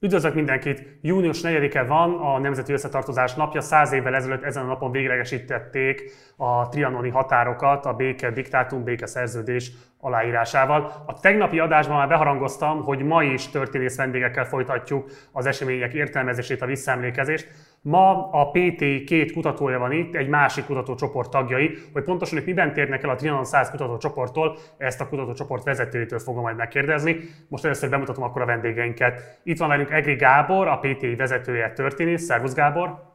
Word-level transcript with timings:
Üdvözlök 0.00 0.34
mindenkit! 0.34 0.98
Június 1.00 1.40
4-e 1.42 1.82
van 1.82 2.14
a 2.14 2.38
Nemzeti 2.38 2.72
Összetartozás 2.72 3.34
napja. 3.34 3.60
Száz 3.60 3.92
évvel 3.92 4.14
ezelőtt 4.14 4.42
ezen 4.42 4.62
a 4.64 4.66
napon 4.66 4.90
véglegesítették 4.90 6.12
a 6.36 6.68
trianoni 6.68 7.08
határokat 7.08 7.84
a 7.84 7.94
béke 7.94 8.30
diktátum, 8.30 8.84
béke 8.84 9.06
szerződés 9.06 9.72
aláírásával. 10.00 11.02
A 11.06 11.20
tegnapi 11.20 11.58
adásban 11.58 11.96
már 11.96 12.08
beharangoztam, 12.08 12.82
hogy 12.82 13.02
ma 13.02 13.22
is 13.22 13.48
történész 13.48 13.96
vendégekkel 13.96 14.44
folytatjuk 14.44 15.10
az 15.32 15.46
események 15.46 15.94
értelmezését, 15.94 16.62
a 16.62 16.66
visszaemlékezést. 16.66 17.48
Ma 17.80 18.30
a 18.30 18.50
PT 18.50 19.04
két 19.06 19.32
kutatója 19.32 19.78
van 19.78 19.92
itt, 19.92 20.14
egy 20.14 20.28
másik 20.28 20.64
kutatócsoport 20.64 21.30
tagjai, 21.30 21.78
hogy 21.92 22.02
pontosan 22.02 22.38
ők 22.38 22.44
miben 22.44 22.72
térnek 22.72 23.02
el 23.02 23.10
a 23.10 23.14
Trianon 23.14 23.44
100 23.44 23.70
kutatócsoporttól, 23.70 24.56
ezt 24.76 25.00
a 25.00 25.08
kutatócsoport 25.08 25.64
vezetőjétől 25.64 26.18
fogom 26.18 26.42
majd 26.42 26.56
megkérdezni. 26.56 27.20
Most 27.48 27.64
először 27.64 27.90
bemutatom 27.90 28.22
akkor 28.22 28.42
a 28.42 28.46
vendégeinket. 28.46 29.40
Itt 29.42 29.58
van 29.58 29.68
velünk 29.68 29.90
Egri 29.90 30.14
Gábor, 30.14 30.66
a 30.68 30.78
PT 30.78 31.16
vezetője 31.16 31.72
történész. 31.72 32.22
Szervusz 32.22 32.54
Gábor! 32.54 33.06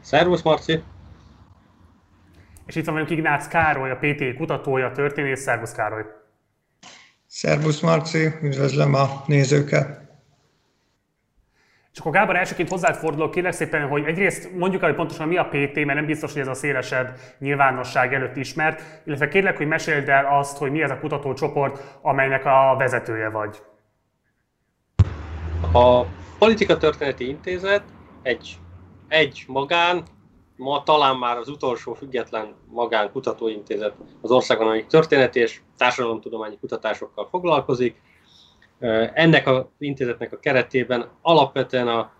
Szervusz 0.00 0.42
Marci! 0.42 0.82
És 2.66 2.74
itt 2.74 2.84
van 2.84 2.94
velünk 2.94 3.10
Ignác 3.10 3.48
Károly, 3.48 3.90
a 3.90 3.96
PT 3.96 4.36
kutatója, 4.36 4.92
történész. 4.92 5.40
Szervusz 5.40 5.72
Károly! 5.72 6.04
Szervusz 7.26 7.80
Marci, 7.80 8.28
üdvözlöm 8.42 8.94
a 8.94 9.06
nézőket! 9.26 10.04
És 11.92 12.02
akkor 12.02 12.12
Gábor, 12.12 12.36
elsőként 12.36 12.68
hozzád 12.68 12.96
fordulok, 12.96 13.30
kérlek 13.30 13.52
szépen, 13.52 13.88
hogy 13.88 14.04
egyrészt 14.04 14.54
mondjuk 14.56 14.82
el, 14.82 14.88
hogy 14.88 14.96
pontosan 14.96 15.28
mi 15.28 15.36
a 15.36 15.44
PT, 15.44 15.74
mert 15.74 15.94
nem 15.94 16.06
biztos, 16.06 16.32
hogy 16.32 16.40
ez 16.40 16.48
a 16.48 16.54
szélesebb 16.54 17.18
nyilvánosság 17.38 18.14
előtt 18.14 18.36
ismert, 18.36 18.82
illetve 19.04 19.28
kérlek, 19.28 19.56
hogy 19.56 19.66
meséld 19.66 20.08
el 20.08 20.38
azt, 20.38 20.56
hogy 20.56 20.70
mi 20.70 20.82
ez 20.82 20.90
a 20.90 20.98
kutatócsoport, 20.98 21.98
amelynek 22.02 22.44
a 22.44 22.74
vezetője 22.78 23.28
vagy. 23.28 23.62
A 25.72 26.02
Politika 26.38 26.76
Történeti 26.76 27.28
Intézet 27.28 27.82
egy, 28.22 28.58
egy 29.08 29.44
magán, 29.46 30.02
ma 30.56 30.82
talán 30.82 31.16
már 31.16 31.36
az 31.36 31.48
utolsó 31.48 31.94
független 31.94 32.54
magán 32.70 33.10
kutatóintézet 33.12 33.94
az 34.20 34.30
országon, 34.30 34.66
amelyik 34.66 34.86
történeti 34.86 35.40
és 35.40 35.60
társadalomtudományi 35.76 36.58
kutatásokkal 36.60 37.28
foglalkozik, 37.30 38.00
ennek 39.14 39.46
az 39.46 39.64
intézetnek 39.78 40.32
a 40.32 40.38
keretében 40.38 41.08
alapvetően 41.22 41.88
a 41.88 42.10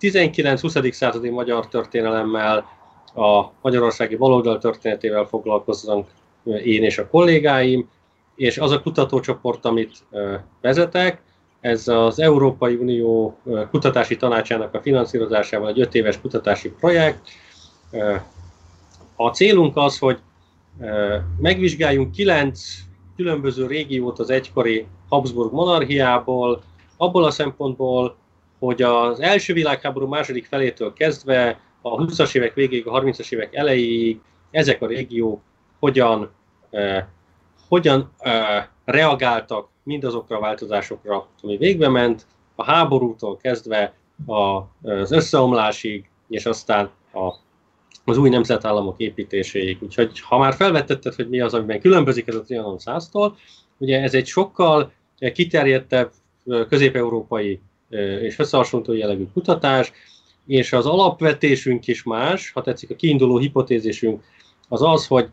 19-20. 0.00 0.92
századi 0.92 1.30
magyar 1.30 1.68
történelemmel, 1.68 2.74
a 3.14 3.50
magyarországi 3.62 4.16
baloldal 4.16 4.58
történetével 4.58 5.24
foglalkozunk 5.24 6.06
én 6.44 6.82
és 6.82 6.98
a 6.98 7.08
kollégáim, 7.08 7.88
és 8.34 8.58
az 8.58 8.70
a 8.70 8.82
kutatócsoport, 8.82 9.64
amit 9.64 10.04
vezetek, 10.60 11.22
ez 11.66 11.88
az 11.88 12.20
Európai 12.20 12.74
Unió 12.74 13.38
Kutatási 13.70 14.16
Tanácsának 14.16 14.74
a 14.74 14.80
finanszírozásával 14.80 15.68
egy 15.68 15.80
öt 15.80 15.94
éves 15.94 16.20
kutatási 16.20 16.70
projekt. 16.70 17.28
A 19.16 19.28
célunk 19.28 19.76
az, 19.76 19.98
hogy 19.98 20.18
megvizsgáljunk 21.38 22.12
kilenc 22.12 22.60
különböző 23.16 23.66
régiót 23.66 24.18
az 24.18 24.30
egykori 24.30 24.86
Habsburg 25.08 25.52
monarchiából, 25.52 26.62
abból 26.96 27.24
a 27.24 27.30
szempontból, 27.30 28.16
hogy 28.58 28.82
az 28.82 29.20
első 29.20 29.52
világháború 29.52 30.06
második 30.06 30.46
felétől 30.46 30.92
kezdve 30.92 31.60
a 31.80 31.96
20-as 31.96 32.34
évek 32.34 32.54
végéig, 32.54 32.86
a 32.86 33.00
30-as 33.00 33.32
évek 33.32 33.54
elejéig 33.54 34.20
ezek 34.50 34.82
a 34.82 34.86
régiók 34.86 35.40
hogyan, 35.78 36.30
eh, 36.70 37.04
hogyan 37.68 38.12
eh, 38.18 38.64
reagáltak 38.84 39.68
mindazokra 39.86 40.36
a 40.36 40.40
változásokra, 40.40 41.28
ami 41.42 41.56
végbe 41.56 41.88
ment, 41.88 42.26
a 42.54 42.64
háborútól 42.64 43.36
kezdve 43.36 43.94
a, 44.26 44.40
az 44.90 45.12
összeomlásig, 45.12 46.10
és 46.28 46.46
aztán 46.46 46.90
a, 47.12 47.34
az 48.04 48.18
új 48.18 48.28
nemzetállamok 48.28 48.94
építéséig. 48.98 49.78
Úgyhogy 49.80 50.20
ha 50.20 50.38
már 50.38 50.54
felvetetted, 50.54 51.14
hogy 51.14 51.28
mi 51.28 51.40
az, 51.40 51.54
amiben 51.54 51.80
különbözik 51.80 52.28
ez 52.28 52.34
a 52.34 52.42
Trianon 52.42 52.76
100-tól, 52.84 53.32
ugye 53.78 54.00
ez 54.02 54.14
egy 54.14 54.26
sokkal 54.26 54.92
kiterjedtebb 55.32 56.10
közép-európai 56.68 57.60
és 58.20 58.38
összehasonlító 58.38 58.92
jellegű 58.92 59.26
kutatás, 59.32 59.92
és 60.46 60.72
az 60.72 60.86
alapvetésünk 60.86 61.86
is 61.86 62.02
más, 62.02 62.50
ha 62.52 62.62
tetszik 62.62 62.90
a 62.90 62.96
kiinduló 62.96 63.38
hipotézisünk, 63.38 64.22
az 64.68 64.82
az, 64.82 65.06
hogy 65.06 65.28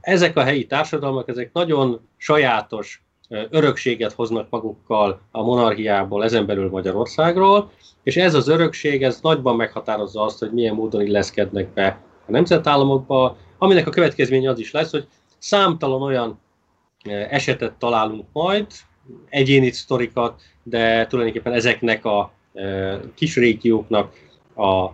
ezek 0.00 0.36
a 0.36 0.42
helyi 0.42 0.66
társadalmak, 0.66 1.28
ezek 1.28 1.52
nagyon 1.52 2.00
sajátos 2.16 3.05
örökséget 3.28 4.12
hoznak 4.12 4.50
magukkal 4.50 5.20
a 5.30 5.42
monarchiából, 5.42 6.24
ezen 6.24 6.46
belül 6.46 6.70
Magyarországról, 6.70 7.70
és 8.02 8.16
ez 8.16 8.34
az 8.34 8.48
örökség, 8.48 9.02
ez 9.02 9.20
nagyban 9.22 9.56
meghatározza 9.56 10.22
azt, 10.22 10.38
hogy 10.38 10.52
milyen 10.52 10.74
módon 10.74 11.06
illeszkednek 11.06 11.68
be 11.68 12.02
a 12.26 12.30
nemzetállamokba, 12.30 13.36
aminek 13.58 13.86
a 13.86 13.90
következménye 13.90 14.50
az 14.50 14.58
is 14.58 14.72
lesz, 14.72 14.90
hogy 14.90 15.06
számtalan 15.38 16.02
olyan 16.02 16.40
esetet 17.30 17.72
találunk 17.72 18.24
majd, 18.32 18.66
egyéni 19.28 19.70
sztorikat, 19.70 20.42
de 20.62 21.06
tulajdonképpen 21.06 21.52
ezeknek 21.52 22.04
a 22.04 22.32
kis 23.14 23.36
régióknak 23.36 24.12
a, 24.54 24.88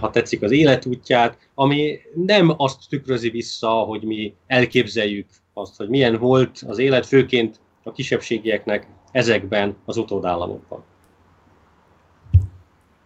ha 0.00 0.10
tetszik, 0.10 0.42
az 0.42 0.50
életútját, 0.50 1.38
ami 1.54 1.98
nem 2.14 2.54
azt 2.56 2.88
tükrözi 2.88 3.30
vissza, 3.30 3.68
hogy 3.68 4.02
mi 4.02 4.34
elképzeljük 4.46 5.26
azt, 5.52 5.76
hogy 5.76 5.88
milyen 5.88 6.16
volt 6.16 6.62
az 6.66 6.78
élet, 6.78 7.06
főként 7.06 7.60
a 7.88 7.92
kisebbségieknek 7.92 8.86
ezekben 9.12 9.76
az 9.84 9.96
utódállamokban. 9.96 10.84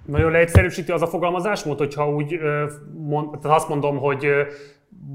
Nagyon 0.06 0.30
leegyszerűsíti 0.30 0.92
az 0.92 1.02
a 1.02 1.06
fogalmazásmód, 1.06 1.78
hogyha 1.78 2.08
úgy 2.08 2.40
mond, 2.94 3.40
tehát 3.40 3.56
azt 3.56 3.68
mondom, 3.68 3.98
hogy 3.98 4.26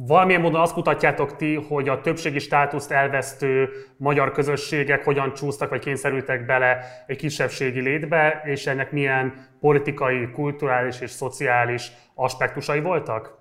valamilyen 0.07 0.41
módon 0.41 0.61
azt 0.61 0.75
mutatjátok 0.75 1.35
ti, 1.35 1.55
hogy 1.55 1.89
a 1.89 2.01
többségi 2.01 2.39
státuszt 2.39 2.91
elvesztő 2.91 3.69
magyar 3.97 4.31
közösségek 4.31 5.03
hogyan 5.03 5.33
csúsztak 5.33 5.69
vagy 5.69 5.79
kényszerültek 5.79 6.45
bele 6.45 7.03
egy 7.07 7.17
kisebbségi 7.17 7.79
létbe, 7.79 8.41
és 8.45 8.67
ennek 8.67 8.91
milyen 8.91 9.47
politikai, 9.59 10.31
kulturális 10.31 11.01
és 11.01 11.11
szociális 11.11 11.91
aspektusai 12.15 12.81
voltak? 12.81 13.37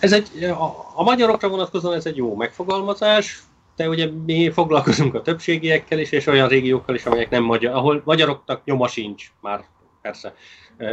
Ez 0.00 0.12
egy, 0.12 0.44
a, 0.44 0.64
a 0.94 1.02
magyarokra 1.02 1.48
vonatkozóan 1.48 1.96
ez 1.96 2.06
egy 2.06 2.16
jó 2.16 2.34
megfogalmazás, 2.36 3.42
de 3.80 3.88
ugye 3.88 4.10
mi 4.26 4.50
foglalkozunk 4.50 5.14
a 5.14 5.22
többségiekkel 5.22 5.98
is, 5.98 6.10
és 6.10 6.26
olyan 6.26 6.48
régiókkal 6.48 6.94
is, 6.94 7.06
amelyek 7.06 7.30
nem 7.30 7.42
magyar, 7.42 7.74
ahol 7.74 8.02
magyaroknak 8.04 8.64
nyoma 8.64 8.88
sincs 8.88 9.32
már, 9.40 9.64
persze. 10.02 10.34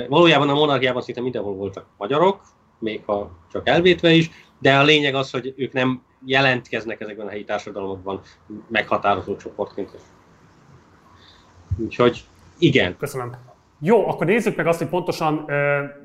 Valójában 0.07 0.49
a 0.49 0.53
monarchiában 0.53 1.01
szinte 1.01 1.21
mindenhol 1.21 1.53
voltak 1.53 1.85
magyarok, 1.97 2.41
még 2.79 3.01
ha 3.05 3.31
csak 3.51 3.67
elvétve 3.67 4.11
is, 4.11 4.29
de 4.59 4.77
a 4.77 4.83
lényeg 4.83 5.15
az, 5.15 5.31
hogy 5.31 5.53
ők 5.57 5.73
nem 5.73 6.01
jelentkeznek 6.25 7.01
ezekben 7.01 7.27
a 7.27 7.29
helyi 7.29 7.43
társadalmakban 7.43 8.21
meghatározó 8.67 9.35
csoportként. 9.35 9.89
Úgyhogy 11.77 12.23
igen. 12.57 12.97
Köszönöm. 12.97 13.35
Jó, 13.79 14.07
akkor 14.09 14.25
nézzük 14.25 14.55
meg 14.55 14.67
azt, 14.67 14.77
hogy 14.77 14.87
pontosan 14.87 15.51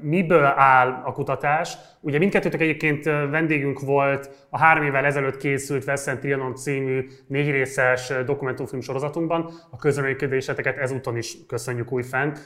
miből 0.00 0.44
áll 0.44 1.02
a 1.04 1.12
kutatás. 1.12 1.76
Ugye 2.00 2.18
mindkettőtök 2.18 2.60
egyébként 2.60 3.04
vendégünk 3.04 3.80
volt 3.80 4.46
a 4.50 4.58
három 4.58 4.84
évvel 4.84 5.04
ezelőtt 5.04 5.36
készült 5.36 5.84
Veszent 5.84 6.20
Trianon 6.20 6.54
című 6.54 7.06
négy 7.26 7.50
részes 7.50 8.12
dokumentumfilm 8.26 8.80
sorozatunkban. 8.80 9.50
A 9.70 9.76
közreműködéseteket 9.76 10.78
ezúton 10.78 11.16
is 11.16 11.36
köszönjük 11.46 11.92
újfent. 11.92 12.38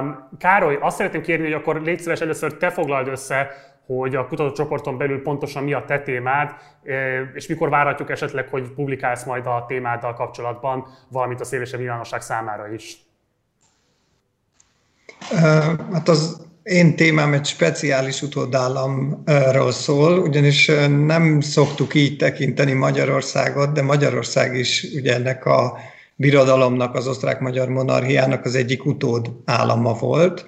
Um, 0.00 0.28
Károly, 0.38 0.78
azt 0.80 0.96
szeretném 0.96 1.22
kérni, 1.22 1.44
hogy 1.44 1.52
akkor 1.52 1.82
légy 1.82 2.00
szíves 2.00 2.20
először 2.20 2.56
te 2.56 2.70
foglald 2.70 3.08
össze, 3.08 3.50
hogy 3.86 4.16
a 4.16 4.26
kutatócsoporton 4.26 4.98
belül 4.98 5.22
pontosan 5.22 5.64
mi 5.64 5.72
a 5.72 5.84
te 5.84 6.00
témád, 6.00 6.54
és 7.34 7.46
mikor 7.46 7.70
várhatjuk 7.70 8.10
esetleg, 8.10 8.48
hogy 8.48 8.72
publikálsz 8.72 9.24
majd 9.24 9.46
a 9.46 9.64
témáddal 9.68 10.14
kapcsolatban 10.14 10.86
valamit 11.08 11.40
a 11.40 11.44
szélesebb 11.44 11.80
nyilvánosság 11.80 12.20
számára 12.20 12.72
is. 12.72 13.09
Hát 15.92 16.08
az 16.08 16.36
én 16.62 16.96
témám 16.96 17.32
egy 17.32 17.44
speciális 17.46 18.22
utódállamról 18.22 19.72
szól, 19.72 20.18
ugyanis 20.18 20.70
nem 21.06 21.40
szoktuk 21.40 21.94
így 21.94 22.16
tekinteni 22.16 22.72
Magyarországot, 22.72 23.72
de 23.72 23.82
Magyarország 23.82 24.56
is 24.56 24.86
ugye 24.94 25.14
ennek 25.14 25.44
a 25.44 25.78
birodalomnak, 26.16 26.94
az 26.94 27.08
osztrák-magyar 27.08 27.68
monarchiának 27.68 28.44
az 28.44 28.54
egyik 28.54 28.86
utód 28.86 29.30
állama 29.44 29.92
volt, 29.92 30.46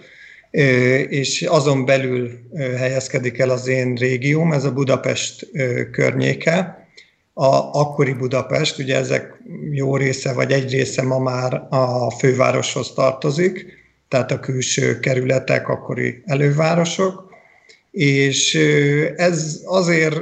és 1.08 1.42
azon 1.42 1.84
belül 1.84 2.30
helyezkedik 2.76 3.38
el 3.38 3.50
az 3.50 3.66
én 3.66 3.94
régióm, 3.94 4.52
ez 4.52 4.64
a 4.64 4.72
Budapest 4.72 5.46
környéke, 5.90 6.86
a 7.34 7.80
akkori 7.80 8.12
Budapest, 8.12 8.78
ugye 8.78 8.96
ezek 8.96 9.42
jó 9.70 9.96
része, 9.96 10.32
vagy 10.32 10.52
egy 10.52 10.70
része 10.70 11.02
ma 11.02 11.18
már 11.18 11.66
a 11.70 12.10
fővároshoz 12.10 12.92
tartozik, 12.92 13.81
tehát 14.12 14.30
a 14.30 14.40
külső 14.40 15.00
kerületek, 15.00 15.68
akkori 15.68 16.22
elővárosok, 16.26 17.32
és 17.90 18.54
ez 19.16 19.60
azért 19.64 20.20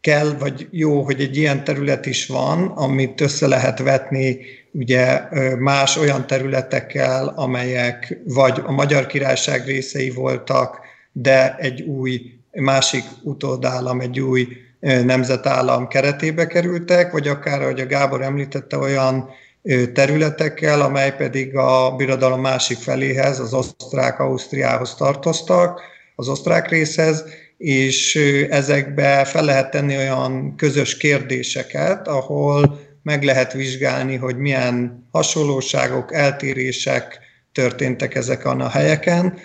kell, 0.00 0.36
vagy 0.38 0.68
jó, 0.70 1.02
hogy 1.02 1.20
egy 1.20 1.36
ilyen 1.36 1.64
terület 1.64 2.06
is 2.06 2.26
van, 2.26 2.66
amit 2.66 3.20
össze 3.20 3.46
lehet 3.46 3.78
vetni 3.78 4.38
ugye 4.72 5.20
más 5.58 5.96
olyan 5.96 6.26
területekkel, 6.26 7.32
amelyek 7.36 8.18
vagy 8.24 8.62
a 8.66 8.72
Magyar 8.72 9.06
Királyság 9.06 9.64
részei 9.64 10.10
voltak, 10.10 10.80
de 11.12 11.56
egy 11.56 11.80
új, 11.80 12.20
másik 12.52 13.04
utódállam, 13.22 14.00
egy 14.00 14.20
új 14.20 14.48
nemzetállam 14.80 15.88
keretébe 15.88 16.46
kerültek, 16.46 17.12
vagy 17.12 17.28
akár, 17.28 17.62
ahogy 17.62 17.80
a 17.80 17.86
Gábor 17.86 18.22
említette, 18.22 18.78
olyan 18.78 19.28
területekkel, 19.92 20.80
amely 20.80 21.16
pedig 21.16 21.56
a 21.56 21.94
birodalom 21.96 22.40
másik 22.40 22.78
feléhez, 22.78 23.38
az 23.38 23.52
osztrák-ausztriához 23.52 24.94
tartoztak, 24.94 25.80
az 26.16 26.28
osztrák 26.28 26.68
részhez, 26.68 27.24
és 27.58 28.14
ezekbe 28.50 29.24
fel 29.24 29.44
lehet 29.44 29.70
tenni 29.70 29.96
olyan 29.96 30.56
közös 30.56 30.96
kérdéseket, 30.96 32.08
ahol 32.08 32.78
meg 33.02 33.22
lehet 33.22 33.52
vizsgálni, 33.52 34.16
hogy 34.16 34.36
milyen 34.36 35.06
hasonlóságok, 35.10 36.14
eltérések 36.14 37.18
történtek 37.52 38.14
ezeken 38.14 38.60
a 38.60 38.68
helyeken. 38.68 39.38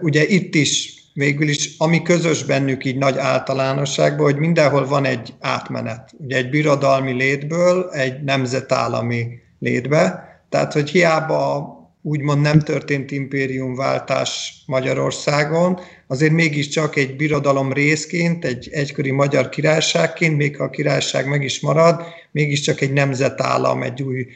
Ugye 0.00 0.26
itt 0.26 0.54
is 0.54 1.01
végül 1.14 1.48
is, 1.48 1.74
ami 1.78 2.02
közös 2.02 2.44
bennük 2.44 2.84
így 2.84 2.96
nagy 2.96 3.18
általánosságban, 3.18 4.24
hogy 4.24 4.36
mindenhol 4.36 4.86
van 4.86 5.04
egy 5.04 5.34
átmenet. 5.40 6.10
Ugye 6.18 6.36
egy 6.36 6.50
birodalmi 6.50 7.12
létből 7.12 7.90
egy 7.90 8.22
nemzetállami 8.22 9.26
létbe. 9.58 10.30
Tehát, 10.48 10.72
hogy 10.72 10.90
hiába 10.90 11.80
úgymond 12.02 12.40
nem 12.40 12.60
történt 12.60 13.10
impériumváltás 13.10 14.62
Magyarországon, 14.66 15.80
azért 16.06 16.32
mégiscsak 16.32 16.96
egy 16.96 17.16
birodalom 17.16 17.72
részként, 17.72 18.44
egy 18.44 18.68
egykori 18.72 19.10
magyar 19.10 19.48
királyságként, 19.48 20.36
még 20.36 20.56
ha 20.56 20.64
a 20.64 20.70
királyság 20.70 21.28
meg 21.28 21.42
is 21.42 21.60
marad, 21.60 22.02
mégiscsak 22.30 22.80
egy 22.80 22.92
nemzetállam, 22.92 23.82
egy 23.82 24.02
új 24.02 24.26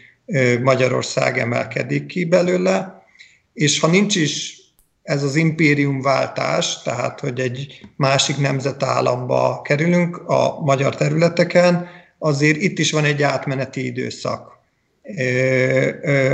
Magyarország 0.62 1.38
emelkedik 1.38 2.06
ki 2.06 2.24
belőle, 2.24 3.04
és 3.52 3.80
ha 3.80 3.86
nincs 3.86 4.16
is 4.16 4.60
ez 5.06 5.22
az 5.22 5.36
impériumváltás, 5.36 6.82
tehát 6.82 7.20
hogy 7.20 7.40
egy 7.40 7.80
másik 7.96 8.36
nemzetállamba 8.36 9.62
kerülünk 9.62 10.16
a 10.16 10.60
magyar 10.60 10.96
területeken, 10.96 11.88
azért 12.18 12.56
itt 12.60 12.78
is 12.78 12.92
van 12.92 13.04
egy 13.04 13.22
átmeneti 13.22 13.86
időszak, 13.86 14.58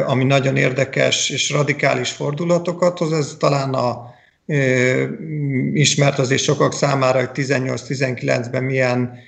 ami 0.06 0.24
nagyon 0.24 0.56
érdekes 0.56 1.30
és 1.30 1.50
radikális 1.50 2.10
fordulatokat 2.10 2.98
hoz. 2.98 3.12
Ez 3.12 3.36
talán 3.38 3.74
a 3.74 4.10
ismert 5.72 6.18
azért 6.18 6.42
sokak 6.42 6.74
számára, 6.74 7.18
hogy 7.18 7.30
18-19-ben 7.34 8.64
milyen 8.64 9.18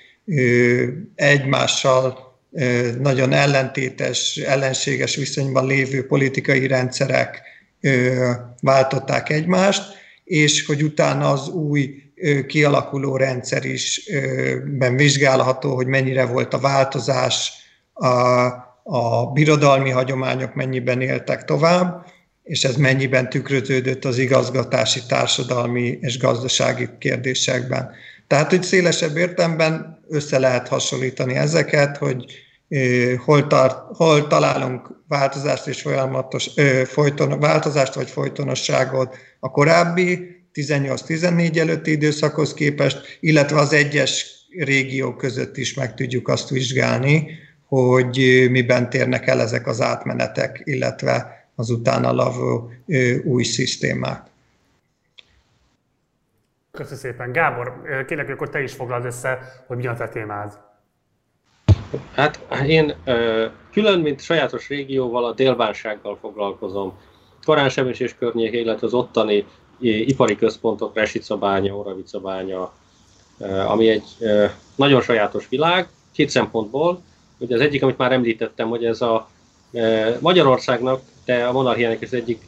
egymással 1.15 2.33
nagyon 3.01 3.33
ellentétes, 3.33 4.37
ellenséges 4.37 5.17
viszonyban 5.17 5.67
lévő 5.67 6.07
politikai 6.07 6.67
rendszerek 6.67 7.54
váltották 8.61 9.31
egymást, 9.31 9.83
és 10.25 10.67
hogy 10.67 10.83
utána 10.83 11.31
az 11.31 11.49
új 11.49 12.03
kialakuló 12.47 13.17
rendszer 13.17 13.65
is 13.65 14.11
ben 14.65 14.97
vizsgálható, 14.97 15.75
hogy 15.75 15.87
mennyire 15.87 16.25
volt 16.25 16.55
a 16.55 16.59
változás, 16.59 17.53
a, 17.93 18.07
a 18.83 19.33
birodalmi 19.33 19.91
hagyományok 19.91 20.55
mennyiben 20.55 21.01
éltek 21.01 21.45
tovább, 21.45 22.07
és 22.43 22.65
ez 22.65 22.77
mennyiben 22.77 23.29
tükröződött 23.29 24.05
az 24.05 24.19
igazgatási, 24.19 25.01
társadalmi 25.09 25.99
és 26.01 26.19
gazdasági 26.19 26.89
kérdésekben. 26.99 27.91
Tehát, 28.27 28.51
hogy 28.51 28.63
szélesebb 28.63 29.17
értelemben 29.17 30.01
össze 30.09 30.39
lehet 30.39 30.69
hasonlítani 30.69 31.35
ezeket, 31.35 31.97
hogy 31.97 32.25
hol, 33.25 33.47
tart, 33.47 33.97
hol 33.97 34.27
találunk 34.27 34.91
változást 35.09 35.67
és 35.67 35.83
folyamatos, 35.83 36.51
folyton, 36.85 37.41
változást 37.41 37.95
vagy 37.95 38.11
folytonosságot 38.11 39.17
a 39.41 39.51
korábbi 39.51 40.43
18-14 40.55 41.59
előtti 41.59 41.91
időszakhoz 41.91 42.55
képest, 42.55 43.19
illetve 43.21 43.59
az 43.59 43.73
egyes 43.73 44.33
régiók 44.59 45.17
között 45.17 45.57
is 45.57 45.75
meg 45.75 45.95
tudjuk 45.95 46.29
azt 46.29 46.49
vizsgálni, 46.49 47.27
hogy 47.67 48.47
miben 48.51 48.91
térnek 48.91 49.27
el 49.27 49.41
ezek 49.41 49.67
az 49.67 49.81
átmenetek, 49.81 50.61
illetve 50.65 51.47
az 51.55 51.71
utána 51.71 52.13
lavó 52.13 52.71
új 53.25 53.43
szisztémák. 53.43 54.23
Köszönöm 56.71 56.99
szépen. 56.99 57.33
Gábor, 57.33 57.83
kérlek, 58.07 58.29
akkor 58.29 58.49
te 58.49 58.63
is 58.63 58.73
foglald 58.73 59.05
össze, 59.05 59.39
hogy 59.67 59.77
mi 59.77 59.87
a 59.87 59.95
te 59.95 60.09
témád. 60.09 60.64
Hát 62.15 62.47
én 62.67 62.95
külön, 63.73 64.01
mint 64.01 64.21
sajátos 64.21 64.69
régióval, 64.69 65.25
a 65.25 65.33
délvánsággal 65.33 66.19
foglalkozom. 66.21 66.93
Karánsebés 67.45 68.15
környéke, 68.19 68.59
illetve 68.59 68.87
az 68.87 68.95
ottani 68.95 69.47
ipari 69.81 70.37
központok, 70.37 70.95
Resicabánya, 70.95 71.77
Oravicabánya, 71.77 72.73
ami 73.67 73.89
egy 73.89 74.05
nagyon 74.75 75.01
sajátos 75.01 75.49
világ, 75.49 75.89
két 76.13 76.29
szempontból. 76.29 77.03
Ugye 77.39 77.55
az 77.55 77.61
egyik, 77.61 77.83
amit 77.83 77.99
már 77.99 78.13
említettem, 78.13 78.69
hogy 78.69 78.85
ez 78.85 79.01
a 79.01 79.29
Magyarországnak, 80.21 81.01
de 81.25 81.45
a 81.45 81.53
monarchiának 81.53 82.01
is 82.01 82.11
egyik 82.11 82.45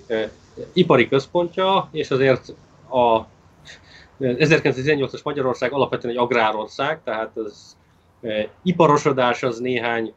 ipari 0.73 1.09
központja, 1.09 1.89
és 1.93 2.11
azért 2.11 2.55
a 2.91 3.21
1918-as 4.21 5.23
Magyarország 5.23 5.73
alapvetően 5.73 6.15
egy 6.15 6.21
agrárország, 6.21 7.01
tehát 7.05 7.31
ez 7.47 7.77
iparosodás 8.63 9.43
az 9.43 9.59
néhány 9.59 10.13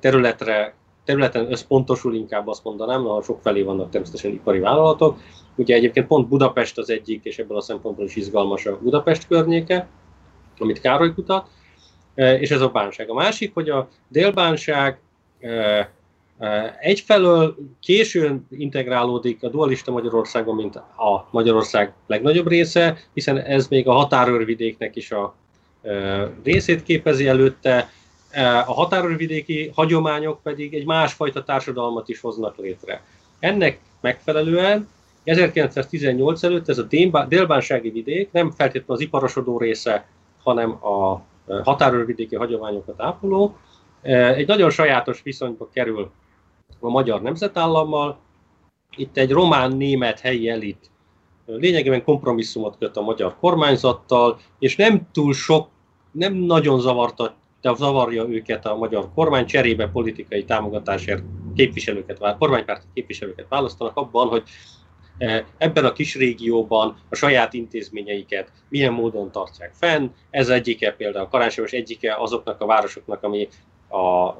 területre, 0.00 0.74
területen 1.04 1.52
összpontosul, 1.52 2.14
inkább 2.14 2.48
azt 2.48 2.64
mondanám, 2.64 3.06
ahol 3.06 3.22
sok 3.22 3.40
felé 3.40 3.62
vannak 3.62 3.90
természetesen 3.90 4.30
ipari 4.30 4.58
vállalatok. 4.58 5.18
Ugye 5.56 5.74
egyébként 5.74 6.06
pont 6.06 6.28
Budapest 6.28 6.78
az 6.78 6.90
egyik, 6.90 7.24
és 7.24 7.38
ebből 7.38 7.56
a 7.56 7.60
szempontból 7.60 8.04
is 8.04 8.16
izgalmas 8.16 8.66
a 8.66 8.78
Budapest 8.78 9.26
környéke, 9.26 9.88
amit 10.58 10.80
Károly 10.80 11.14
kutat, 11.14 11.48
és 12.14 12.50
ez 12.50 12.60
a 12.60 12.68
bánság. 12.68 13.10
A 13.10 13.14
másik, 13.14 13.54
hogy 13.54 13.68
a 13.68 13.88
délbánság 14.08 15.00
egyfelől 16.80 17.56
későn 17.80 18.46
integrálódik 18.50 19.42
a 19.42 19.48
dualista 19.48 19.92
Magyarországon, 19.92 20.54
mint 20.54 20.76
a 20.76 21.28
Magyarország 21.30 21.92
legnagyobb 22.06 22.48
része, 22.48 22.96
hiszen 23.14 23.38
ez 23.38 23.68
még 23.68 23.88
a 23.88 23.92
határőrvidéknek 23.92 24.96
is 24.96 25.10
a 25.10 25.34
részét 26.42 26.82
képezi 26.82 27.26
előtte, 27.26 27.90
a 28.66 28.72
határőrvidéki 28.72 29.70
hagyományok 29.74 30.42
pedig 30.42 30.74
egy 30.74 30.86
másfajta 30.86 31.44
társadalmat 31.44 32.08
is 32.08 32.20
hoznak 32.20 32.56
létre. 32.56 33.02
Ennek 33.38 33.78
megfelelően 34.00 34.88
1918 35.24 36.42
előtt 36.42 36.68
ez 36.68 36.78
a 36.78 36.86
délbánsági 37.28 37.90
vidék 37.90 38.32
nem 38.32 38.50
feltétlenül 38.50 38.94
az 38.94 39.00
iparosodó 39.00 39.58
része, 39.58 40.06
hanem 40.42 40.70
a 40.70 41.22
határőrvidéki 41.62 42.34
hagyományokat 42.36 43.00
ápoló, 43.00 43.56
egy 44.02 44.46
nagyon 44.46 44.70
sajátos 44.70 45.22
viszonyba 45.22 45.68
kerül 45.72 46.10
a 46.80 46.88
magyar 46.88 47.22
nemzetállammal. 47.22 48.18
Itt 48.96 49.16
egy 49.16 49.30
román-német 49.30 50.20
helyi 50.20 50.48
elit 50.48 50.90
lényegében 51.46 52.04
kompromisszumot 52.04 52.76
köt 52.78 52.96
a 52.96 53.02
magyar 53.02 53.36
kormányzattal, 53.40 54.38
és 54.58 54.76
nem 54.76 55.08
túl 55.12 55.32
sok, 55.32 55.68
nem 56.12 56.34
nagyon 56.34 56.80
zavarta, 56.80 57.34
de 57.60 57.74
zavarja 57.74 58.28
őket 58.28 58.66
a 58.66 58.76
magyar 58.76 59.08
kormány, 59.14 59.46
cserébe 59.46 59.88
politikai 59.88 60.44
támogatásért 60.44 61.22
képviselőket, 61.54 62.36
kormánypárti 62.38 62.86
képviselőket 62.94 63.48
választanak 63.48 63.96
abban, 63.96 64.28
hogy 64.28 64.42
e, 65.18 65.44
ebben 65.58 65.84
a 65.84 65.92
kis 65.92 66.14
régióban 66.14 66.96
a 67.08 67.14
saját 67.14 67.52
intézményeiket 67.52 68.52
milyen 68.68 68.92
módon 68.92 69.30
tartják 69.30 69.72
fenn. 69.74 70.08
Ez 70.30 70.48
egyike 70.48 70.92
például 70.92 71.28
Karácsonyos 71.28 71.72
egyike 71.72 72.14
azoknak 72.14 72.60
a 72.60 72.66
városoknak, 72.66 73.22
ami 73.22 73.48
a 73.92 74.36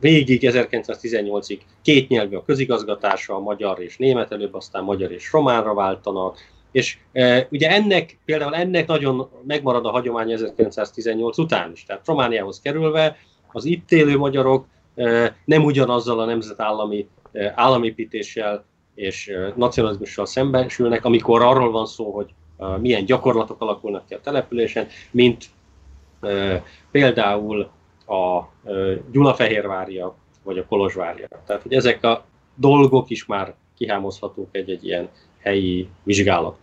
végig 0.00 0.40
1918-ig 0.42 1.58
két 1.82 2.08
nyelvű 2.08 2.36
a 2.36 2.44
közigazgatása, 2.44 3.34
a 3.34 3.40
magyar 3.40 3.80
és 3.80 3.96
német, 3.96 4.32
előbb 4.32 4.54
aztán 4.54 4.84
magyar 4.84 5.12
és 5.12 5.32
románra 5.32 5.74
váltanak, 5.74 6.38
és 6.72 6.98
e, 7.12 7.48
ugye 7.50 7.70
ennek, 7.70 8.18
például 8.24 8.54
ennek 8.54 8.86
nagyon 8.86 9.30
megmarad 9.46 9.86
a 9.86 9.90
hagyomány 9.90 10.30
1918 10.30 11.38
után 11.38 11.72
is. 11.72 11.84
Tehát 11.84 12.06
Romániához 12.06 12.60
kerülve 12.60 13.16
az 13.52 13.64
itt 13.64 13.92
élő 13.92 14.16
magyarok 14.16 14.66
e, 14.94 15.36
nem 15.44 15.64
ugyanazzal 15.64 16.20
a 16.20 16.24
nemzetállami 16.24 17.08
e, 17.32 17.52
államépítéssel 17.56 18.64
és 18.94 19.28
e, 19.28 19.52
nacionalizmussal 19.56 20.26
szembesülnek, 20.26 21.04
amikor 21.04 21.42
arról 21.42 21.70
van 21.70 21.86
szó, 21.86 22.10
hogy 22.10 22.34
e, 22.58 22.64
milyen 22.64 23.04
gyakorlatok 23.04 23.60
alakulnak 23.60 24.06
ki 24.06 24.14
a 24.14 24.20
településen, 24.20 24.86
mint 25.10 25.44
e, 26.20 26.62
például 26.90 27.70
a 28.06 28.48
Gyulafehérvárja 29.10 30.14
vagy 30.42 30.58
a 30.58 30.66
Kolozsvárja. 30.66 31.28
Tehát, 31.46 31.62
hogy 31.62 31.74
ezek 31.74 32.04
a 32.04 32.24
dolgok 32.54 33.10
is 33.10 33.26
már 33.26 33.54
kihámozhatók 33.76 34.48
egy-egy 34.50 34.84
ilyen 34.84 35.08
helyi 35.40 35.88
vizsgálat. 36.02 36.56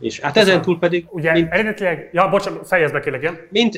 És 0.00 0.20
hát 0.20 0.36
ezen 0.36 0.62
túl 0.62 0.78
pedig... 0.78 1.06
Ugye 1.10 1.32
mint, 1.32 1.52
eredetileg, 1.52 2.10
ja, 2.12 2.28
bocsánat, 2.28 2.66
fejezd 2.66 2.92
be 2.92 3.00
kérlek, 3.00 3.22
igen. 3.22 3.38
Mint, 3.50 3.74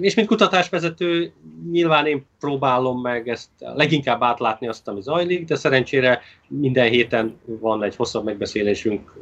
és 0.00 0.14
mint 0.14 0.28
kutatásvezető 0.28 1.32
nyilván 1.70 2.06
én 2.06 2.26
próbálom 2.40 3.00
meg 3.00 3.28
ezt 3.28 3.48
leginkább 3.58 4.22
átlátni 4.22 4.68
azt, 4.68 4.88
ami 4.88 5.02
zajlik, 5.02 5.44
de 5.44 5.56
szerencsére 5.56 6.20
minden 6.48 6.88
héten 6.88 7.38
van 7.44 7.82
egy 7.82 7.96
hosszabb 7.96 8.24
megbeszélésünk 8.24 9.12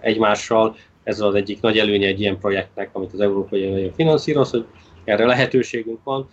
egymással. 0.00 0.76
Ez 1.08 1.20
az 1.20 1.34
egyik 1.34 1.60
nagy 1.60 1.78
előnye 1.78 2.06
egy 2.06 2.20
ilyen 2.20 2.38
projektnek, 2.38 2.90
amit 2.92 3.12
az 3.12 3.20
Európai 3.20 3.66
Unió 3.66 3.90
finanszíroz, 3.94 4.50
hogy 4.50 4.66
erre 5.04 5.26
lehetőségünk 5.26 6.04
van, 6.04 6.28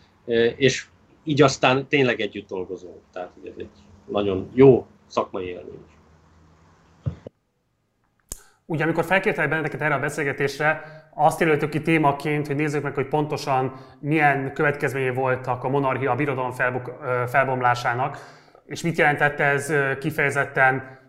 és 0.55 0.85
így 1.23 1.41
aztán 1.41 1.87
tényleg 1.87 2.19
együtt 2.19 2.47
dolgozunk. 2.47 2.95
Tehát 3.13 3.31
ez 3.45 3.53
egy 3.57 3.69
nagyon 4.05 4.49
jó 4.53 4.85
szakmai 5.07 5.45
élmény. 5.45 5.85
Ugye, 8.65 8.83
amikor 8.83 9.03
felkértelek 9.03 9.49
benneteket 9.49 9.81
erre 9.81 9.93
a 9.93 9.99
beszélgetésre, 9.99 10.83
azt 11.13 11.39
jelöltük 11.39 11.69
ki 11.69 11.81
témaként, 11.81 12.47
hogy 12.47 12.55
nézzük 12.55 12.83
meg, 12.83 12.93
hogy 12.93 13.07
pontosan 13.07 13.73
milyen 13.99 14.53
következményei 14.53 15.13
voltak 15.13 15.63
a 15.63 15.69
monarchia, 15.69 16.11
a 16.11 16.15
birodalom 16.15 16.51
felbomlásának, 17.27 18.17
és 18.65 18.81
mit 18.81 18.97
jelentett 18.97 19.39
ez 19.39 19.73
kifejezetten 19.99 21.03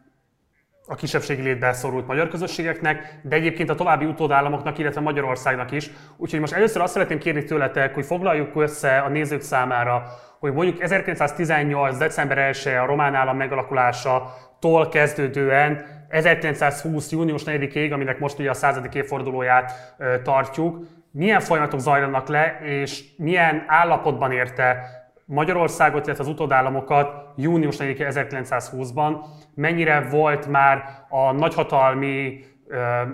a 0.88 0.95
kisebbségi 0.95 1.43
létbe 1.43 1.73
szorult 1.73 2.07
magyar 2.07 2.28
közösségeknek, 2.28 3.19
de 3.23 3.37
egyébként 3.37 3.71
a 3.71 3.75
további 3.75 4.05
utódállamoknak, 4.05 4.78
illetve 4.78 5.00
Magyarországnak 5.00 5.71
is. 5.73 5.90
Úgyhogy 6.16 6.40
most 6.40 6.52
először 6.52 6.83
azt 6.83 6.93
szeretném 6.93 7.19
kérni 7.19 7.45
tőletek, 7.45 7.95
hogy 7.95 8.07
foglaljuk 8.07 8.57
össze 8.57 8.99
a 8.99 9.09
nézők 9.09 9.40
számára, 9.40 10.02
hogy 10.38 10.52
mondjuk 10.52 10.83
1918. 10.83 11.99
december 11.99 12.38
1 12.38 12.69
a 12.83 12.87
román 12.87 13.14
állam 13.14 13.37
megalakulása 13.37 14.35
tól 14.61 14.88
kezdődően 14.88 15.85
1920. 16.09 17.12
június 17.12 17.43
4-ig, 17.47 17.93
aminek 17.93 18.19
most 18.19 18.38
ugye 18.38 18.50
a 18.50 18.55
századik 18.55 18.95
évfordulóját 18.95 19.97
tartjuk, 20.23 20.85
milyen 21.11 21.40
folyamatok 21.40 21.81
zajlanak 21.81 22.28
le, 22.28 22.59
és 22.62 23.05
milyen 23.16 23.64
állapotban 23.66 24.33
érte 24.33 24.81
Magyarországot, 25.28 26.06
illetve 26.06 26.25
az 26.25 26.30
utódállamokat 26.30 27.33
június 27.37 27.76
4 27.76 27.97
1920-ban, 28.00 29.25
mennyire 29.54 30.00
volt 30.00 30.47
már 30.47 31.04
a 31.09 31.33
nagyhatalmi 31.33 32.45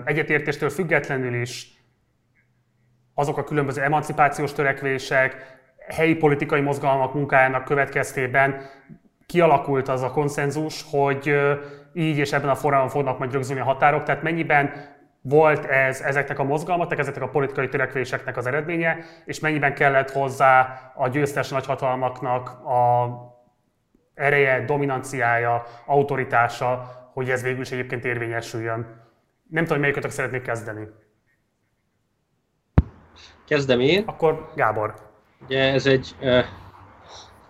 egyetértéstől 0.05 0.69
függetlenül 0.69 1.41
is 1.41 1.73
azok 3.13 3.37
a 3.37 3.43
különböző 3.43 3.81
emancipációs 3.81 4.53
törekvések, 4.53 5.35
helyi 5.87 6.15
politikai 6.15 6.61
mozgalmak 6.61 7.13
munkájának 7.13 7.63
következtében 7.63 8.61
kialakult 9.25 9.87
az 9.87 10.01
a 10.01 10.11
konszenzus, 10.11 10.85
hogy 10.89 11.35
így 11.93 12.17
és 12.17 12.31
ebben 12.31 12.49
a 12.49 12.55
formában 12.55 12.89
fognak 12.89 13.19
majd 13.19 13.31
rögzülni 13.31 13.61
a 13.61 13.65
határok, 13.65 14.03
tehát 14.03 14.23
mennyiben 14.23 14.71
volt 15.25 15.65
ez 15.65 16.01
ezeknek 16.01 16.39
a 16.39 16.43
mozgalmaknak, 16.43 16.99
ezeknek 16.99 17.23
a 17.23 17.29
politikai 17.29 17.69
törekvéseknek 17.69 18.37
az 18.37 18.45
eredménye, 18.45 18.97
és 19.25 19.39
mennyiben 19.39 19.73
kellett 19.73 20.11
hozzá 20.11 20.81
a 20.95 21.07
győztes 21.07 21.49
nagyhatalmaknak 21.49 22.49
a 22.49 23.07
ereje, 24.13 24.65
dominanciája, 24.65 25.65
autoritása, 25.85 26.91
hogy 27.13 27.29
ez 27.29 27.41
végül 27.43 27.61
is 27.61 27.71
egyébként 27.71 28.05
érvényesüljön. 28.05 29.01
Nem 29.49 29.65
tudom, 29.65 29.79
melyikötök 29.79 30.11
szeretnék 30.11 30.41
kezdeni. 30.41 30.87
Kezdem 33.47 33.79
én. 33.79 34.03
Akkor 34.05 34.51
Gábor. 34.55 34.93
Ugye 35.45 35.71
ez 35.71 35.85
egy... 35.85 36.15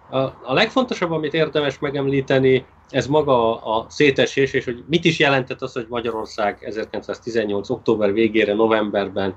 A, 0.10 0.18
a 0.20 0.54
legfontosabb, 0.54 1.12
amit 1.12 1.34
érdemes 1.34 1.80
megemlíteni, 1.80 2.66
ez 2.90 3.08
maga 3.08 3.62
a 3.62 3.86
szétesés, 3.90 4.54
és 4.54 4.66
hogy 4.66 4.84
mit 4.88 5.06
is 5.06 5.20
jelentett 5.20 5.62
az, 5.62 5.74
hogy 5.74 5.86
Magyarország 5.90 6.58
1918. 6.62 7.70
október 7.70 8.14
végére, 8.14 8.54
novemberben 8.54 9.36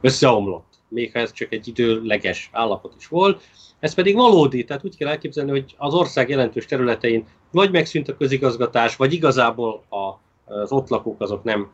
összeomlott, 0.00 0.66
még 0.88 1.12
ha 1.12 1.18
ez 1.18 1.32
csak 1.32 1.52
egy 1.52 1.68
időleges 1.68 2.50
állapot 2.52 2.94
is 2.98 3.08
volt. 3.08 3.42
Ez 3.80 3.94
pedig 3.94 4.14
valódi, 4.14 4.64
tehát 4.64 4.84
úgy 4.84 4.96
kell 4.96 5.08
elképzelni, 5.08 5.50
hogy 5.50 5.74
az 5.76 5.94
ország 5.94 6.28
jelentős 6.28 6.66
területein 6.66 7.26
vagy 7.50 7.70
megszűnt 7.70 8.08
a 8.08 8.16
közigazgatás, 8.16 8.96
vagy 8.96 9.12
igazából 9.12 9.84
az 10.48 10.72
ott 10.72 10.88
lakók 10.88 11.20
azok 11.20 11.44
nem 11.44 11.70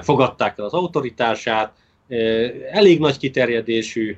fogadták 0.00 0.58
el 0.58 0.64
az 0.64 0.72
autoritását, 0.72 1.72
elég 2.70 3.00
nagy 3.00 3.16
kiterjedésű 3.16 4.16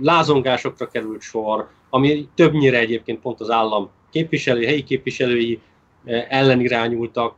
lázongásokra 0.00 0.88
került 0.88 1.20
sor, 1.20 1.68
ami 1.90 2.28
többnyire 2.34 2.78
egyébként 2.78 3.20
pont 3.20 3.40
az 3.40 3.50
állam 3.50 3.90
képviselő, 4.12 4.64
helyi 4.64 4.84
képviselői 4.84 5.60
ellen 6.28 6.60
irányultak. 6.60 7.34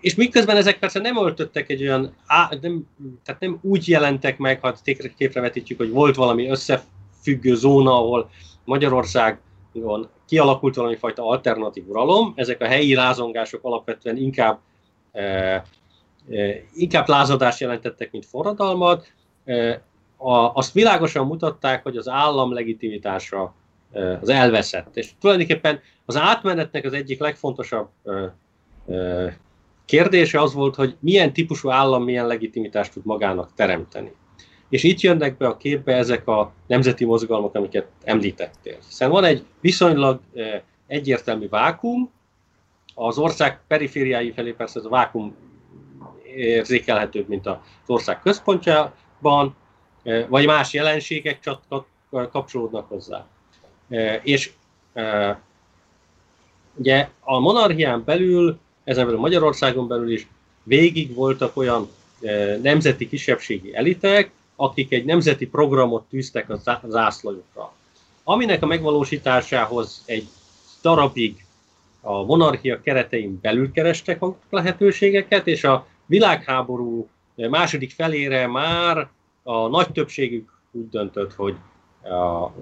És 0.00 0.14
miközben 0.14 0.56
ezek 0.56 0.78
persze 0.78 1.00
nem 1.00 1.16
öltöttek 1.16 1.70
egy 1.70 1.82
olyan, 1.82 2.14
nem, 2.60 2.86
tehát 3.24 3.40
nem 3.40 3.58
úgy 3.62 3.88
jelentek 3.88 4.38
meg, 4.38 4.60
ha 4.60 4.74
képre 5.16 5.40
vetítjük, 5.40 5.78
hogy 5.78 5.90
volt 5.90 6.16
valami 6.16 6.48
összefüggő 6.48 7.54
zóna, 7.54 7.92
ahol 7.92 8.30
Magyarországon 8.64 10.08
kialakult 10.28 10.74
valami 10.74 10.96
fajta 10.96 11.26
alternatív 11.26 11.88
uralom, 11.88 12.32
ezek 12.36 12.60
a 12.60 12.66
helyi 12.66 12.94
lázongások 12.94 13.64
alapvetően 13.64 14.16
inkább 14.16 14.58
inkább 16.74 17.08
lázadást 17.08 17.60
jelentettek, 17.60 18.12
mint 18.12 18.26
forradalmat. 18.26 19.12
azt 20.52 20.72
világosan 20.72 21.26
mutatták, 21.26 21.82
hogy 21.82 21.96
az 21.96 22.08
állam 22.08 22.52
legitimitása 22.52 23.54
az 24.20 24.28
elveszett. 24.28 24.96
És 24.96 25.10
tulajdonképpen 25.20 25.80
az 26.04 26.16
átmenetnek 26.16 26.84
az 26.84 26.92
egyik 26.92 27.20
legfontosabb 27.20 27.88
kérdése 29.84 30.40
az 30.40 30.54
volt, 30.54 30.74
hogy 30.74 30.96
milyen 31.00 31.32
típusú 31.32 31.70
állam 31.70 32.04
milyen 32.04 32.26
legitimitást 32.26 32.92
tud 32.92 33.04
magának 33.04 33.50
teremteni. 33.54 34.12
És 34.68 34.82
itt 34.82 35.00
jönnek 35.00 35.36
be 35.36 35.46
a 35.46 35.56
képbe 35.56 35.94
ezek 35.94 36.28
a 36.28 36.52
nemzeti 36.66 37.04
mozgalmak, 37.04 37.54
amiket 37.54 37.86
említettél. 38.04 38.76
Hiszen 38.86 39.10
van 39.10 39.24
egy 39.24 39.44
viszonylag 39.60 40.20
egyértelmű 40.86 41.48
vákum, 41.48 42.10
az 42.94 43.18
ország 43.18 43.60
perifériái 43.66 44.32
felé 44.32 44.50
persze 44.50 44.78
ez 44.78 44.84
a 44.84 44.88
vákum 44.88 45.36
érzékelhetőbb, 46.36 47.28
mint 47.28 47.46
az 47.46 47.56
ország 47.86 48.20
központjában, 48.20 49.56
vagy 50.28 50.46
más 50.46 50.72
jelenségek 50.72 51.50
kapcsolódnak 52.10 52.88
hozzá. 52.88 53.26
És 54.22 54.52
ugye 56.74 57.08
a 57.20 57.38
monarchián 57.38 58.02
belül, 58.04 58.58
ezen 58.84 59.04
belül 59.04 59.20
Magyarországon 59.20 59.88
belül 59.88 60.10
is 60.10 60.26
végig 60.62 61.14
voltak 61.14 61.56
olyan 61.56 61.88
nemzeti 62.62 63.08
kisebbségi 63.08 63.74
elitek, 63.74 64.30
akik 64.56 64.92
egy 64.92 65.04
nemzeti 65.04 65.46
programot 65.46 66.08
tűztek 66.08 66.50
a 66.50 66.60
zászlajukra. 66.88 67.72
Aminek 68.24 68.62
a 68.62 68.66
megvalósításához 68.66 70.02
egy 70.06 70.28
darabig 70.82 71.46
a 72.00 72.24
monarchia 72.24 72.80
keretein 72.80 73.38
belül 73.42 73.72
kerestek 73.72 74.22
lehetőségeket, 74.50 75.46
és 75.46 75.64
a 75.64 75.86
világháború 76.06 77.08
második 77.34 77.90
felére 77.92 78.46
már 78.46 79.08
a 79.42 79.68
nagy 79.68 79.92
többségük 79.92 80.60
úgy 80.70 80.88
döntött, 80.88 81.34
hogy 81.34 81.56
a 82.02 82.52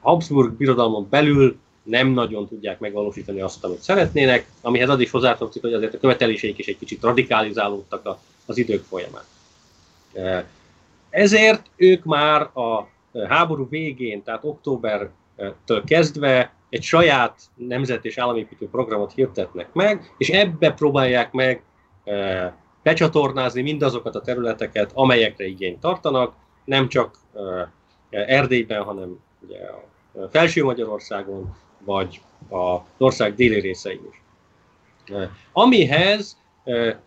Habsburg 0.00 0.52
birodalmon 0.52 1.06
belül 1.10 1.58
nem 1.82 2.08
nagyon 2.08 2.48
tudják 2.48 2.78
megvalósítani 2.78 3.40
azt, 3.40 3.64
amit 3.64 3.82
szeretnének, 3.82 4.46
amihez 4.60 4.88
az 4.88 5.00
is 5.00 5.10
hozzátartozik, 5.10 5.62
hogy 5.62 5.72
azért 5.72 5.94
a 5.94 5.98
követeléseik 5.98 6.58
is 6.58 6.66
egy 6.66 6.78
kicsit 6.78 7.02
radikalizálódtak 7.02 8.18
az 8.46 8.58
idők 8.58 8.84
folyamán. 8.84 9.22
Ezért 11.10 11.70
ők 11.76 12.04
már 12.04 12.40
a 12.42 12.88
háború 13.28 13.68
végén, 13.68 14.22
tehát 14.22 14.44
októbertől 14.44 15.84
kezdve 15.84 16.52
egy 16.68 16.82
saját 16.82 17.40
nemzet 17.54 18.04
és 18.04 18.18
államépítő 18.18 18.68
programot 18.68 19.12
hirdetnek 19.12 19.72
meg, 19.72 20.14
és 20.18 20.28
ebbe 20.28 20.72
próbálják 20.72 21.32
meg 21.32 21.62
becsatornázni 22.82 23.62
mindazokat 23.62 24.14
a 24.14 24.20
területeket, 24.20 24.90
amelyekre 24.94 25.46
igényt 25.46 25.80
tartanak, 25.80 26.34
nem 26.64 26.88
csak 26.88 27.14
Erdélyben, 28.10 28.82
hanem 28.82 29.18
ugye 29.40 29.58
a 29.58 29.89
Felső 30.30 30.64
Magyarországon, 30.64 31.56
vagy 31.84 32.20
az 32.48 32.80
ország 32.98 33.34
déli 33.34 33.60
részein 33.60 34.00
is. 34.10 34.22
Amihez 35.52 36.38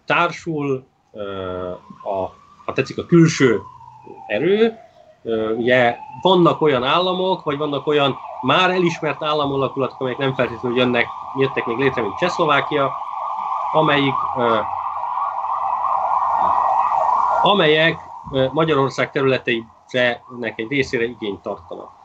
társul 0.06 0.86
a, 2.04 2.26
ha 2.66 2.74
tetszik, 2.74 2.98
a 2.98 3.06
külső 3.06 3.62
erő, 4.28 4.78
ugye 5.58 5.96
vannak 6.22 6.62
olyan 6.62 6.84
államok, 6.84 7.44
vagy 7.44 7.58
vannak 7.58 7.88
olyan 7.88 8.18
már 8.42 8.70
elismert 8.70 9.24
államolakulatok, 9.24 10.00
amelyek 10.00 10.20
nem 10.20 10.34
feltétlenül 10.34 10.78
jönnek, 10.78 11.06
jöttek 11.38 11.66
még 11.66 11.78
létre, 11.78 12.02
mint 12.02 12.18
Csehszlovákia, 12.18 12.92
amelyik, 13.74 14.14
amelyek 17.42 18.00
Magyarország 18.52 19.12
területeinek 19.12 20.54
egy 20.56 20.68
részére 20.70 21.04
igényt 21.04 21.42
tartanak. 21.42 22.03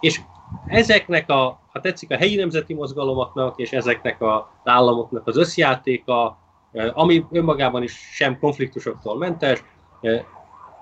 És 0.00 0.20
ezeknek 0.66 1.30
a, 1.30 1.60
ha 1.72 1.80
tetszik, 1.80 2.10
a 2.10 2.16
helyi 2.16 2.36
nemzeti 2.36 2.74
mozgalomoknak 2.74 3.58
és 3.58 3.72
ezeknek 3.72 4.22
az 4.22 4.42
államoknak 4.64 5.26
az 5.26 5.36
összjátéka 5.36 6.38
ami 6.72 7.24
önmagában 7.30 7.82
is 7.82 7.92
sem 8.12 8.38
konfliktusoktól 8.38 9.18
mentes, 9.18 9.64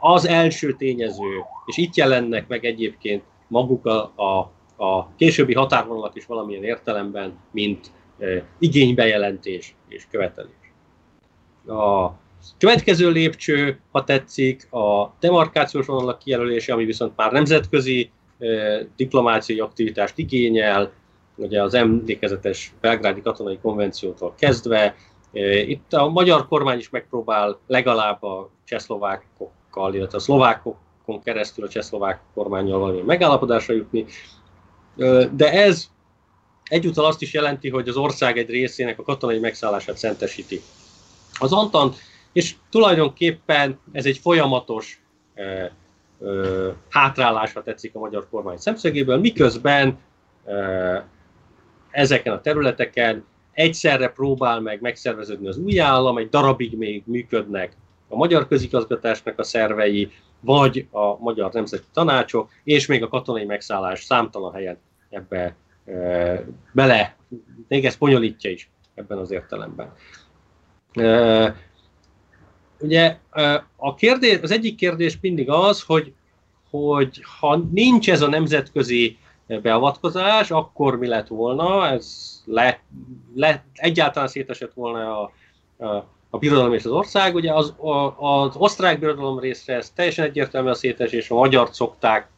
az 0.00 0.26
első 0.26 0.72
tényező, 0.72 1.44
és 1.66 1.76
itt 1.76 1.94
jelennek 1.94 2.48
meg 2.48 2.64
egyébként 2.64 3.22
maguk 3.48 3.86
a, 3.86 4.12
a, 4.16 4.38
a 4.84 5.14
későbbi 5.16 5.54
határvonalak 5.54 6.16
is 6.16 6.26
valamilyen 6.26 6.64
értelemben, 6.64 7.38
mint 7.50 7.90
igénybejelentés 8.58 9.74
és 9.88 10.06
követelés. 10.10 10.72
A 11.66 12.12
következő 12.58 13.10
lépcső, 13.10 13.80
ha 13.90 14.04
tetszik, 14.04 14.72
a 14.72 15.14
demarkációs 15.20 15.86
vonalak 15.86 16.18
kijelölése, 16.18 16.72
ami 16.72 16.84
viszont 16.84 17.16
már 17.16 17.32
nemzetközi 17.32 18.10
diplomáciai 18.96 19.58
aktivitást 19.60 20.18
igényel, 20.18 20.92
ugye 21.36 21.62
az 21.62 21.74
emlékezetes 21.74 22.74
belgrádi 22.80 23.22
katonai 23.22 23.58
konvenciótól 23.58 24.34
kezdve. 24.38 24.96
Itt 25.66 25.92
a 25.92 26.08
magyar 26.08 26.48
kormány 26.48 26.78
is 26.78 26.90
megpróbál 26.90 27.58
legalább 27.66 28.22
a 28.22 28.50
csehszlovákokkal, 28.64 29.94
illetve 29.94 30.16
a 30.16 30.20
szlovákokon 30.20 31.22
keresztül 31.22 31.64
a 31.64 31.68
csehszlovák 31.68 32.20
kormányjal 32.34 32.78
valami 32.78 33.00
megállapodásra 33.00 33.74
jutni. 33.74 34.04
De 35.32 35.52
ez 35.52 35.86
egyúttal 36.64 37.04
azt 37.04 37.22
is 37.22 37.32
jelenti, 37.32 37.68
hogy 37.68 37.88
az 37.88 37.96
ország 37.96 38.38
egy 38.38 38.50
részének 38.50 38.98
a 38.98 39.02
katonai 39.02 39.38
megszállását 39.38 39.98
szentesíti. 39.98 40.60
Az 41.38 41.52
Antant, 41.52 41.96
és 42.32 42.54
tulajdonképpen 42.70 43.78
ez 43.92 44.06
egy 44.06 44.18
folyamatos 44.18 45.02
e, 46.22 46.26
hátrálásra 46.88 47.62
tetszik 47.62 47.94
a 47.94 47.98
magyar 47.98 48.26
kormány 48.30 48.56
szemszögéből, 48.56 49.18
miközben 49.18 49.98
ezeken 51.90 52.32
a 52.32 52.40
területeken 52.40 53.24
egyszerre 53.52 54.08
próbál 54.08 54.60
meg 54.60 54.80
megszerveződni 54.80 55.48
az 55.48 55.58
új 55.58 55.80
állam, 55.80 56.18
egy 56.18 56.28
darabig 56.28 56.76
még 56.76 57.02
működnek 57.06 57.76
a 58.08 58.16
magyar 58.16 58.48
közigazgatásnak 58.48 59.38
a 59.38 59.42
szervei, 59.42 60.10
vagy 60.40 60.86
a 60.90 61.18
magyar 61.18 61.52
nemzeti 61.52 61.86
tanácsok, 61.92 62.50
és 62.64 62.86
még 62.86 63.02
a 63.02 63.08
katonai 63.08 63.44
megszállás 63.44 64.04
számtalan 64.04 64.52
helyen 64.52 64.78
ebbe 65.10 65.56
e, 65.84 66.44
bele, 66.72 67.16
még 67.68 67.84
ez 67.84 67.96
bonyolítja 67.96 68.50
is 68.50 68.70
ebben 68.94 69.18
az 69.18 69.30
értelemben. 69.30 69.92
E, 70.92 71.56
ugye 72.80 73.16
a 73.76 73.94
kérdés, 73.94 74.38
az 74.42 74.50
egyik 74.50 74.74
kérdés 74.74 75.18
mindig 75.20 75.50
az, 75.50 75.82
hogy, 75.82 76.12
hogy 76.70 77.20
ha 77.38 77.56
nincs 77.72 78.10
ez 78.10 78.22
a 78.22 78.28
nemzetközi 78.28 79.18
beavatkozás, 79.46 80.50
akkor 80.50 80.98
mi 80.98 81.06
lett 81.06 81.26
volna? 81.26 81.88
Ez 81.88 82.34
le, 82.44 82.80
le, 83.34 83.64
egyáltalán 83.74 84.28
szétesett 84.28 84.72
volna 84.74 85.20
a, 85.20 85.32
a, 85.84 86.06
a 86.30 86.38
birodalom 86.38 86.72
és 86.72 86.84
az 86.84 86.90
ország. 86.90 87.34
Ugye 87.34 87.52
az, 87.52 87.74
a, 87.78 88.20
az 88.20 88.56
osztrák 88.56 88.98
birodalom 88.98 89.38
részre 89.38 89.74
ez 89.74 89.90
teljesen 89.90 90.24
egyértelmű 90.24 90.68
a 90.68 90.74
szétesés, 90.74 91.30
a 91.30 91.34
magyar 91.34 91.68
szokták 91.72 92.28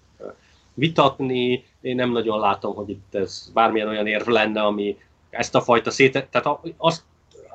vitatni, 0.75 1.65
én 1.81 1.95
nem 1.95 2.11
nagyon 2.11 2.41
látom, 2.41 2.75
hogy 2.75 2.91
itt 2.91 3.15
ez 3.15 3.51
bármilyen 3.55 3.89
olyan 3.89 4.07
érv 4.07 4.27
lenne, 4.27 4.63
ami 4.63 4.97
ezt 5.31 5.55
a 5.55 5.61
fajta 5.61 5.91
széte... 5.91 6.27
Tehát 6.31 6.59
azt 6.77 7.03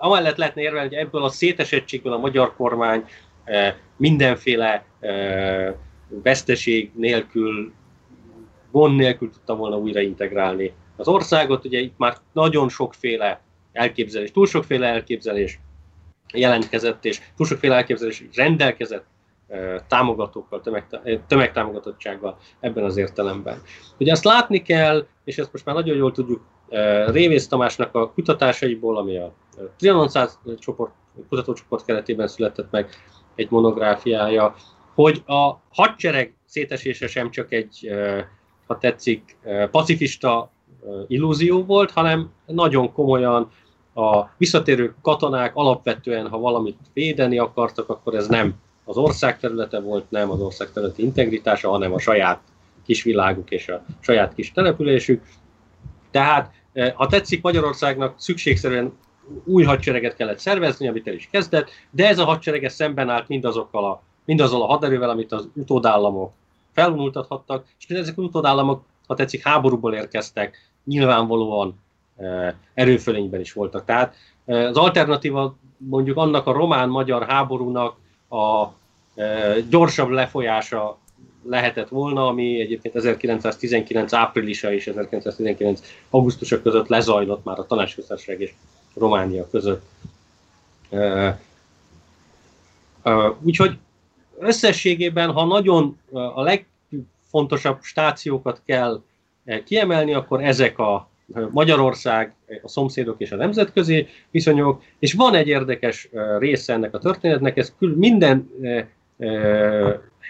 amellett 0.03 0.37
lehetne 0.37 0.61
érvelni, 0.61 0.87
hogy 0.87 1.05
ebből 1.05 1.23
a 1.23 1.29
szétesettségből 1.29 2.13
a 2.13 2.17
magyar 2.17 2.55
kormány 2.55 3.05
eh, 3.43 3.75
mindenféle 3.97 4.85
eh, 4.99 5.73
veszteség 6.23 6.91
nélkül, 6.95 7.73
gond 8.71 8.95
nélkül 8.95 9.29
tudta 9.29 9.55
volna 9.55 9.77
újra 9.77 9.99
integrálni 9.99 10.73
az 10.95 11.07
országot. 11.07 11.65
Ugye 11.65 11.79
itt 11.79 11.97
már 11.97 12.17
nagyon 12.31 12.69
sokféle 12.69 13.41
elképzelés, 13.71 14.31
túl 14.31 14.47
sokféle 14.47 14.87
elképzelés 14.87 15.59
jelentkezett, 16.33 17.05
és 17.05 17.21
túl 17.35 17.45
sokféle 17.45 17.75
elképzelés 17.75 18.23
rendelkezett 18.35 19.05
eh, 19.47 19.75
támogatókkal, 19.87 20.61
tömeg, 20.61 20.85
tömegtámogatottsággal 21.27 22.37
ebben 22.59 22.83
az 22.83 22.97
értelemben. 22.97 23.61
Ugye 23.99 24.11
azt 24.11 24.23
látni 24.23 24.61
kell, 24.61 25.05
és 25.23 25.37
ezt 25.37 25.51
most 25.51 25.65
már 25.65 25.75
nagyon 25.75 25.95
jól 25.95 26.11
tudjuk 26.11 26.41
Révész 27.07 27.47
Tamásnak 27.47 27.95
a 27.95 28.11
kutatásaiból, 28.11 28.97
ami 28.97 29.17
a 29.17 29.33
Trianon 29.77 30.09
100 30.09 30.39
csoport, 30.59 30.91
kutatócsoport 31.29 31.85
keretében 31.85 32.27
született 32.27 32.71
meg 32.71 32.89
egy 33.35 33.49
monográfiája, 33.49 34.55
hogy 34.93 35.23
a 35.25 35.53
hadsereg 35.69 36.33
szétesése 36.45 37.07
sem 37.07 37.31
csak 37.31 37.51
egy, 37.51 37.89
ha 38.67 38.77
tetszik, 38.77 39.37
pacifista 39.71 40.51
illúzió 41.07 41.63
volt, 41.63 41.91
hanem 41.91 42.31
nagyon 42.45 42.93
komolyan 42.93 43.51
a 43.93 44.25
visszatérő 44.37 44.95
katonák 45.01 45.55
alapvetően, 45.55 46.29
ha 46.29 46.37
valamit 46.37 46.77
védeni 46.93 47.37
akartak, 47.37 47.89
akkor 47.89 48.15
ez 48.15 48.27
nem 48.27 48.53
az 48.85 48.97
ország 48.97 49.39
területe 49.39 49.79
volt, 49.79 50.11
nem 50.11 50.31
az 50.31 50.39
ország 50.39 50.71
területi 50.71 51.03
integritása, 51.03 51.69
hanem 51.69 51.93
a 51.93 51.99
saját 51.99 52.39
kis 52.85 53.03
világuk 53.03 53.51
és 53.51 53.69
a 53.69 53.85
saját 53.99 54.33
kis 54.33 54.51
településük. 54.51 55.23
Tehát 56.11 56.53
Eh, 56.73 56.93
ha 56.95 57.07
tetszik, 57.07 57.41
Magyarországnak 57.41 58.13
szükségszerűen 58.17 58.93
új 59.43 59.63
hadsereget 59.63 60.15
kellett 60.15 60.39
szervezni, 60.39 60.87
amit 60.87 61.07
el 61.07 61.13
is 61.13 61.27
kezdett, 61.31 61.69
de 61.89 62.07
ez 62.07 62.19
a 62.19 62.25
hadsereg 62.25 62.69
szemben 62.69 63.09
állt 63.09 63.27
mindazokkal 63.27 63.85
a, 63.85 64.01
mindazzal 64.25 64.61
a 64.61 64.65
haderővel, 64.65 65.09
amit 65.09 65.31
az 65.31 65.47
utódállamok 65.53 66.31
felvonultathattak, 66.73 67.65
és 67.79 67.95
ezek 67.95 68.17
az 68.17 68.23
utódállamok, 68.23 68.83
ha 69.07 69.15
tetszik, 69.15 69.43
háborúból 69.43 69.93
érkeztek, 69.93 70.71
nyilvánvalóan 70.85 71.79
e, 72.17 72.55
erőfölényben 72.73 73.39
is 73.39 73.53
voltak. 73.53 73.85
Tehát 73.85 74.15
e, 74.45 74.67
az 74.67 74.77
alternatíva 74.77 75.55
mondjuk 75.77 76.17
annak 76.17 76.47
a 76.47 76.51
román-magyar 76.51 77.27
háborúnak 77.27 77.95
a 78.29 78.65
e, 79.21 79.59
gyorsabb 79.69 80.09
lefolyása 80.09 80.97
lehetett 81.43 81.89
volna, 81.89 82.27
ami 82.27 82.59
egyébként 82.59 82.95
1919 82.95 84.13
áprilisa 84.13 84.73
és 84.73 84.87
1919 84.87 85.81
augusztusa 86.09 86.61
között 86.61 86.87
lezajlott 86.87 87.43
már 87.43 87.59
a 87.59 87.65
tanácsköztársaság 87.65 88.41
és 88.41 88.53
Románia 88.93 89.47
között. 89.49 89.85
Úgyhogy 93.41 93.77
összességében, 94.39 95.31
ha 95.31 95.45
nagyon 95.45 95.97
a 96.11 96.41
legfontosabb 96.41 97.77
stációkat 97.81 98.61
kell 98.65 99.01
kiemelni, 99.65 100.13
akkor 100.13 100.43
ezek 100.43 100.79
a 100.79 101.09
Magyarország, 101.51 102.35
a 102.61 102.67
szomszédok 102.67 103.15
és 103.19 103.31
a 103.31 103.35
nemzetközi 103.35 104.07
viszonyok, 104.31 104.81
és 104.99 105.13
van 105.13 105.35
egy 105.35 105.47
érdekes 105.47 106.09
része 106.37 106.73
ennek 106.73 106.93
a 106.93 106.99
történetnek, 106.99 107.57
ez 107.57 107.73
minden 107.79 108.51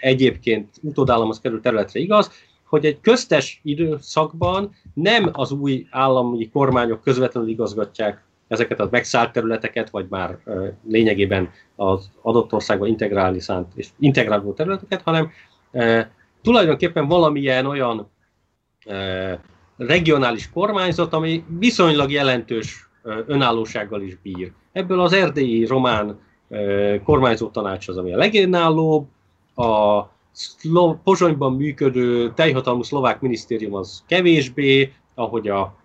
egyébként 0.00 0.68
utódállamhoz 0.82 1.40
került 1.40 1.62
területre 1.62 2.00
igaz, 2.00 2.30
hogy 2.64 2.84
egy 2.84 3.00
köztes 3.00 3.60
időszakban 3.62 4.74
nem 4.94 5.30
az 5.32 5.52
új 5.52 5.86
állami 5.90 6.48
kormányok 6.48 7.02
közvetlenül 7.02 7.48
igazgatják 7.48 8.23
ezeket 8.48 8.80
a 8.80 8.88
megszállt 8.90 9.32
területeket, 9.32 9.90
vagy 9.90 10.06
már 10.08 10.38
lényegében 10.88 11.50
az 11.76 12.10
adott 12.22 12.52
országban 12.52 12.88
integrálni 12.88 13.40
szánt 13.40 13.72
és 13.74 13.88
integráló 13.98 14.52
területeket, 14.52 15.02
hanem 15.02 15.30
tulajdonképpen 16.42 17.08
valamilyen 17.08 17.66
olyan 17.66 18.10
regionális 19.76 20.50
kormányzat, 20.50 21.12
ami 21.12 21.44
viszonylag 21.58 22.10
jelentős 22.10 22.88
önállósággal 23.26 24.02
is 24.02 24.16
bír. 24.22 24.52
Ebből 24.72 25.00
az 25.00 25.12
erdélyi 25.12 25.66
román 25.66 26.20
kormányzó 27.04 27.48
tanács 27.48 27.88
az, 27.88 27.96
ami 27.96 28.12
a 28.12 28.16
legönállóbb, 28.16 29.06
a 29.54 30.02
Szlo- 30.32 30.98
Pozsonyban 31.04 31.52
működő 31.52 32.32
teljhatalmú 32.32 32.82
szlovák 32.82 33.20
minisztérium 33.20 33.74
az 33.74 34.04
kevésbé, 34.06 34.92
ahogy 35.14 35.48
a, 35.48 35.76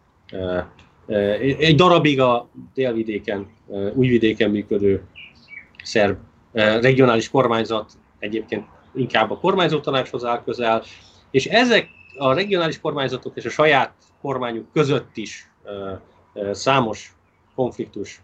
egy 1.39 1.75
darabig 1.75 2.19
a 2.21 2.49
délvidéken, 2.73 3.47
újvidéken 3.93 4.49
működő 4.49 5.03
szerb 5.83 6.17
regionális 6.53 7.29
kormányzat 7.29 7.91
egyébként 8.19 8.65
inkább 8.95 9.31
a 9.31 9.39
kormányzó 9.39 9.79
tanácshoz 9.79 10.23
áll 10.23 10.43
közel, 10.43 10.83
és 11.31 11.45
ezek 11.45 11.89
a 12.17 12.33
regionális 12.33 12.79
kormányzatok 12.79 13.35
és 13.35 13.45
a 13.45 13.49
saját 13.49 13.93
kormányuk 14.21 14.71
között 14.73 15.17
is 15.17 15.51
számos 16.51 17.15
konfliktus 17.55 18.21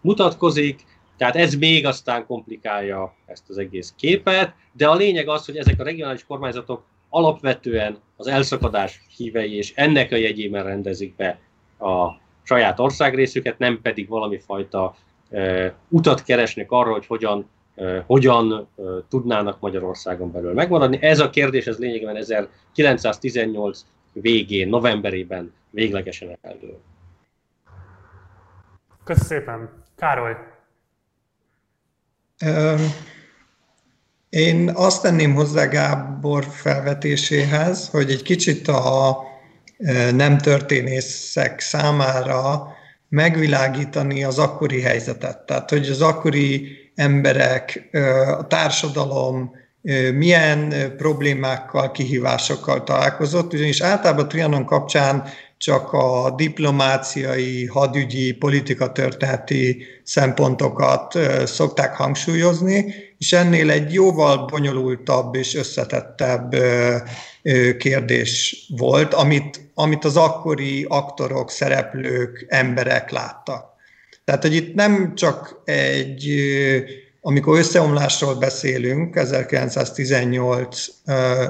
mutatkozik, 0.00 0.84
tehát 1.16 1.36
ez 1.36 1.54
még 1.54 1.86
aztán 1.86 2.26
komplikálja 2.26 3.14
ezt 3.26 3.48
az 3.48 3.58
egész 3.58 3.94
képet, 3.96 4.54
de 4.72 4.88
a 4.88 4.94
lényeg 4.94 5.28
az, 5.28 5.44
hogy 5.46 5.56
ezek 5.56 5.80
a 5.80 5.84
regionális 5.84 6.24
kormányzatok 6.24 6.84
alapvetően 7.08 7.98
az 8.16 8.26
elszakadás 8.26 9.00
hívei, 9.16 9.56
és 9.56 9.72
ennek 9.74 10.12
a 10.12 10.16
jegyében 10.16 10.64
rendezik 10.64 11.16
be 11.16 11.38
a 11.78 12.24
saját 12.42 12.80
országrészüket, 12.80 13.58
nem 13.58 13.80
pedig 13.82 14.08
valami 14.08 14.38
fajta 14.38 14.94
e, 15.30 15.74
utat 15.88 16.22
keresnek 16.22 16.70
arra, 16.70 16.92
hogy 16.92 17.06
hogyan, 17.06 17.48
e, 17.74 18.02
hogyan 18.06 18.52
e, 18.52 18.82
tudnának 19.08 19.60
Magyarországon 19.60 20.32
belül 20.32 20.52
megmaradni. 20.52 20.98
Ez 21.00 21.18
a 21.18 21.30
kérdés, 21.30 21.66
ez 21.66 21.78
lényegében 21.78 22.16
1918 22.16 23.84
végén, 24.12 24.68
novemberében 24.68 25.52
véglegesen 25.70 26.38
eldől. 26.40 26.80
Köszönöm 29.04 29.28
szépen! 29.28 29.84
Károly. 29.96 30.36
Én 34.28 34.70
azt 34.74 35.02
tenném 35.02 35.34
hozzá 35.34 35.64
Gábor 35.64 36.46
felvetéséhez, 36.50 37.88
hogy 37.88 38.10
egy 38.10 38.22
kicsit 38.22 38.68
a 38.68 39.18
nem 40.14 40.38
történészek 40.38 41.60
számára 41.60 42.66
megvilágítani 43.08 44.24
az 44.24 44.38
akkori 44.38 44.80
helyzetet. 44.80 45.38
Tehát, 45.38 45.70
hogy 45.70 45.88
az 45.88 46.00
akkori 46.00 46.68
emberek, 46.94 47.90
a 48.38 48.46
társadalom 48.46 49.50
milyen 50.14 50.74
problémákkal, 50.96 51.90
kihívásokkal 51.90 52.84
találkozott, 52.84 53.52
ugyanis 53.52 53.80
általában 53.80 54.28
Trianon 54.28 54.64
kapcsán 54.64 55.24
csak 55.58 55.92
a 55.92 56.34
diplomáciai, 56.36 57.66
hadügyi, 57.66 58.32
politikatörténeti 58.32 59.84
szempontokat 60.04 61.18
szokták 61.44 61.94
hangsúlyozni, 61.94 62.94
és 63.18 63.32
ennél 63.32 63.70
egy 63.70 63.92
jóval 63.92 64.44
bonyolultabb 64.44 65.34
és 65.34 65.54
összetettebb 65.54 66.54
kérdés 67.78 68.64
volt, 68.76 69.14
amit, 69.14 69.70
amit 69.74 70.04
az 70.04 70.16
akkori 70.16 70.86
aktorok, 70.88 71.50
szereplők, 71.50 72.46
emberek 72.48 73.10
láttak. 73.10 73.74
Tehát, 74.24 74.42
hogy 74.42 74.54
itt 74.54 74.74
nem 74.74 75.14
csak 75.14 75.62
egy, 75.64 76.34
amikor 77.20 77.58
összeomlásról 77.58 78.34
beszélünk 78.34 79.16
1918 79.16 80.86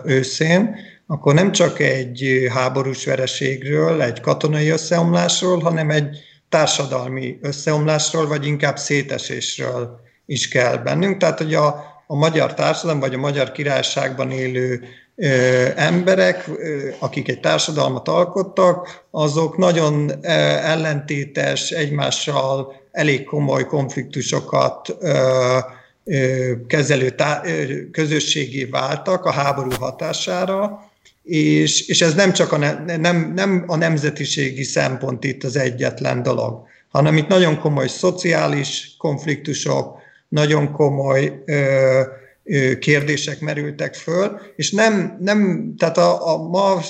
őszén, 0.04 0.76
akkor 1.06 1.34
nem 1.34 1.52
csak 1.52 1.80
egy 1.80 2.46
háborús 2.50 3.04
vereségről, 3.04 4.02
egy 4.02 4.20
katonai 4.20 4.68
összeomlásról, 4.68 5.58
hanem 5.60 5.90
egy 5.90 6.16
társadalmi 6.48 7.38
összeomlásról, 7.42 8.26
vagy 8.26 8.46
inkább 8.46 8.78
szétesésről 8.78 10.00
is 10.26 10.48
kell 10.48 10.76
bennünk. 10.76 11.16
Tehát, 11.16 11.38
hogy 11.38 11.54
a, 11.54 11.84
a 12.06 12.14
magyar 12.16 12.54
társadalom, 12.54 13.00
vagy 13.00 13.14
a 13.14 13.18
magyar 13.18 13.52
királyságban 13.52 14.30
élő 14.30 14.82
ö, 15.16 15.68
emberek, 15.76 16.48
ö, 16.48 16.88
akik 16.98 17.28
egy 17.28 17.40
társadalmat 17.40 18.08
alkottak, 18.08 19.04
azok 19.10 19.56
nagyon 19.56 20.08
ö, 20.08 20.28
ellentétes, 20.62 21.70
egymással 21.70 22.74
elég 22.92 23.24
komoly 23.24 23.66
konfliktusokat 23.66 24.96
ö, 25.00 25.58
ö, 26.04 26.52
kezelő 26.66 27.10
tá- 27.10 27.46
közösségé 27.92 28.64
váltak 28.64 29.24
a 29.24 29.30
háború 29.30 29.70
hatására, 29.78 30.90
és, 31.26 31.88
és 31.88 32.00
ez 32.00 32.14
nem 32.14 32.32
csak 32.32 32.52
a, 32.52 32.56
ne, 32.56 32.96
nem, 32.96 33.32
nem 33.34 33.64
a 33.66 33.76
nemzetiségi 33.76 34.62
szempont 34.62 35.24
itt 35.24 35.44
az 35.44 35.56
egyetlen 35.56 36.22
dolog, 36.22 36.66
hanem 36.88 37.16
itt 37.16 37.28
nagyon 37.28 37.60
komoly 37.60 37.88
szociális 37.88 38.94
konfliktusok, 38.98 39.95
nagyon 40.28 40.72
komoly 40.72 41.42
ö, 41.44 42.00
ö, 42.44 42.78
kérdések 42.78 43.40
merültek 43.40 43.94
föl, 43.94 44.40
és 44.56 44.70
nem, 44.70 45.16
nem 45.20 45.72
tehát 45.78 45.98
a, 45.98 46.34
a 46.34 46.48
ma 46.48 46.80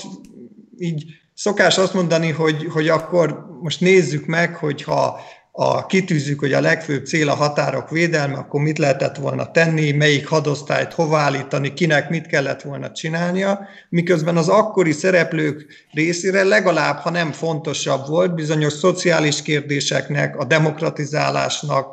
így 0.79 1.05
szokás 1.35 1.79
azt 1.79 1.95
mondani, 1.95 2.31
hogy, 2.31 2.67
hogy 2.73 2.89
akkor 2.89 3.47
most 3.61 3.81
nézzük 3.81 4.27
meg, 4.27 4.55
hogyha 4.55 5.21
a, 5.59 5.87
kitűzzük, 5.87 6.39
hogy 6.39 6.53
a 6.53 6.61
legfőbb 6.61 7.07
cél 7.07 7.29
a 7.29 7.35
határok 7.35 7.91
védelme, 7.91 8.35
akkor 8.35 8.61
mit 8.61 8.79
lehetett 8.79 9.17
volna 9.17 9.51
tenni, 9.51 9.93
melyik 9.93 10.29
hadosztályt 10.29 10.93
hova 10.93 11.19
állítani, 11.19 11.73
kinek 11.73 12.11
mit 12.11 12.27
kellett 12.27 12.63
volna 12.63 12.93
csinálnia, 12.93 13.69
miközben 13.89 14.37
az 14.37 14.49
akkori 14.49 14.93
szereplők 14.93 15.67
részére 15.93 16.45
legalább, 16.45 16.97
ha 16.97 17.11
nem 17.11 17.33
fontosabb 17.33 18.07
volt, 18.07 18.35
bizonyos 18.35 18.73
szociális 18.73 19.43
kérdéseknek, 19.43 20.37
a 20.37 20.45
demokratizálásnak, 20.45 21.87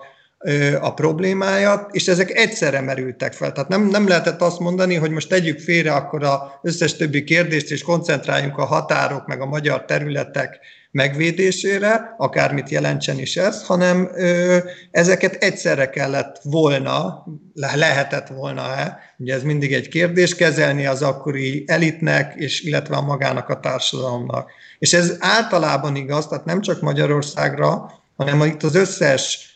a 0.82 0.94
problémája, 0.94 1.88
és 1.92 2.08
ezek 2.08 2.32
egyszerre 2.38 2.82
merültek 2.82 3.34
fel. 3.34 3.52
Tehát 3.52 3.70
nem, 3.70 3.88
nem 3.88 4.08
lehetett 4.08 4.42
azt 4.42 4.60
mondani, 4.60 4.96
hogy 4.96 5.12
most 5.12 5.30
tegyük 5.30 5.60
félre 5.60 5.94
akkor 5.94 6.24
az 6.24 6.40
összes 6.62 6.96
többi 6.96 7.24
kérdést, 7.24 7.72
és 7.72 7.82
koncentráljunk 7.82 8.58
a 8.58 8.66
határok 8.66 9.28
meg 9.28 9.42
a 9.42 9.46
magyar 9.46 9.86
területek 9.86 10.60
megvédésére, 10.92 12.16
akármit 12.18 12.70
jelentsen 12.70 13.20
is 13.20 13.38
ez, 13.38 13.66
hanem 13.66 14.10
ö, 14.16 14.58
ezeket 14.92 15.34
egyszerre 15.34 15.90
kellett 15.90 16.40
volna, 16.44 17.26
le, 17.54 17.76
lehetett 17.76 18.28
volna-e, 18.28 19.00
ugye 19.18 19.34
ez 19.34 19.44
mindig 19.44 19.74
egy 19.74 19.88
kérdés, 19.88 20.36
kezelni 20.36 20.86
az 20.86 21.02
akkori 21.02 21.64
elitnek, 21.68 22.34
és 22.36 22.62
illetve 22.62 22.96
a 22.96 23.02
magának 23.02 23.50
a 23.50 23.60
társadalomnak. 23.60 24.52
És 24.80 24.94
ez 24.94 25.16
általában 25.20 25.96
igaz, 25.96 26.28
tehát 26.28 26.46
nem 26.46 26.62
csak 26.62 26.82
Magyarországra, 26.82 27.92
hanem 28.16 28.42
itt 28.42 28.64
az 28.64 28.76
összes 28.76 29.53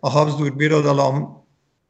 a 0.00 0.10
Habsburg 0.10 0.56
birodalom 0.56 1.40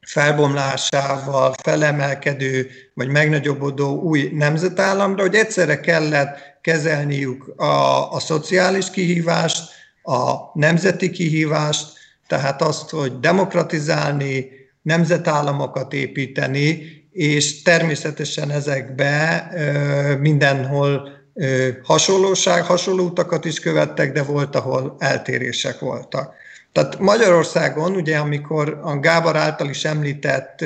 felbomlásával 0.01 1.53
felemelkedő 1.63 2.69
vagy 2.93 3.07
megnagyobbodó 3.07 4.01
új 4.01 4.29
nemzetállamra, 4.33 5.21
hogy 5.21 5.35
egyszerre 5.35 5.79
kellett 5.79 6.37
kezelniük 6.61 7.47
a, 7.55 8.11
a 8.11 8.19
szociális 8.19 8.89
kihívást, 8.89 9.69
a 10.03 10.33
nemzeti 10.53 11.09
kihívást, 11.09 11.93
tehát 12.27 12.61
azt, 12.61 12.89
hogy 12.89 13.19
demokratizálni, 13.19 14.49
nemzetállamokat 14.81 15.93
építeni, 15.93 16.99
és 17.11 17.61
természetesen 17.61 18.51
ezekbe 18.51 19.47
ö, 19.53 20.17
mindenhol 20.17 21.09
ö, 21.33 21.69
hasonlóság, 21.83 22.63
hasonló 22.63 23.05
utakat 23.05 23.45
is 23.45 23.59
követtek, 23.59 24.11
de 24.11 24.23
volt, 24.23 24.55
ahol 24.55 24.95
eltérések 24.99 25.79
voltak. 25.79 26.33
Tehát 26.71 26.99
Magyarországon, 26.99 27.95
ugye, 27.95 28.17
amikor 28.17 28.79
a 28.83 28.99
Gábor 28.99 29.35
által 29.35 29.69
is 29.69 29.85
említett 29.85 30.63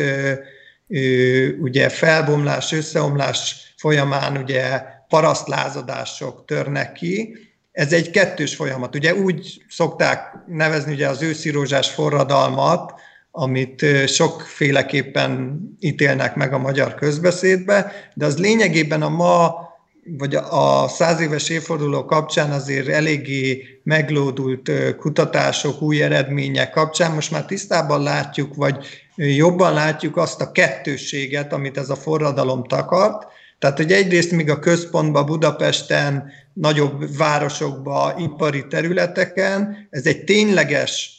ugye 1.59 1.89
felbomlás, 1.89 2.71
összeomlás 2.71 3.73
folyamán 3.77 4.37
ugye 4.37 4.81
parasztlázadások 5.09 6.45
törnek 6.45 6.91
ki, 6.91 7.37
ez 7.71 7.93
egy 7.93 8.09
kettős 8.09 8.55
folyamat. 8.55 8.95
Ugye 8.95 9.15
úgy 9.15 9.63
szokták 9.69 10.33
nevezni 10.47 10.93
ugye 10.93 11.07
az 11.07 11.21
őszirózsás 11.21 11.89
forradalmat, 11.89 12.93
amit 13.31 13.85
sokféleképpen 14.07 15.59
ítélnek 15.79 16.35
meg 16.35 16.53
a 16.53 16.57
magyar 16.57 16.95
közbeszédbe, 16.95 17.91
de 18.13 18.25
az 18.25 18.37
lényegében 18.37 19.01
a 19.01 19.09
ma 19.09 19.63
vagy 20.05 20.35
a 20.35 20.87
száz 20.87 21.19
éves 21.19 21.49
évforduló 21.49 22.05
kapcsán 22.05 22.51
azért 22.51 22.87
eléggé 22.87 23.63
meglódult 23.83 24.71
kutatások, 24.97 25.81
új 25.81 26.01
eredmények 26.01 26.69
kapcsán 26.69 27.11
most 27.11 27.31
már 27.31 27.45
tisztában 27.45 28.03
látjuk, 28.03 28.55
vagy 28.55 28.85
jobban 29.15 29.73
látjuk 29.73 30.17
azt 30.17 30.41
a 30.41 30.51
kettősséget, 30.51 31.53
amit 31.53 31.77
ez 31.77 31.89
a 31.89 31.95
forradalom 31.95 32.63
takart. 32.63 33.27
Tehát, 33.59 33.77
hogy 33.77 33.91
egyrészt 33.91 34.31
még 34.31 34.49
a 34.49 34.59
központban, 34.59 35.25
Budapesten, 35.25 36.31
nagyobb 36.53 37.17
városokban, 37.17 38.19
ipari 38.19 38.67
területeken, 38.67 39.87
ez 39.89 40.05
egy 40.05 40.23
tényleges 40.23 41.13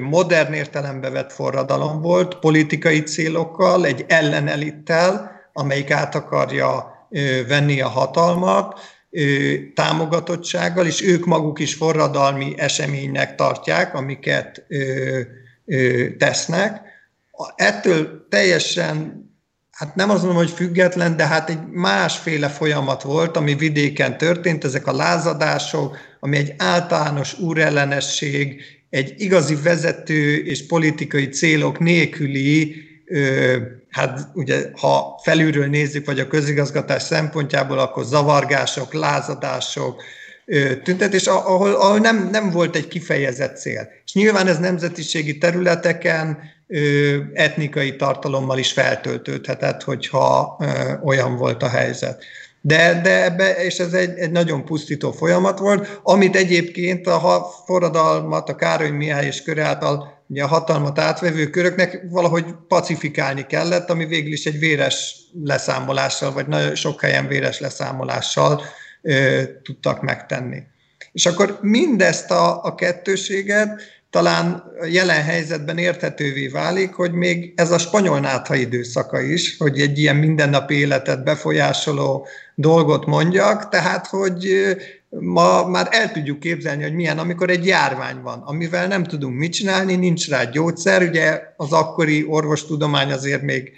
modern 0.00 0.52
értelembe 0.52 1.10
vett 1.10 1.32
forradalom 1.32 2.00
volt, 2.00 2.34
politikai 2.34 3.02
célokkal, 3.02 3.86
egy 3.86 4.04
ellenelittel, 4.08 5.30
amelyik 5.52 5.90
át 5.90 6.14
akarja 6.14 6.99
venni 7.48 7.80
a 7.80 7.88
hatalmat, 7.88 8.80
támogatottsággal, 9.74 10.86
és 10.86 11.02
ők 11.02 11.26
maguk 11.26 11.58
is 11.58 11.74
forradalmi 11.74 12.54
eseménynek 12.56 13.34
tartják, 13.34 13.94
amiket 13.94 14.66
tesznek. 16.18 16.80
Ettől 17.54 18.26
teljesen, 18.28 19.24
hát 19.70 19.94
nem 19.94 20.10
azt 20.10 20.22
mondom, 20.22 20.38
hogy 20.38 20.50
független, 20.50 21.16
de 21.16 21.26
hát 21.26 21.50
egy 21.50 21.66
másféle 21.70 22.48
folyamat 22.48 23.02
volt, 23.02 23.36
ami 23.36 23.54
vidéken 23.54 24.18
történt, 24.18 24.64
ezek 24.64 24.86
a 24.86 24.96
lázadások, 24.96 25.96
ami 26.20 26.36
egy 26.36 26.54
általános 26.58 27.38
úrellenesség, 27.38 28.62
egy 28.90 29.14
igazi 29.16 29.54
vezető 29.54 30.36
és 30.36 30.66
politikai 30.66 31.28
célok 31.28 31.78
nélküli 31.78 32.88
hát 33.90 34.28
ugye 34.34 34.70
ha 34.80 35.20
felülről 35.22 35.66
nézzük, 35.66 36.06
vagy 36.06 36.20
a 36.20 36.26
közigazgatás 36.26 37.02
szempontjából, 37.02 37.78
akkor 37.78 38.04
zavargások, 38.04 38.92
lázadások, 38.92 40.02
tüntetés, 40.82 41.26
ahol, 41.26 41.72
ahol 41.72 41.98
nem, 41.98 42.28
nem 42.30 42.50
volt 42.50 42.76
egy 42.76 42.88
kifejezett 42.88 43.56
cél. 43.56 43.88
És 44.04 44.12
nyilván 44.12 44.46
ez 44.46 44.58
nemzetiségi 44.58 45.38
területeken 45.38 46.38
etnikai 47.34 47.96
tartalommal 47.96 48.58
is 48.58 48.72
feltöltődhetett, 48.72 49.82
hogyha 49.82 50.58
olyan 51.04 51.36
volt 51.36 51.62
a 51.62 51.68
helyzet. 51.68 52.24
De, 52.60 53.00
de 53.02 53.24
ebbe, 53.24 53.64
és 53.64 53.78
ez 53.78 53.92
egy, 53.92 54.18
egy 54.18 54.30
nagyon 54.30 54.64
pusztító 54.64 55.12
folyamat 55.12 55.58
volt, 55.58 56.00
amit 56.02 56.36
egyébként 56.36 57.06
a 57.06 57.46
forradalmat 57.66 58.48
a 58.48 58.54
Károly 58.54 58.90
Mihály 58.90 59.26
és 59.26 59.42
kör 59.42 59.58
által 59.58 60.19
ugye 60.30 60.42
a 60.42 60.46
hatalmat 60.46 60.98
átvevő 60.98 61.50
köröknek 61.50 62.02
valahogy 62.10 62.44
pacifikálni 62.68 63.46
kellett, 63.46 63.90
ami 63.90 64.06
végül 64.06 64.32
is 64.32 64.44
egy 64.44 64.58
véres 64.58 65.16
leszámolással, 65.44 66.32
vagy 66.32 66.46
nagyon 66.46 66.74
sok 66.74 67.00
helyen 67.00 67.26
véres 67.26 67.60
leszámolással 67.60 68.62
ö, 69.02 69.42
tudtak 69.62 70.02
megtenni. 70.02 70.62
És 71.12 71.26
akkor 71.26 71.58
mindezt 71.60 72.30
a, 72.30 72.64
a 72.64 72.74
kettőséget 72.74 73.80
talán 74.10 74.64
jelen 74.90 75.22
helyzetben 75.22 75.78
érthetővé 75.78 76.48
válik, 76.48 76.92
hogy 76.92 77.12
még 77.12 77.52
ez 77.56 77.70
a 77.70 77.78
spanyol 77.78 78.20
nátha 78.20 78.54
időszaka 78.54 79.20
is, 79.20 79.56
hogy 79.56 79.80
egy 79.80 79.98
ilyen 79.98 80.16
mindennapi 80.16 80.74
életet 80.74 81.24
befolyásoló 81.24 82.26
dolgot 82.54 83.06
mondjak, 83.06 83.68
tehát 83.68 84.06
hogy 84.06 84.46
ma 85.10 85.68
már 85.68 85.88
el 85.90 86.12
tudjuk 86.12 86.40
képzelni, 86.40 86.82
hogy 86.82 86.94
milyen, 86.94 87.18
amikor 87.18 87.50
egy 87.50 87.66
járvány 87.66 88.20
van, 88.22 88.42
amivel 88.42 88.86
nem 88.86 89.04
tudunk 89.04 89.38
mit 89.38 89.52
csinálni, 89.52 89.94
nincs 89.94 90.28
rá 90.28 90.44
gyógyszer, 90.44 91.02
ugye 91.02 91.42
az 91.56 91.72
akkori 91.72 92.24
orvostudomány 92.28 93.12
azért 93.12 93.42
még, 93.42 93.72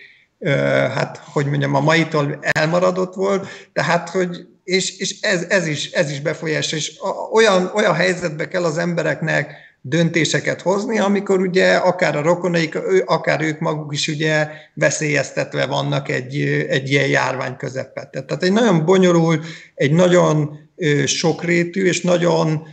hát 0.95 1.23
hogy 1.25 1.47
mondjam, 1.47 1.75
a 1.75 1.81
maitól 1.81 2.39
elmaradott 2.41 3.15
volt, 3.15 3.47
tehát 3.73 4.09
hogy 4.09 4.47
és, 4.65 4.99
és 4.99 5.21
ez, 5.21 5.47
ez, 5.49 5.67
is, 5.67 5.91
ez 5.91 6.11
is 6.11 6.21
befolyás, 6.21 6.73
és 6.73 6.99
olyan, 7.33 7.71
olyan 7.75 7.95
helyzetbe 7.95 8.49
kell 8.49 8.65
az 8.65 8.79
embereknek 8.79 9.55
döntéseket 9.83 10.61
hozni, 10.61 10.99
amikor 10.99 11.41
ugye 11.41 11.75
akár 11.75 12.17
a 12.17 12.23
rokonaik, 12.23 12.79
akár 13.05 13.43
ők 13.43 13.59
maguk 13.59 13.93
is 13.93 14.09
ugye 14.09 14.49
veszélyeztetve 14.75 15.67
vannak 15.67 16.09
egy, 16.09 16.41
egy 16.69 16.91
ilyen 16.91 17.09
járvány 17.09 17.57
közepette. 17.57 18.23
Tehát 18.23 18.43
egy 18.43 18.53
nagyon 18.53 18.85
bonyolult, 18.85 19.47
egy 19.75 19.93
nagyon 19.93 20.59
sokrétű 21.05 21.85
és 21.85 22.01
nagyon 22.01 22.67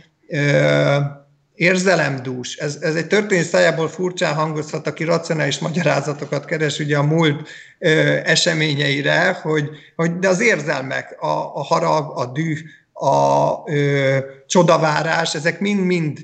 érzelemdús. 1.54 2.56
Ez, 2.56 2.78
ez 2.80 2.94
egy 2.94 3.06
történet 3.06 3.44
szájából 3.44 3.88
furcsán 3.88 4.34
hangozhat, 4.34 4.86
aki 4.86 5.04
racionális 5.04 5.58
magyarázatokat 5.58 6.44
keres 6.44 6.78
ugye 6.78 6.96
a 6.96 7.02
múlt 7.02 7.48
ö, 7.78 7.88
eseményeire, 8.24 9.38
hogy, 9.42 9.68
hogy 9.96 10.18
de 10.18 10.28
az 10.28 10.40
érzelmek, 10.40 11.16
a, 11.22 11.26
a 11.54 11.62
harag, 11.62 12.18
a 12.18 12.26
düh, 12.26 12.58
a 12.92 13.52
ö, 13.70 14.18
csodavárás, 14.46 15.34
ezek 15.34 15.60
mind-mind 15.60 16.18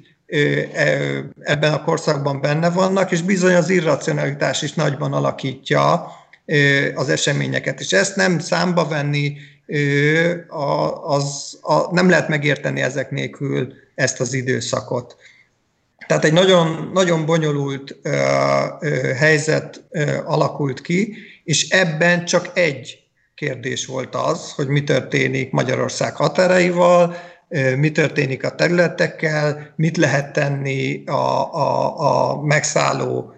ebben 1.41 1.73
a 1.73 1.83
korszakban 1.83 2.41
benne 2.41 2.71
vannak, 2.71 3.11
és 3.11 3.23
bizony 3.23 3.55
az 3.55 3.71
irracionalitás 3.71 4.63
is 4.63 4.73
nagyban 4.73 5.13
alakítja 5.13 6.13
az 6.95 7.09
eseményeket. 7.09 7.81
És 7.81 7.93
ezt 7.93 8.17
nem 8.17 8.39
számba 8.39 8.89
venni, 8.89 9.37
az, 11.01 11.59
a, 11.63 11.95
nem 11.95 12.09
lehet 12.09 12.29
megérteni 12.29 12.81
ezek 12.81 13.11
nélkül 13.11 13.73
ezt 13.95 14.21
az 14.21 14.33
időszakot. 14.33 15.17
Tehát 16.07 16.25
egy 16.25 16.33
nagyon, 16.33 16.91
nagyon 16.93 17.27
bonyolult 17.27 17.97
helyzet 19.17 19.85
alakult 20.25 20.81
ki, 20.81 21.17
és 21.45 21.69
ebben 21.69 22.25
csak 22.25 22.51
egy 22.55 22.99
kérdés 23.35 23.87
volt 23.87 24.15
az, 24.15 24.53
hogy 24.53 24.69
mi 24.69 24.85
történik 24.85 25.51
Magyarország 25.51 26.17
határaival, 26.17 27.17
mi 27.77 27.91
történik 27.91 28.45
a 28.45 28.55
területekkel, 28.55 29.73
mit 29.77 29.97
lehet 29.97 30.33
tenni 30.33 31.03
a, 31.07 31.55
a, 31.55 31.99
a 32.01 32.43
megszálló 32.43 33.35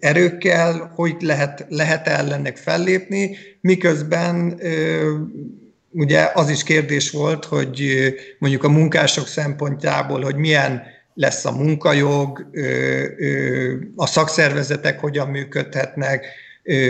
erőkkel, 0.00 0.92
hogy 0.94 1.16
lehet, 1.20 1.66
lehet 1.68 2.08
ellenek 2.08 2.56
fellépni, 2.56 3.36
miközben 3.60 4.60
ugye 5.90 6.30
az 6.34 6.50
is 6.50 6.62
kérdés 6.62 7.10
volt, 7.10 7.44
hogy 7.44 7.94
mondjuk 8.38 8.64
a 8.64 8.68
munkások 8.68 9.26
szempontjából, 9.26 10.22
hogy 10.22 10.36
milyen 10.36 10.82
lesz 11.14 11.44
a 11.44 11.52
munkajog, 11.52 12.46
a 13.96 14.06
szakszervezetek 14.06 15.00
hogyan 15.00 15.28
működhetnek, 15.28 16.26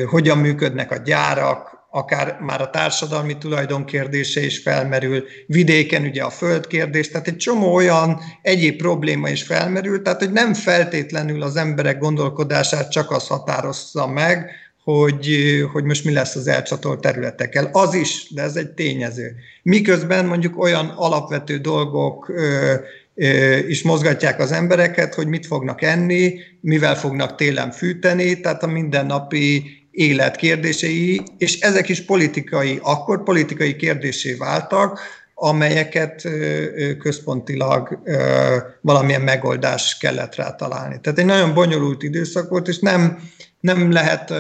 hogyan 0.07 0.39
működnek 0.39 0.91
a 0.91 0.97
gyárak, 0.97 1.74
akár 1.95 2.39
már 2.41 2.61
a 2.61 2.71
társadalmi 2.71 3.39
tulajdon 3.39 3.85
kérdése 3.85 4.45
is 4.45 4.59
felmerül, 4.59 5.25
vidéken 5.47 6.05
ugye 6.05 6.23
a 6.23 6.31
földkérdés, 6.31 7.09
tehát 7.09 7.29
egy 7.29 7.37
csomó 7.37 7.75
olyan 7.75 8.21
egyéb 8.43 8.77
probléma 8.77 9.29
is 9.29 9.43
felmerül, 9.43 10.03
tehát 10.03 10.19
hogy 10.19 10.33
nem 10.33 10.55
feltétlenül 10.55 11.43
az 11.43 11.57
emberek 11.57 11.99
gondolkodását 11.99 12.91
csak 12.91 13.11
az 13.11 13.27
határozza 13.27 14.07
meg, 14.07 14.51
hogy, 14.85 15.29
hogy 15.73 15.85
most 15.85 16.05
mi 16.05 16.13
lesz 16.13 16.35
az 16.35 16.47
elcsatolt 16.47 17.01
területekkel. 17.01 17.71
Az 17.73 17.95
is, 17.95 18.27
de 18.35 18.43
ez 18.43 18.57
egy 18.57 18.71
tényező. 18.71 19.35
Miközben 19.63 20.27
mondjuk 20.27 20.59
olyan 20.59 20.87
alapvető 20.97 21.59
dolgok 21.59 22.29
ö, 22.29 22.75
ö, 23.15 23.57
is 23.57 23.83
mozgatják 23.83 24.41
az 24.41 24.53
embereket, 24.53 25.15
hogy 25.15 25.27
mit 25.27 25.47
fognak 25.47 25.83
enni, 25.83 26.35
mivel 26.61 26.97
fognak 26.97 27.35
télen 27.35 27.71
fűteni, 27.71 28.41
tehát 28.41 28.63
a 28.63 28.67
mindennapi 28.67 29.83
élet 29.95 30.37
kérdései, 30.37 31.23
és 31.39 31.61
ezek 31.61 31.89
is 31.89 32.05
politikai, 32.05 32.79
akkor 32.83 33.23
politikai 33.23 33.77
kérdésé 33.77 34.35
váltak, 34.35 35.01
amelyeket 35.35 36.29
központilag 36.99 37.99
valamilyen 38.81 39.21
megoldás 39.21 39.97
kellett 39.99 40.35
rá 40.35 40.55
találni. 40.55 41.01
Tehát 41.01 41.19
egy 41.19 41.25
nagyon 41.25 41.55
bonyolult 41.55 42.03
időszak 42.03 42.49
volt, 42.49 42.69
és 42.69 42.79
nem, 42.79 43.31
nem 43.61 43.93
lehet 43.93 44.33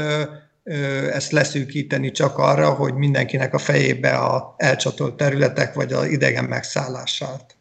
ezt 1.12 1.32
leszűkíteni 1.32 2.10
csak 2.10 2.38
arra, 2.38 2.70
hogy 2.70 2.94
mindenkinek 2.94 3.54
a 3.54 3.58
fejébe 3.58 4.10
a 4.10 4.54
elcsatolt 4.56 5.16
területek 5.16 5.74
vagy 5.74 5.92
az 5.92 6.06
idegen 6.06 6.44
megszállását. 6.44 7.53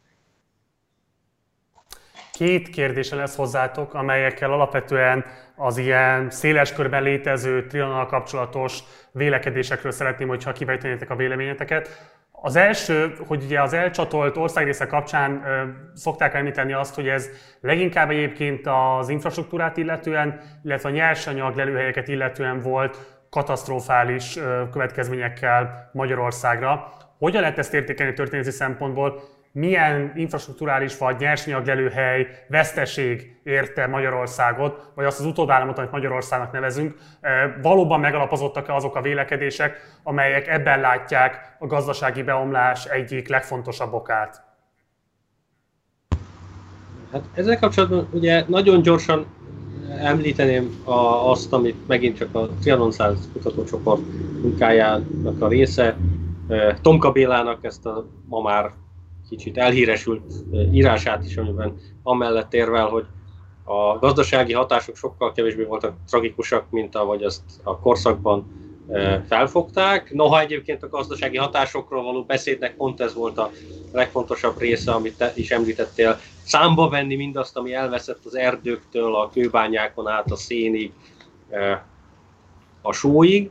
Két 2.44 2.70
kérdése 2.70 3.16
lesz 3.16 3.36
hozzátok, 3.36 3.94
amelyekkel 3.94 4.52
alapvetően 4.52 5.26
az 5.56 5.78
ilyen 5.78 6.30
széles 6.30 6.74
körben 6.74 7.04
létező 7.04 7.66
Trianonnal 7.68 8.06
kapcsolatos 8.06 8.80
vélekedésekről 9.12 9.92
szeretném, 9.92 10.28
hogyha 10.28 10.52
kivejtenétek 10.52 11.10
a 11.10 11.16
véleményeteket. 11.16 12.12
Az 12.32 12.56
első, 12.56 13.16
hogy 13.28 13.44
ugye 13.44 13.62
az 13.62 13.74
elcsatolt 13.74 14.38
országrészek 14.38 14.88
kapcsán 14.88 15.44
ö, 15.46 15.64
szokták 15.94 16.34
említeni 16.34 16.74
azt, 16.74 16.96
hogy 16.96 17.08
ez 17.08 17.30
leginkább 17.62 18.10
egyébként 18.10 18.68
az 18.68 19.10
infrastruktúrát 19.10 19.78
illetően, 19.78 20.40
illetve 20.64 20.90
a 20.90 20.92
nyersanyag 20.92 21.56
lelőhelyeket 21.56 22.08
illetően 22.08 22.62
volt 22.62 22.98
katasztrofális 23.30 24.38
ö, 24.38 24.64
következményekkel 24.72 25.90
Magyarországra. 25.94 26.94
Hogyan 27.18 27.42
lehet 27.42 27.58
ezt 27.58 27.74
értékelni 27.74 28.14
történeti 28.14 28.52
szempontból? 28.52 29.22
Milyen 29.54 30.12
infrastruktúrális 30.16 30.98
vagy 30.98 31.16
nyersanyaggelőhely 31.20 32.28
veszteség 32.48 33.40
érte 33.44 33.88
Magyarországot, 33.88 34.92
vagy 34.96 35.06
azt 35.06 35.20
az 35.20 35.26
utódállamot, 35.26 35.78
amit 35.78 35.92
Magyarországnak 35.92 36.52
nevezünk, 36.52 36.96
valóban 37.62 38.00
megalapozottak-e 38.00 38.74
azok 38.74 38.96
a 38.96 39.02
vélekedések, 39.02 39.98
amelyek 40.04 40.48
ebben 40.48 40.80
látják 40.80 41.56
a 41.60 41.68
gazdasági 41.68 42.24
beomlás 42.24 42.86
egyik 42.86 43.28
legfontosabb 43.28 43.94
okát? 43.94 44.42
Hát 47.12 47.24
ezzel 47.34 47.60
kapcsolatban 47.60 48.08
ugye 48.12 48.44
nagyon 48.48 48.82
gyorsan 48.82 49.26
említeném 50.00 50.82
a, 50.84 51.30
azt, 51.30 51.54
amit 51.54 51.88
megint 51.88 52.18
csak 52.18 52.36
a 52.36 52.50
Trianon 52.62 52.92
100 52.92 53.30
kutatócsoport 53.34 54.02
munkájának 54.42 55.42
a 55.42 55.48
része, 55.48 55.98
Tomka 56.82 57.12
Bélának 57.12 57.64
ezt 57.64 57.86
a 57.86 58.06
ma 58.26 58.42
már 58.42 58.72
kicsit 59.30 59.58
elhíresült 59.58 60.34
írását 60.72 61.26
is, 61.26 61.38
amiben 61.38 61.78
amellett 62.04 62.54
érvel, 62.54 62.88
hogy 62.88 63.06
a 63.64 64.00
gazdasági 64.00 64.54
hatások 64.54 64.96
sokkal 64.96 65.32
kevésbé 65.32 65.64
voltak 65.64 65.96
tragikusak, 66.08 66.70
mint 66.70 66.96
ahogy 66.96 67.24
azt 67.24 67.42
a 67.64 67.80
korszakban 67.80 68.62
felfogták. 69.28 70.14
Noha 70.14 70.40
egyébként 70.40 70.84
a 70.84 70.90
gazdasági 70.90 71.38
hatásokról 71.38 72.04
való 72.04 72.24
beszédnek 72.24 72.76
pont 72.76 73.02
ez 73.02 73.14
volt 73.14 73.38
a 73.38 73.52
legfontosabb 73.92 74.60
része, 74.60 74.92
amit 74.92 75.18
te 75.18 75.32
is 75.36 75.52
említettél, 75.52 76.20
számba 76.44 76.90
venni 76.90 77.16
mindazt, 77.16 77.58
ami 77.58 77.74
elveszett 77.74 78.26
az 78.26 78.36
erdőktől, 78.36 79.16
a 79.16 79.30
kőbányákon 79.30 80.08
át, 80.08 80.32
a 80.32 80.36
szénig, 80.36 80.92
a 82.82 82.92
sóig, 82.92 83.50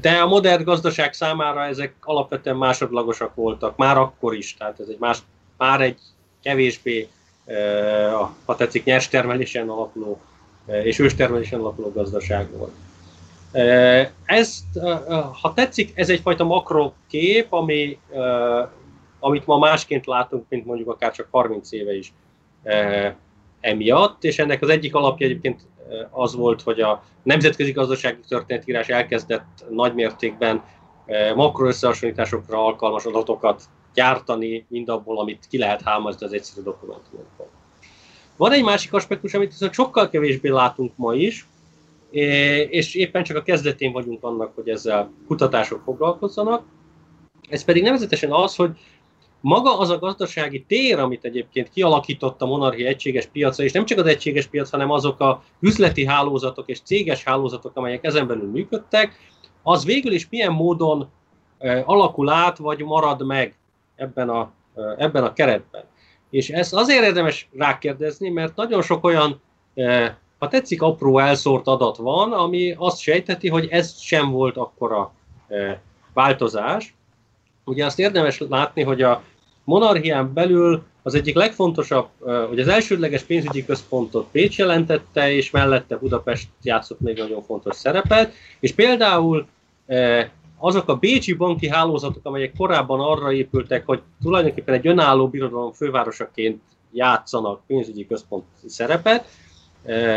de 0.00 0.18
a 0.22 0.26
modern 0.26 0.64
gazdaság 0.64 1.12
számára 1.12 1.64
ezek 1.64 1.94
alapvetően 2.00 2.56
másodlagosak 2.56 3.34
voltak, 3.34 3.76
már 3.76 3.96
akkor 3.96 4.34
is, 4.34 4.54
tehát 4.54 4.80
ez 4.80 4.88
egy 4.88 4.98
más, 4.98 5.18
már 5.56 5.80
egy 5.80 5.98
kevésbé, 6.42 7.08
ha 8.44 8.56
tetszik, 8.56 8.84
nyers 8.84 9.08
termelésen 9.08 9.68
alapuló 9.68 10.20
és 10.66 10.98
őstermelésen 10.98 11.60
alapuló 11.60 11.92
gazdaság 11.92 12.48
volt. 12.50 12.72
Ez, 14.24 14.58
ha 15.40 15.52
tetszik, 15.54 15.92
ez 15.94 16.08
egyfajta 16.08 16.44
makrokép, 16.44 17.52
ami, 17.52 17.98
amit 19.18 19.46
ma 19.46 19.58
másként 19.58 20.06
látunk, 20.06 20.44
mint 20.48 20.66
mondjuk 20.66 20.88
akár 20.88 21.12
csak 21.12 21.28
30 21.30 21.72
éve 21.72 21.96
is 21.96 22.12
emiatt, 23.66 24.24
és 24.24 24.38
ennek 24.38 24.62
az 24.62 24.68
egyik 24.68 24.94
alapja 24.94 25.26
egyébként 25.26 25.60
az 26.10 26.34
volt, 26.34 26.62
hogy 26.62 26.80
a 26.80 27.02
nemzetközi 27.22 27.72
gazdasági 27.72 28.20
történetírás 28.28 28.88
elkezdett 28.88 29.64
nagymértékben 29.70 30.64
makroösszehasonlításokra 31.34 32.64
alkalmas 32.64 33.04
adatokat 33.04 33.62
gyártani, 33.94 34.66
mindabból, 34.68 35.18
amit 35.18 35.46
ki 35.50 35.58
lehet 35.58 35.82
hámozni 35.82 36.26
az 36.26 36.32
egyszerű 36.32 36.62
dokumentumokból. 36.62 37.48
Van 38.36 38.52
egy 38.52 38.64
másik 38.64 38.92
aspektus, 38.92 39.34
amit 39.34 39.50
viszont 39.50 39.72
sokkal 39.72 40.08
kevésbé 40.08 40.48
látunk 40.48 40.92
ma 40.96 41.14
is, 41.14 41.46
és 42.70 42.94
éppen 42.94 43.22
csak 43.24 43.36
a 43.36 43.42
kezdetén 43.42 43.92
vagyunk 43.92 44.24
annak, 44.24 44.54
hogy 44.54 44.68
ezzel 44.68 45.10
kutatások 45.26 45.82
foglalkozzanak. 45.84 46.64
Ez 47.48 47.64
pedig 47.64 47.82
nevezetesen 47.82 48.32
az, 48.32 48.56
hogy 48.56 48.70
maga 49.46 49.78
az 49.78 49.90
a 49.90 49.98
gazdasági 49.98 50.64
tér, 50.68 50.98
amit 50.98 51.24
egyébként 51.24 51.68
kialakított 51.68 52.42
a 52.42 52.46
monarchia 52.46 52.86
egységes 52.86 53.26
piaca, 53.26 53.62
és 53.62 53.72
nem 53.72 53.84
csak 53.84 53.98
az 53.98 54.06
egységes 54.06 54.46
piac, 54.46 54.70
hanem 54.70 54.90
azok 54.90 55.20
a 55.20 55.42
üzleti 55.60 56.06
hálózatok 56.06 56.68
és 56.68 56.80
céges 56.80 57.24
hálózatok, 57.24 57.76
amelyek 57.76 58.04
ezen 58.04 58.26
belül 58.26 58.50
működtek, 58.50 59.18
az 59.62 59.84
végül 59.84 60.12
is 60.12 60.28
milyen 60.30 60.52
módon 60.52 61.08
alakul 61.84 62.28
át, 62.28 62.56
vagy 62.56 62.82
marad 62.82 63.26
meg 63.26 63.54
ebben 63.96 64.28
a, 64.28 64.52
ebben 64.96 65.24
a 65.24 65.32
keretben. 65.32 65.84
És 66.30 66.50
ezt 66.50 66.74
azért 66.74 67.04
érdemes 67.04 67.48
rákérdezni, 67.56 68.28
mert 68.28 68.56
nagyon 68.56 68.82
sok 68.82 69.04
olyan, 69.04 69.40
ha 70.38 70.48
tetszik, 70.48 70.82
apró 70.82 71.18
elszórt 71.18 71.66
adat 71.66 71.96
van, 71.96 72.32
ami 72.32 72.74
azt 72.78 73.00
sejteti, 73.00 73.48
hogy 73.48 73.68
ez 73.70 74.00
sem 74.00 74.30
volt 74.30 74.56
akkora 74.56 75.12
változás. 76.12 76.94
Ugye 77.64 77.84
azt 77.84 77.98
érdemes 77.98 78.40
látni, 78.48 78.82
hogy 78.82 79.02
a 79.02 79.22
monarchián 79.66 80.32
belül 80.32 80.82
az 81.02 81.14
egyik 81.14 81.34
legfontosabb, 81.34 82.08
hogy 82.48 82.58
az 82.60 82.68
elsődleges 82.68 83.22
pénzügyi 83.22 83.64
központot 83.64 84.28
Pécs 84.30 84.58
jelentette, 84.58 85.32
és 85.32 85.50
mellette 85.50 85.96
Budapest 85.96 86.48
játszott 86.62 87.00
még 87.00 87.18
nagyon 87.18 87.42
fontos 87.42 87.76
szerepet, 87.76 88.32
és 88.60 88.72
például 88.72 89.46
azok 90.58 90.88
a 90.88 90.96
bécsi 90.96 91.32
banki 91.32 91.68
hálózatok, 91.68 92.26
amelyek 92.26 92.52
korábban 92.56 93.00
arra 93.00 93.32
épültek, 93.32 93.86
hogy 93.86 94.02
tulajdonképpen 94.22 94.74
egy 94.74 94.86
önálló 94.86 95.28
birodalom 95.28 95.72
fővárosaként 95.72 96.62
játszanak 96.92 97.60
pénzügyi 97.66 98.06
központi 98.06 98.68
szerepet, 98.68 99.28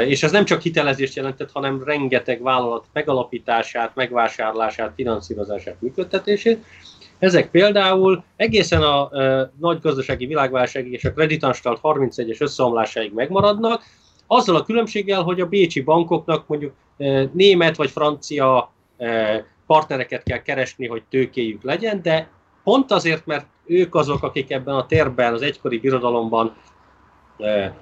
és 0.06 0.24
ez 0.24 0.32
nem 0.32 0.46
csak 0.46 0.62
hitelezést 0.62 1.16
jelentett, 1.16 1.52
hanem 1.52 1.84
rengeteg 1.84 2.42
vállalat 2.42 2.86
megalapítását, 2.94 3.96
megvásárlását, 3.96 4.92
finanszírozását, 4.96 5.82
működtetését. 5.82 6.64
Ezek 7.20 7.50
például 7.50 8.24
egészen 8.36 8.82
a 8.82 9.10
e, 9.12 9.52
nagy 9.60 9.80
gazdasági 9.80 10.26
világválságig 10.26 10.92
és 10.92 11.06
a 11.06 11.14
kreditanstalt 11.14 11.80
31-es 11.84 12.42
összeomlásáig 12.42 13.14
megmaradnak, 13.14 13.84
azzal 14.28 14.56
a 14.56 14.64
különbséggel, 14.64 15.22
hogy 15.22 15.42
a 15.42 15.46
bécsi 15.46 15.82
bankoknak 15.82 16.48
mondjuk 16.48 16.74
e, 16.98 17.30
német 17.34 17.76
vagy 17.76 17.90
francia 17.90 18.72
e, 18.98 19.46
partnereket 19.68 20.24
kell 20.24 20.42
keresni, 20.42 20.88
hogy 20.88 21.04
tőkéjük 21.10 21.64
legyen, 21.64 22.02
de 22.02 22.30
pont 22.64 22.92
azért, 22.92 23.26
mert 23.26 23.46
ők 23.66 23.96
azok, 23.96 24.24
akik 24.24 24.52
ebben 24.52 24.76
a 24.76 24.86
térben, 24.86 25.34
az 25.34 25.42
egykori 25.42 25.80
birodalomban 25.80 26.56
e, 27.38 27.76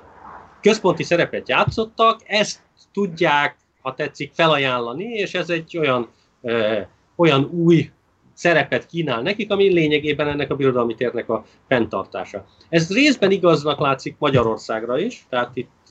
központi 0.62 1.04
szerepet 1.04 1.50
játszottak, 1.50 2.22
ezt 2.26 2.60
tudják, 2.94 3.58
ha 3.82 3.94
tetszik, 3.94 4.32
felajánlani, 4.34 5.04
és 5.04 5.34
ez 5.34 5.50
egy 5.50 5.78
olyan, 5.78 6.10
e, 6.42 6.90
olyan 7.16 7.44
új 7.44 7.92
szerepet 8.38 8.86
kínál 8.86 9.22
nekik, 9.22 9.52
ami 9.52 9.74
lényegében 9.74 10.28
ennek 10.28 10.52
a 10.52 10.56
birodalmi 10.56 10.96
térnek 10.96 11.30
a 11.30 11.46
fenntartása. 11.68 12.46
Ez 12.70 12.94
részben 12.94 13.32
igaznak 13.32 13.80
látszik 13.80 14.16
Magyarországra 14.20 15.00
is, 15.00 15.26
tehát 15.30 15.52
itt 15.54 15.88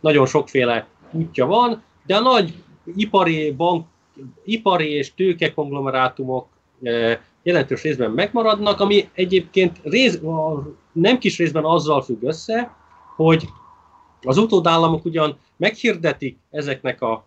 nagyon 0.00 0.26
sokféle 0.26 0.86
útja 1.10 1.46
van, 1.46 1.82
de 2.06 2.16
a 2.16 2.20
nagy 2.20 2.54
ipari, 2.96 3.50
bank, 3.50 3.86
ipari 4.44 4.90
és 4.90 5.14
tőke 5.14 5.52
konglomerátumok 5.52 6.48
jelentős 7.42 7.82
részben 7.82 8.10
megmaradnak, 8.10 8.80
ami 8.80 9.08
egyébként 9.12 9.80
rész, 9.82 10.20
nem 10.92 11.18
kis 11.18 11.38
részben 11.38 11.64
azzal 11.64 12.02
függ 12.02 12.22
össze, 12.22 12.76
hogy 13.16 13.48
az 14.22 14.36
utódállamok 14.36 15.04
ugyan 15.04 15.38
meghirdetik 15.56 16.38
ezeknek 16.50 17.02
a, 17.02 17.26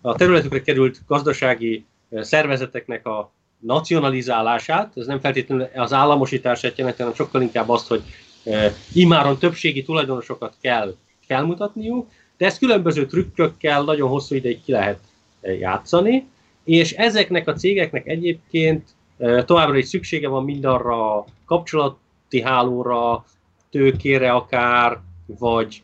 a 0.00 0.14
területükre 0.14 0.62
került 0.62 1.00
gazdasági 1.06 1.84
szervezeteknek 2.10 3.06
a 3.06 3.32
nacionalizálását, 3.60 4.92
ez 4.96 5.06
nem 5.06 5.20
feltétlenül 5.20 5.68
az 5.74 5.92
államosítását 5.92 6.78
jelenti, 6.78 7.00
hanem 7.00 7.14
sokkal 7.14 7.42
inkább 7.42 7.68
azt, 7.68 7.88
hogy 7.88 8.02
e, 8.44 8.72
imáron 8.94 9.38
többségi 9.38 9.82
tulajdonosokat 9.82 10.54
kell 10.60 10.94
felmutatniuk, 11.26 12.08
de 12.36 12.46
ezt 12.46 12.58
különböző 12.58 13.06
trükkökkel 13.06 13.82
nagyon 13.82 14.08
hosszú 14.08 14.34
ideig 14.34 14.62
ki 14.62 14.72
lehet 14.72 15.00
e, 15.40 15.52
játszani, 15.52 16.26
és 16.64 16.92
ezeknek 16.92 17.48
a 17.48 17.54
cégeknek 17.54 18.06
egyébként 18.06 18.88
e, 19.18 19.44
továbbra 19.44 19.76
is 19.76 19.86
szüksége 19.86 20.28
van 20.28 20.44
mindarra 20.44 21.16
a 21.16 21.24
kapcsolati 21.46 22.42
hálóra, 22.42 23.24
tőkére 23.70 24.32
akár, 24.32 24.98
vagy, 25.26 25.82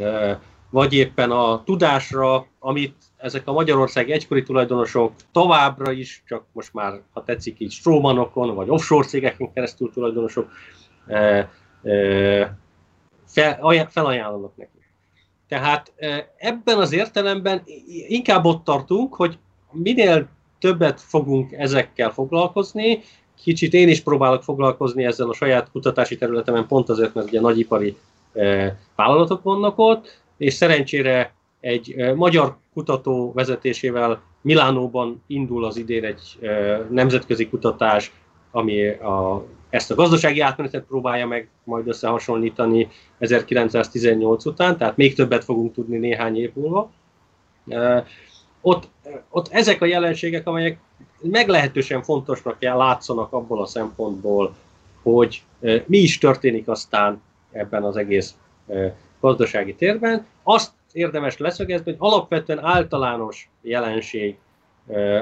e, 0.00 0.40
vagy 0.70 0.92
éppen 0.92 1.30
a 1.30 1.62
tudásra, 1.64 2.46
amit 2.58 2.94
ezek 3.18 3.48
a 3.48 3.52
Magyarország 3.52 4.10
egykori 4.10 4.42
tulajdonosok 4.42 5.12
továbbra 5.32 5.92
is, 5.92 6.22
csak 6.26 6.44
most 6.52 6.72
már, 6.72 7.00
ha 7.12 7.24
tetszik 7.24 7.60
így, 7.60 7.72
strómanokon, 7.72 8.54
vagy 8.54 8.70
offshore 8.70 9.06
cégeken 9.06 9.52
keresztül 9.52 9.90
tulajdonosok 9.92 10.50
e, 11.06 11.50
e, 11.82 12.56
fel, 13.26 13.88
felajánlanak 13.90 14.56
neki. 14.56 14.70
Tehát 15.48 15.92
e, 15.96 16.34
ebben 16.36 16.78
az 16.78 16.92
értelemben 16.92 17.62
inkább 18.08 18.44
ott 18.44 18.64
tartunk, 18.64 19.14
hogy 19.14 19.38
minél 19.72 20.28
többet 20.58 21.00
fogunk 21.00 21.52
ezekkel 21.52 22.10
foglalkozni, 22.10 23.00
kicsit 23.42 23.72
én 23.72 23.88
is 23.88 24.00
próbálok 24.00 24.42
foglalkozni 24.42 25.04
ezzel 25.04 25.28
a 25.28 25.34
saját 25.34 25.70
kutatási 25.70 26.16
területemen, 26.16 26.66
pont 26.66 26.88
azért, 26.88 27.14
mert 27.14 27.28
ugye 27.28 27.40
nagyipari 27.40 27.96
vállalatok 28.94 29.42
vannak 29.42 29.78
ott, 29.78 30.20
és 30.36 30.54
szerencsére 30.54 31.32
egy 31.60 32.14
magyar 32.14 32.56
kutató 32.72 33.32
vezetésével 33.32 34.22
Milánóban 34.40 35.22
indul 35.26 35.64
az 35.64 35.76
idén 35.76 36.04
egy 36.04 36.38
nemzetközi 36.90 37.48
kutatás, 37.48 38.12
ami 38.50 38.88
a, 38.88 39.44
ezt 39.70 39.90
a 39.90 39.94
gazdasági 39.94 40.40
átmenetet 40.40 40.84
próbálja 40.84 41.26
meg 41.26 41.48
majd 41.64 41.88
összehasonlítani 41.88 42.88
1918 43.18 44.44
után, 44.44 44.76
tehát 44.76 44.96
még 44.96 45.14
többet 45.14 45.44
fogunk 45.44 45.74
tudni 45.74 45.96
néhány 45.96 46.36
év 46.36 46.50
múlva. 46.54 46.90
Ott, 48.60 48.88
ott 49.30 49.48
ezek 49.50 49.82
a 49.82 49.86
jelenségek, 49.86 50.46
amelyek 50.46 50.78
meglehetősen 51.20 52.02
fontosnak 52.02 52.56
látszanak 52.60 53.32
abból 53.32 53.62
a 53.62 53.66
szempontból, 53.66 54.54
hogy 55.02 55.42
mi 55.86 55.98
is 55.98 56.18
történik 56.18 56.68
aztán 56.68 57.22
ebben 57.52 57.82
az 57.82 57.96
egész 57.96 58.34
gazdasági 59.20 59.74
térben. 59.74 60.26
Azt 60.42 60.72
érdemes 60.98 61.36
leszögezni, 61.36 61.84
hogy 61.84 61.96
alapvetően 61.98 62.64
általános 62.64 63.50
jelenség 63.62 64.36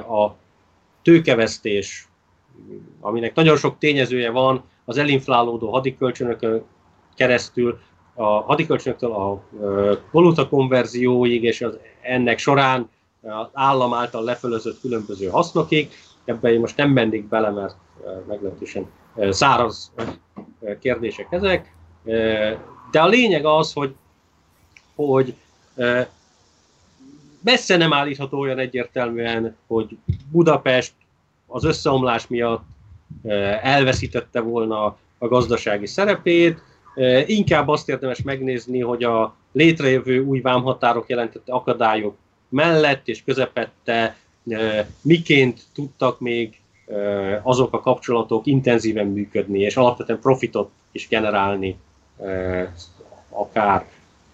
a 0.08 0.30
tőkevesztés, 1.02 2.08
aminek 3.00 3.34
nagyon 3.34 3.56
sok 3.56 3.78
tényezője 3.78 4.30
van, 4.30 4.62
az 4.84 4.96
elinflálódó 4.96 5.70
hadikölcsönökön 5.70 6.64
keresztül, 7.14 7.78
a 8.14 8.24
hadikölcsönöktől 8.24 9.12
a 9.12 9.42
valuta 10.10 10.48
konverzióig, 10.48 11.42
és 11.42 11.62
az 11.62 11.78
ennek 12.00 12.38
során 12.38 12.90
az 13.22 13.46
állam 13.52 13.94
által 13.94 14.24
lefölözött 14.24 14.80
különböző 14.80 15.28
hasznokig. 15.28 15.90
Ebben 16.24 16.52
én 16.52 16.60
most 16.60 16.76
nem 16.76 16.90
mennék 16.90 17.28
bele, 17.28 17.50
mert 17.50 17.76
meglehetősen 18.28 18.86
száraz 19.30 19.92
kérdések 20.80 21.26
ezek. 21.30 21.74
De 22.90 23.00
a 23.00 23.06
lényeg 23.06 23.44
az, 23.44 23.72
hogy, 23.72 23.94
hogy 24.94 25.34
messze 27.40 27.76
nem 27.76 27.92
állítható 27.92 28.38
olyan 28.38 28.58
egyértelműen, 28.58 29.56
hogy 29.66 29.96
Budapest 30.30 30.92
az 31.46 31.64
összeomlás 31.64 32.26
miatt 32.26 32.64
elveszítette 33.62 34.40
volna 34.40 34.84
a 35.18 35.28
gazdasági 35.28 35.86
szerepét, 35.86 36.58
inkább 37.26 37.68
azt 37.68 37.88
érdemes 37.88 38.22
megnézni, 38.22 38.80
hogy 38.80 39.04
a 39.04 39.34
létrejövő 39.52 40.20
új 40.20 40.40
vámhatárok 40.40 41.08
jelentette 41.08 41.52
akadályok 41.52 42.16
mellett 42.48 43.08
és 43.08 43.24
közepette 43.24 44.16
miként 45.02 45.62
tudtak 45.74 46.20
még 46.20 46.60
azok 47.42 47.72
a 47.72 47.80
kapcsolatok 47.80 48.46
intenzíven 48.46 49.06
működni, 49.06 49.60
és 49.60 49.76
alapvetően 49.76 50.20
profitot 50.20 50.70
is 50.92 51.08
generálni 51.08 51.76
akár 53.28 53.86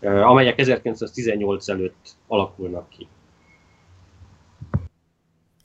amelyek 0.02 0.58
1918 0.58 1.68
előtt 1.68 2.16
alakulnak 2.26 2.88
ki. 2.88 3.08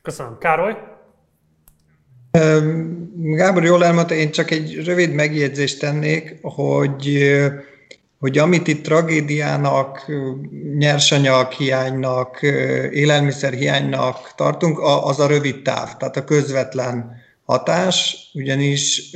Köszönöm. 0.02 0.38
Károly? 0.38 0.76
Gábor 3.16 3.64
jól 3.64 3.86
elmondta, 3.86 4.14
én 4.14 4.32
csak 4.32 4.52
egy 4.52 4.86
rövid 4.86 5.14
megjegyzést 5.14 5.80
tennék, 5.80 6.38
hogy, 6.42 7.32
hogy 8.20 8.38
amit 8.38 8.68
itt 8.68 8.84
tragédiának, 8.84 10.12
nyersanyag 10.78 11.52
hiánynak, 11.52 12.42
élelmiszer 12.92 13.54
hiánynak 13.54 14.34
tartunk, 14.36 14.80
az 15.04 15.20
a 15.20 15.28
rövid 15.28 15.62
táv, 15.62 15.98
tehát 15.98 16.18
a 16.18 16.24
közvetlen 16.24 17.16
hatás, 17.44 18.18
ugyanis 18.34 19.12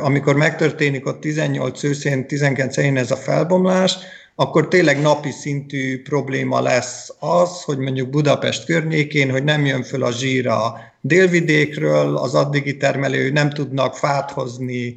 amikor 0.00 0.36
megtörténik 0.36 1.06
ott 1.06 1.20
18 1.20 1.82
őszén, 1.82 2.26
19 2.26 2.76
ez 2.76 3.10
a 3.10 3.16
felbomlás, 3.16 3.96
akkor 4.38 4.68
tényleg 4.68 5.00
napi 5.00 5.30
szintű 5.30 6.02
probléma 6.02 6.60
lesz 6.60 7.08
az, 7.18 7.62
hogy 7.62 7.78
mondjuk 7.78 8.10
Budapest 8.10 8.64
környékén, 8.64 9.30
hogy 9.30 9.44
nem 9.44 9.66
jön 9.66 9.82
föl 9.82 10.02
a 10.02 10.12
zsír 10.12 10.48
a 10.48 10.74
délvidékről, 11.00 12.16
az 12.16 12.34
addigi 12.34 12.76
termelő 12.76 13.30
nem 13.30 13.50
tudnak 13.50 13.96
fát 13.96 14.30
hozni 14.30 14.96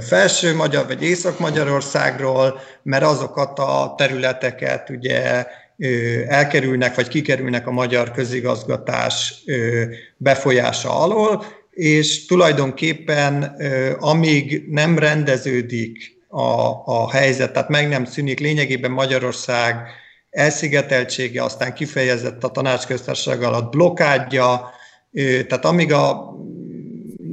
felső 0.00 0.54
magyar 0.54 0.86
vagy 0.86 1.02
észak-magyarországról, 1.02 2.60
mert 2.82 3.04
azokat 3.04 3.58
a 3.58 3.94
területeket 3.96 4.90
ugye 4.90 5.46
elkerülnek 6.28 6.94
vagy 6.94 7.08
kikerülnek 7.08 7.66
a 7.66 7.70
magyar 7.70 8.10
közigazgatás 8.10 9.44
befolyása 10.16 11.00
alól, 11.00 11.44
és 11.70 12.26
tulajdonképpen 12.26 13.56
amíg 13.98 14.64
nem 14.68 14.98
rendeződik 14.98 16.20
a, 16.32 16.82
a 16.84 17.10
helyzet, 17.10 17.52
tehát 17.52 17.68
meg 17.68 17.88
nem 17.88 18.04
szűnik 18.04 18.40
lényegében 18.40 18.90
Magyarország 18.90 19.76
elszigeteltsége, 20.30 21.42
aztán 21.42 21.74
kifejezett 21.74 22.44
a 22.44 22.50
tanácsköztársaság 22.50 23.42
alatt 23.42 23.70
blokádja, 23.70 24.70
tehát 25.48 25.64
amíg 25.64 25.92
a 25.92 26.34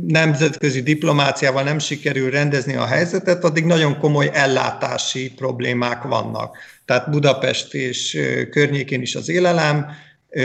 nemzetközi 0.05 0.81
diplomáciával 0.81 1.63
nem 1.63 1.79
sikerül 1.79 2.29
rendezni 2.29 2.75
a 2.75 2.85
helyzetet, 2.85 3.43
addig 3.43 3.65
nagyon 3.65 3.99
komoly 3.99 4.29
ellátási 4.33 5.31
problémák 5.33 6.03
vannak. 6.03 6.57
Tehát 6.85 7.09
Budapest 7.09 7.73
és 7.73 8.19
környékén 8.51 9.01
is 9.01 9.15
az 9.15 9.29
élelem, 9.29 9.85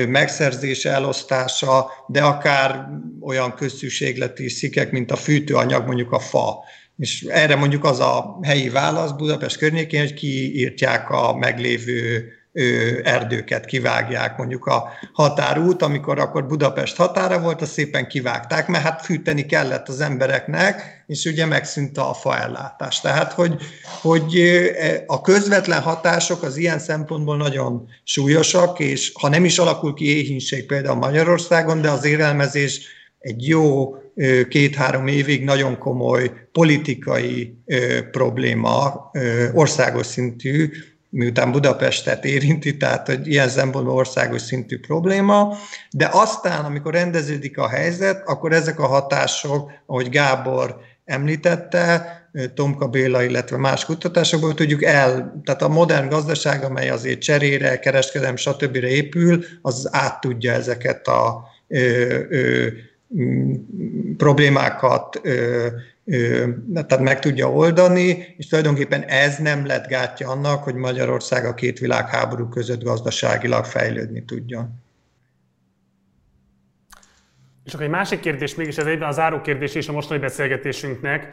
megszerzése, 0.08 0.90
elosztása, 0.90 1.90
de 2.06 2.22
akár 2.22 2.88
olyan 3.20 3.54
közszükségleti 3.54 4.48
szikek, 4.48 4.90
mint 4.90 5.10
a 5.10 5.16
fűtőanyag, 5.16 5.86
mondjuk 5.86 6.12
a 6.12 6.18
fa. 6.18 6.64
És 6.96 7.22
erre 7.22 7.56
mondjuk 7.56 7.84
az 7.84 8.00
a 8.00 8.38
helyi 8.42 8.68
válasz 8.68 9.10
Budapest 9.10 9.56
környékén, 9.56 10.00
hogy 10.00 10.14
kiírtják 10.14 11.10
a 11.10 11.36
meglévő 11.36 12.28
erdőket 13.04 13.64
kivágják, 13.64 14.36
mondjuk 14.36 14.66
a 14.66 14.88
határút, 15.12 15.82
amikor 15.82 16.18
akkor 16.18 16.46
Budapest 16.46 16.96
határa 16.96 17.40
volt, 17.40 17.62
azt 17.62 17.72
szépen 17.72 18.08
kivágták, 18.08 18.68
mert 18.68 18.84
hát 18.84 19.04
fűteni 19.04 19.46
kellett 19.46 19.88
az 19.88 20.00
embereknek, 20.00 21.04
és 21.06 21.24
ugye 21.24 21.46
megszűnt 21.46 21.98
a 21.98 22.14
faellátás. 22.14 23.00
Tehát, 23.00 23.32
hogy, 23.32 23.62
hogy 24.00 24.42
a 25.06 25.20
közvetlen 25.20 25.80
hatások 25.80 26.42
az 26.42 26.56
ilyen 26.56 26.78
szempontból 26.78 27.36
nagyon 27.36 27.88
súlyosak, 28.04 28.78
és 28.78 29.12
ha 29.20 29.28
nem 29.28 29.44
is 29.44 29.58
alakul 29.58 29.94
ki 29.94 30.16
éhínség 30.16 30.66
például 30.66 30.96
Magyarországon, 30.96 31.80
de 31.80 31.90
az 31.90 32.04
élelmezés 32.04 32.80
egy 33.18 33.46
jó 33.48 33.94
két-három 34.48 35.06
évig 35.06 35.44
nagyon 35.44 35.78
komoly 35.78 36.32
politikai 36.52 37.58
probléma, 38.10 39.10
országos 39.52 40.06
szintű, 40.06 40.70
miután 41.14 41.52
Budapestet 41.52 42.24
érinti, 42.24 42.76
tehát 42.76 43.06
hogy 43.06 43.26
ilyen 43.26 43.48
szempontból 43.48 43.94
országos 43.94 44.42
szintű 44.42 44.78
probléma, 44.78 45.56
de 45.90 46.08
aztán, 46.12 46.64
amikor 46.64 46.92
rendeződik 46.92 47.58
a 47.58 47.68
helyzet, 47.68 48.22
akkor 48.28 48.52
ezek 48.52 48.78
a 48.78 48.86
hatások, 48.86 49.70
ahogy 49.86 50.08
Gábor 50.08 50.76
említette, 51.04 52.18
Tomka 52.54 52.88
Béla, 52.88 53.22
illetve 53.22 53.56
más 53.56 53.84
kutatásokból 53.84 54.54
tudjuk 54.54 54.82
el, 54.82 55.40
tehát 55.44 55.62
a 55.62 55.68
modern 55.68 56.08
gazdaság, 56.08 56.64
amely 56.64 56.88
azért 56.90 57.20
cserére, 57.20 57.78
kereskedelem, 57.78 58.36
stb. 58.36 58.74
épül, 58.74 59.44
az 59.62 59.88
át 59.92 60.20
tudja 60.20 60.52
ezeket 60.52 61.06
a 61.06 61.44
ö, 61.68 61.78
ö, 62.28 62.66
problémákat 64.16 65.20
tehát 66.74 67.00
meg 67.00 67.18
tudja 67.18 67.52
oldani, 67.52 68.34
és 68.36 68.46
tulajdonképpen 68.46 69.02
ez 69.02 69.38
nem 69.38 69.66
lett 69.66 69.86
gátja 69.86 70.28
annak, 70.28 70.62
hogy 70.62 70.74
Magyarország 70.74 71.44
a 71.44 71.54
két 71.54 71.78
világháború 71.78 72.48
között 72.48 72.82
gazdaságilag 72.82 73.64
fejlődni 73.64 74.24
tudjon. 74.24 74.82
És 77.64 77.72
akkor 77.72 77.84
egy 77.84 77.92
másik 77.92 78.20
kérdés 78.20 78.54
mégis, 78.54 78.76
ez 78.76 78.86
egyben 78.86 79.08
a 79.08 79.12
záró 79.12 79.40
kérdés 79.40 79.74
is 79.74 79.88
a 79.88 79.92
mostani 79.92 80.20
beszélgetésünknek, 80.20 81.32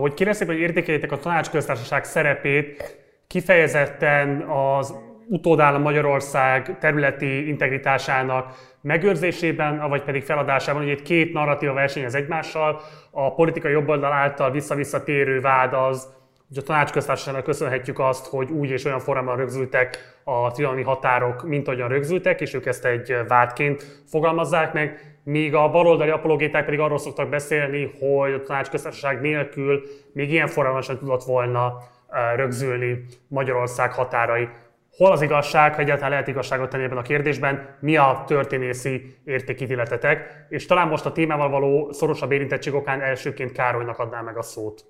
hogy 0.00 0.14
kérdezték, 0.14 0.46
hogy 0.46 0.58
értékeljétek 0.58 1.12
a 1.12 1.18
tanácsköztársaság 1.18 2.04
szerepét 2.04 2.96
kifejezetten 3.26 4.40
az 4.40 4.94
utódállam 5.28 5.82
Magyarország 5.82 6.78
területi 6.78 7.48
integritásának 7.48 8.75
megőrzésében, 8.86 9.88
vagy 9.88 10.02
pedig 10.02 10.22
feladásában, 10.22 10.82
hogy 10.82 10.90
itt 10.90 11.02
két 11.02 11.32
narratíva 11.32 11.72
versenyez 11.72 12.14
egymással, 12.14 12.80
a 13.10 13.34
politikai 13.34 13.72
jobboldal 13.72 14.12
által 14.12 14.50
vissza-vissza 14.50 15.02
térő 15.02 15.40
vád 15.40 15.72
az, 15.72 16.14
hogy 16.48 16.58
a 16.58 16.62
tanácsköztársaságnak 16.62 17.44
köszönhetjük 17.44 17.98
azt, 17.98 18.26
hogy 18.26 18.50
úgy 18.50 18.70
és 18.70 18.84
olyan 18.84 18.98
formában 18.98 19.36
rögzültek 19.36 20.18
a 20.24 20.50
trianoni 20.50 20.82
határok, 20.82 21.42
mint 21.42 21.68
ahogyan 21.68 21.88
rögzültek, 21.88 22.40
és 22.40 22.54
ők 22.54 22.66
ezt 22.66 22.84
egy 22.84 23.16
vádként 23.28 24.02
fogalmazzák 24.06 24.72
meg, 24.72 25.16
míg 25.24 25.54
a 25.54 25.70
baloldali 25.70 26.10
apologéták 26.10 26.64
pedig 26.64 26.80
arról 26.80 26.98
szoktak 26.98 27.28
beszélni, 27.28 27.90
hogy 27.98 28.32
a 28.32 28.42
tanácsköztársaság 28.42 29.20
nélkül 29.20 29.82
még 30.12 30.30
ilyen 30.30 30.48
formában 30.48 30.82
sem 30.82 30.98
tudott 30.98 31.22
volna 31.24 31.72
eh, 32.08 32.36
rögzülni 32.36 33.04
Magyarország 33.28 33.92
határai. 33.92 34.48
Hol 34.96 35.12
az 35.12 35.22
igazság, 35.22 35.74
ha 35.74 35.80
egyáltalán 35.80 36.10
lehet 36.10 36.28
igazságot 36.28 36.70
tenni 36.70 36.84
ebben 36.84 36.98
a 36.98 37.02
kérdésben, 37.02 37.76
mi 37.80 37.96
a 37.96 38.24
történészi 38.26 39.16
értékítéletetek, 39.24 40.46
és 40.48 40.66
talán 40.66 40.88
most 40.88 41.06
a 41.06 41.12
témával 41.12 41.48
való 41.48 41.92
szorosabb 41.92 42.32
érintettség 42.32 42.74
okán 42.74 43.00
elsőként 43.00 43.52
Károlynak 43.52 43.98
adnám 43.98 44.24
meg 44.24 44.36
a 44.36 44.42
szót. 44.42 44.84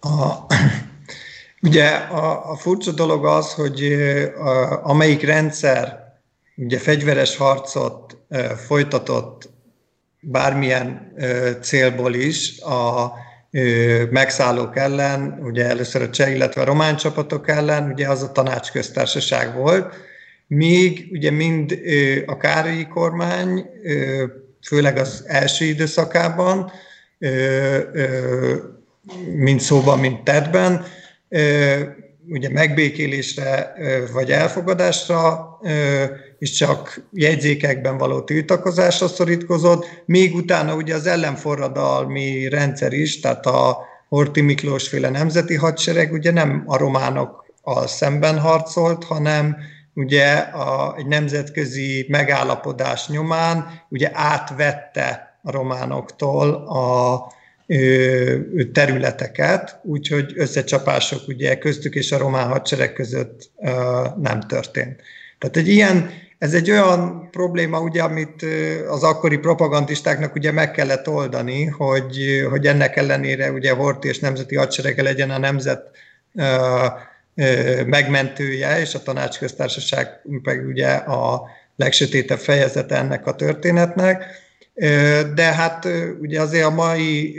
A, 0.00 0.32
ugye 1.62 1.88
a, 1.94 2.50
a 2.50 2.56
furcsa 2.56 2.92
dolog 2.92 3.26
az, 3.26 3.54
hogy 3.54 3.84
a, 4.38 4.86
amelyik 4.86 5.22
rendszer 5.22 6.12
ugye 6.56 6.78
fegyveres 6.78 7.36
harcot 7.36 8.16
folytatott 8.66 9.48
bármilyen 10.20 11.14
célból 11.60 12.14
is, 12.14 12.60
a, 12.60 13.12
megszállók 14.10 14.76
ellen, 14.76 15.38
ugye 15.42 15.68
először 15.68 16.02
a 16.02 16.10
cseh, 16.10 16.34
illetve 16.34 16.60
a 16.60 16.64
román 16.64 16.96
csapatok 16.96 17.48
ellen, 17.48 17.90
ugye 17.90 18.08
az 18.08 18.22
a 18.22 18.32
tanácsköztársaság 18.32 19.54
volt, 19.54 19.94
míg 20.46 21.08
ugye 21.10 21.30
mind 21.30 21.78
a 22.26 22.36
Károlyi 22.36 22.86
kormány, 22.88 23.66
főleg 24.66 24.96
az 24.96 25.24
első 25.26 25.64
időszakában, 25.64 26.72
mind 29.34 29.60
szóban, 29.60 29.98
mind 29.98 30.22
tettben, 30.22 30.84
ugye 32.28 32.50
megbékélésre 32.50 33.72
vagy 34.12 34.30
elfogadásra 34.30 35.48
és 36.38 36.50
csak 36.50 37.02
jegyzékekben 37.12 37.98
való 37.98 38.20
tiltakozásra 38.20 39.08
szorítkozott, 39.08 40.02
még 40.04 40.34
utána 40.34 40.74
ugye 40.74 40.94
az 40.94 41.06
ellenforradalmi 41.06 42.48
rendszer 42.48 42.92
is, 42.92 43.20
tehát 43.20 43.46
a 43.46 43.78
Horti 44.08 44.40
Miklós 44.40 44.88
féle 44.88 45.08
nemzeti 45.08 45.54
hadsereg 45.54 46.12
ugye 46.12 46.32
nem 46.32 46.62
a 46.66 46.76
románokkal 46.76 47.86
szemben 47.86 48.38
harcolt, 48.38 49.04
hanem 49.04 49.56
ugye 49.94 50.32
a, 50.36 50.94
egy 50.98 51.06
nemzetközi 51.06 52.06
megállapodás 52.08 53.08
nyomán 53.08 53.66
ugye 53.88 54.10
átvette 54.12 55.38
a 55.42 55.50
románoktól 55.50 56.54
a 56.54 57.20
területeket, 58.72 59.80
úgyhogy 59.82 60.32
összecsapások 60.36 61.28
ugye 61.28 61.58
köztük 61.58 61.94
és 61.94 62.12
a 62.12 62.18
román 62.18 62.48
hadsereg 62.48 62.92
között 62.92 63.50
nem 64.20 64.40
történt. 64.40 65.00
Tehát 65.38 65.56
egy 65.56 65.68
ilyen 65.68 66.10
ez 66.42 66.54
egy 66.54 66.70
olyan 66.70 67.28
probléma, 67.30 67.80
ugye, 67.80 68.02
amit 68.02 68.46
az 68.88 69.02
akkori 69.02 69.36
propagandistáknak 69.36 70.34
ugye 70.34 70.52
meg 70.52 70.70
kellett 70.70 71.08
oldani, 71.08 71.64
hogy, 71.64 72.46
hogy 72.50 72.66
ennek 72.66 72.96
ellenére 72.96 73.50
ugye 73.52 73.72
Horti 73.72 74.08
és 74.08 74.18
Nemzeti 74.18 74.56
Hadserege 74.56 75.02
legyen 75.02 75.30
a 75.30 75.38
nemzet 75.38 75.90
megmentője, 77.86 78.80
és 78.80 78.94
a 78.94 79.02
tanácsköztársaság 79.02 80.08
meg 80.42 80.66
ugye 80.66 80.88
a 80.92 81.42
legsötétebb 81.76 82.38
fejezete 82.38 82.96
ennek 82.96 83.26
a 83.26 83.34
történetnek. 83.34 84.24
De 85.34 85.52
hát 85.56 85.88
ugye 86.20 86.40
azért 86.40 86.64
a 86.64 86.70
mai 86.70 87.34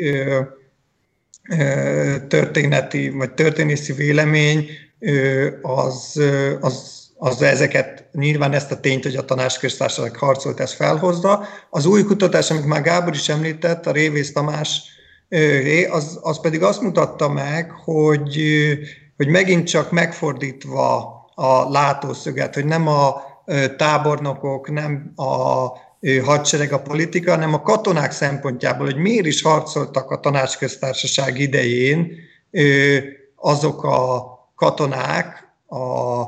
történeti, 2.27 3.09
vagy 3.09 3.34
történészi 3.34 3.93
vélemény 3.93 4.69
az, 5.61 6.21
az 6.59 7.03
az 7.25 7.41
ezeket, 7.41 8.05
nyilván 8.11 8.53
ezt 8.53 8.71
a 8.71 8.79
tényt, 8.79 9.03
hogy 9.03 9.15
a 9.15 9.25
tanácsköztársaság 9.25 10.15
harcolt, 10.15 10.59
ez 10.59 10.73
felhozza. 10.73 11.45
Az 11.69 11.86
új 11.86 12.03
kutatás, 12.03 12.51
amit 12.51 12.65
már 12.65 12.81
Gábor 12.81 13.13
is 13.13 13.29
említett, 13.29 13.86
a 13.86 13.91
Révész 13.91 14.31
Tamás, 14.31 14.81
az, 15.89 16.19
az 16.21 16.41
pedig 16.41 16.63
azt 16.63 16.81
mutatta 16.81 17.29
meg, 17.29 17.71
hogy, 17.71 18.41
hogy 19.17 19.27
megint 19.27 19.67
csak 19.67 19.91
megfordítva 19.91 20.97
a 21.36 21.69
látószöget, 21.69 22.53
hogy 22.53 22.65
nem 22.65 22.88
a 22.88 23.21
tábornokok, 23.77 24.71
nem 24.71 25.11
a 25.15 25.67
hadsereg 26.23 26.71
a 26.71 26.81
politika, 26.81 27.31
hanem 27.31 27.53
a 27.53 27.61
katonák 27.61 28.11
szempontjából, 28.11 28.85
hogy 28.85 28.97
miért 28.97 29.25
is 29.25 29.41
harcoltak 29.41 30.11
a 30.11 30.19
tanácsköztársaság 30.19 31.39
idején 31.39 32.11
azok 33.35 33.83
a 33.83 34.31
katonák, 34.55 35.47
a 35.67 36.25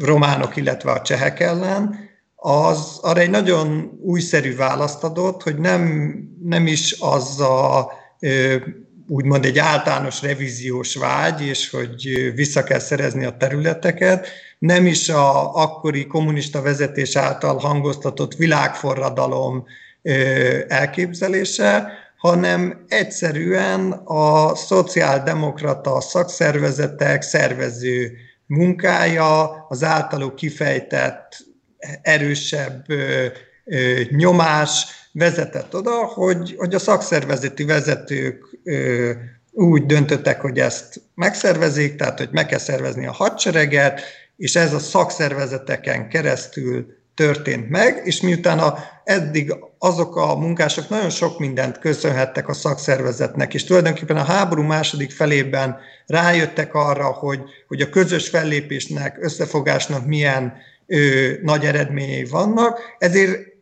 románok, 0.00 0.56
illetve 0.56 0.90
a 0.90 1.02
csehek 1.02 1.40
ellen, 1.40 2.12
az 2.36 2.98
arra 3.02 3.20
egy 3.20 3.30
nagyon 3.30 3.98
újszerű 4.02 4.56
választ 4.56 5.04
adott, 5.04 5.42
hogy 5.42 5.58
nem, 5.58 6.14
nem 6.42 6.66
is 6.66 6.96
az 7.00 7.40
a 7.40 7.92
úgymond 9.08 9.44
egy 9.44 9.58
általános 9.58 10.22
revíziós 10.22 10.94
vágy, 10.94 11.42
és 11.46 11.70
hogy 11.70 12.32
vissza 12.34 12.64
kell 12.64 12.78
szerezni 12.78 13.24
a 13.24 13.36
területeket, 13.36 14.28
nem 14.58 14.86
is 14.86 15.08
a 15.08 15.54
akkori 15.54 16.06
kommunista 16.06 16.62
vezetés 16.62 17.16
által 17.16 17.56
hangoztatott 17.56 18.34
világforradalom 18.34 19.64
elképzelése, 20.68 21.92
hanem 22.16 22.84
egyszerűen 22.88 23.92
a 24.04 24.54
szociáldemokrata 24.54 26.00
szakszervezetek 26.00 27.22
szervező 27.22 28.12
munkája, 28.46 29.66
az 29.68 29.82
általuk 29.82 30.34
kifejtett 30.34 31.36
erősebb 32.02 32.84
nyomás 34.10 34.86
vezetett 35.14 35.74
oda, 35.74 36.04
hogy, 36.04 36.54
hogy 36.56 36.74
a 36.74 36.78
szakszervezeti 36.78 37.64
vezetők 37.64 38.58
úgy 39.52 39.86
döntöttek, 39.86 40.40
hogy 40.40 40.58
ezt 40.58 41.00
megszervezik, 41.14 41.96
tehát 41.96 42.18
hogy 42.18 42.28
meg 42.32 42.46
kell 42.46 42.58
szervezni 42.58 43.06
a 43.06 43.12
hadsereget, 43.12 44.00
és 44.36 44.56
ez 44.56 44.72
a 44.72 44.78
szakszervezeteken 44.78 46.08
keresztül 46.08 46.86
történt 47.14 47.70
meg, 47.70 48.00
és 48.04 48.20
miután 48.20 48.58
a, 48.58 48.78
eddig 49.04 49.54
azok 49.78 50.16
a 50.16 50.36
munkások 50.36 50.88
nagyon 50.88 51.10
sok 51.10 51.38
mindent 51.38 51.78
köszönhettek 51.78 52.48
a 52.48 52.52
szakszervezetnek, 52.52 53.54
és 53.54 53.64
tulajdonképpen 53.64 54.16
a 54.16 54.24
háború 54.24 54.62
második 54.62 55.10
felében 55.10 55.76
rájöttek 56.06 56.74
arra, 56.74 57.06
hogy, 57.06 57.40
hogy 57.68 57.80
a 57.80 57.88
közös 57.88 58.28
fellépésnek, 58.28 59.16
összefogásnak 59.20 60.06
milyen 60.06 60.52
ö, 60.86 61.30
nagy 61.42 61.64
eredményei 61.64 62.24
vannak, 62.24 62.80
ezért 62.98 63.53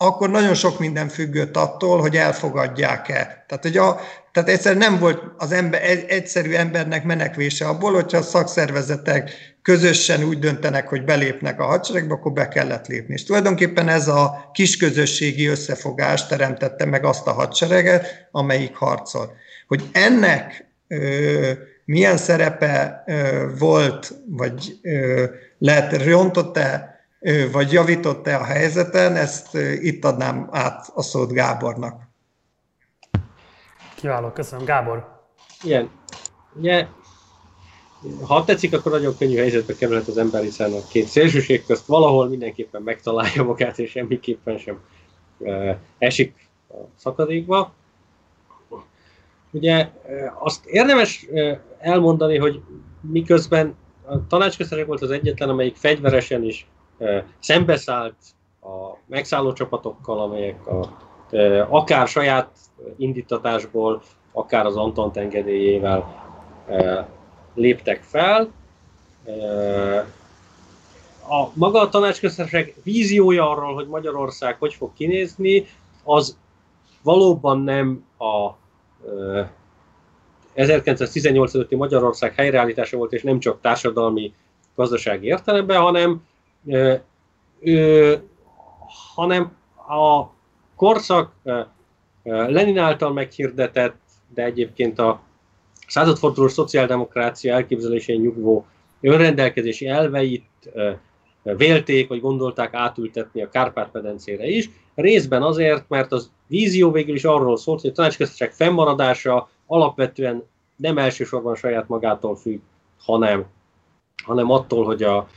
akkor 0.00 0.30
nagyon 0.30 0.54
sok 0.54 0.78
minden 0.78 1.08
függött 1.08 1.56
attól, 1.56 2.00
hogy 2.00 2.16
elfogadják-e. 2.16 3.44
Tehát, 3.48 3.62
hogy 3.62 3.76
a, 3.76 4.00
tehát 4.32 4.48
egyszer 4.48 4.76
nem 4.76 4.98
volt 4.98 5.22
az 5.36 5.52
ember, 5.52 5.82
egy, 5.82 6.04
egyszerű 6.08 6.52
embernek 6.52 7.04
menekvése 7.04 7.66
abból, 7.66 7.92
hogyha 7.92 8.18
a 8.18 8.22
szakszervezetek 8.22 9.30
közösen 9.62 10.22
úgy 10.22 10.38
döntenek, 10.38 10.88
hogy 10.88 11.04
belépnek 11.04 11.60
a 11.60 11.64
hadseregbe, 11.64 12.14
akkor 12.14 12.32
be 12.32 12.48
kellett 12.48 12.86
lépni. 12.86 13.14
És 13.14 13.24
tulajdonképpen 13.24 13.88
ez 13.88 14.08
a 14.08 14.50
kisközösségi 14.52 15.46
összefogás 15.46 16.26
teremtette 16.26 16.84
meg 16.84 17.04
azt 17.04 17.26
a 17.26 17.32
hadsereget, 17.32 18.28
amelyik 18.30 18.76
harcol. 18.76 19.36
Hogy 19.66 19.88
ennek 19.92 20.66
ö, 20.88 21.50
milyen 21.84 22.16
szerepe 22.16 23.02
ö, 23.06 23.46
volt, 23.58 24.12
vagy 24.26 24.78
ö, 24.82 25.24
lehet 25.58 26.04
rontott-e 26.04 26.97
vagy 27.52 27.72
javított-e 27.72 28.36
a 28.36 28.44
helyzeten, 28.44 29.16
ezt 29.16 29.54
itt 29.80 30.04
adnám 30.04 30.48
át 30.50 30.90
a 30.94 31.02
szót 31.02 31.32
Gábornak. 31.32 32.02
Kiváló, 33.94 34.30
köszönöm. 34.30 34.64
Gábor. 34.64 35.22
Igen. 35.62 35.90
Ugye, 36.54 36.86
ha 38.26 38.44
tetszik, 38.44 38.74
akkor 38.74 38.92
nagyon 38.92 39.16
könnyű 39.18 39.36
helyzetbe 39.36 39.74
kerülhet 39.74 40.08
az 40.08 40.18
ember, 40.18 40.42
hiszen 40.42 40.72
a 40.72 40.86
két 40.90 41.06
szélsőség 41.06 41.66
közt 41.66 41.86
valahol 41.86 42.28
mindenképpen 42.28 42.82
megtalálja 42.82 43.42
magát, 43.42 43.78
és 43.78 43.90
semmiképpen 43.90 44.58
sem 44.58 44.80
esik 45.98 46.48
a 46.68 46.74
szakadékba. 46.96 47.72
Ugye 49.50 49.90
azt 50.38 50.66
érdemes 50.66 51.26
elmondani, 51.78 52.38
hogy 52.38 52.60
miközben 53.00 53.76
a 54.04 54.26
tanácsköztársaság 54.26 54.86
volt 54.86 55.02
az 55.02 55.10
egyetlen, 55.10 55.48
amelyik 55.48 55.76
fegyveresen 55.76 56.44
is 56.44 56.66
szembeszállt 57.38 58.16
a 58.60 58.96
megszálló 59.06 59.52
csapatokkal, 59.52 60.20
amelyek 60.20 60.66
a, 60.66 60.96
akár 61.68 62.08
saját 62.08 62.50
indítatásból, 62.96 64.02
akár 64.32 64.66
az 64.66 64.76
Antant 64.76 65.16
engedélyével 65.16 66.26
léptek 67.54 68.02
fel. 68.02 68.48
A 71.28 71.48
maga 71.54 71.80
a 71.80 71.88
tanácsköztársaság 71.88 72.74
víziója 72.82 73.50
arról, 73.50 73.74
hogy 73.74 73.86
Magyarország 73.86 74.56
hogy 74.58 74.74
fog 74.74 74.92
kinézni, 74.94 75.66
az 76.04 76.38
valóban 77.02 77.60
nem 77.60 78.04
a 78.18 78.50
1918 80.54 81.54
előtti 81.54 81.76
Magyarország 81.76 82.34
helyreállítása 82.34 82.96
volt, 82.96 83.12
és 83.12 83.22
nem 83.22 83.38
csak 83.38 83.60
társadalmi, 83.60 84.32
gazdasági 84.74 85.26
értelemben, 85.26 85.80
hanem 85.80 86.27
ö, 87.60 88.14
hanem 89.14 89.56
a 89.88 90.26
korszak 90.76 91.32
ö, 91.42 91.60
Lenin 92.22 92.78
által 92.78 93.12
meghirdetett, 93.12 93.96
de 94.34 94.44
egyébként 94.44 94.98
a 94.98 95.20
századfordulós 95.86 96.52
szociáldemokrácia 96.52 97.54
elképzelésén 97.54 98.20
nyugvó 98.20 98.66
önrendelkezési 99.00 99.86
elveit 99.86 100.44
ö, 100.72 100.90
vélték, 101.42 102.08
vagy 102.08 102.20
gondolták 102.20 102.74
átültetni 102.74 103.42
a 103.42 103.48
Kárpát-medencére 103.48 104.46
is. 104.46 104.70
Részben 104.94 105.42
azért, 105.42 105.88
mert 105.88 106.12
az 106.12 106.30
vízió 106.46 106.90
végül 106.90 107.14
is 107.14 107.24
arról 107.24 107.56
szólt, 107.56 107.80
hogy 107.80 107.90
a 107.90 107.92
tanácsköztesség 107.92 108.50
fennmaradása 108.50 109.48
alapvetően 109.66 110.42
nem 110.76 110.98
elsősorban 110.98 111.54
saját 111.54 111.88
magától 111.88 112.36
függ, 112.36 112.60
hanem, 112.98 113.46
hanem 114.24 114.50
attól, 114.50 114.84
hogy 114.84 115.02
a, 115.02 115.28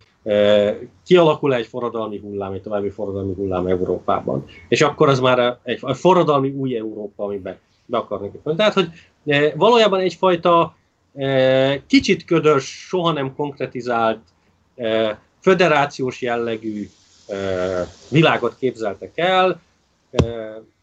kialakul 1.05 1.53
egy 1.53 1.67
forradalmi 1.67 2.19
hullám, 2.19 2.53
egy 2.53 2.61
további 2.61 2.89
forradalmi 2.89 3.33
hullám 3.33 3.67
Európában. 3.67 4.45
És 4.67 4.81
akkor 4.81 5.09
az 5.09 5.19
már 5.19 5.59
egy, 5.63 5.79
forradalmi 5.93 6.49
új 6.49 6.77
Európa, 6.77 7.23
amiben 7.23 7.57
be 7.85 7.97
akarnak 7.97 8.33
jutni. 8.33 8.55
Tehát, 8.55 8.73
hogy 8.73 8.89
valójában 9.55 9.99
egyfajta 9.99 10.75
kicsit 11.87 12.25
ködös, 12.25 12.85
soha 12.87 13.11
nem 13.11 13.35
konkretizált, 13.35 14.19
föderációs 15.39 16.21
jellegű 16.21 16.89
világot 18.09 18.57
képzeltek 18.57 19.17
el. 19.17 19.61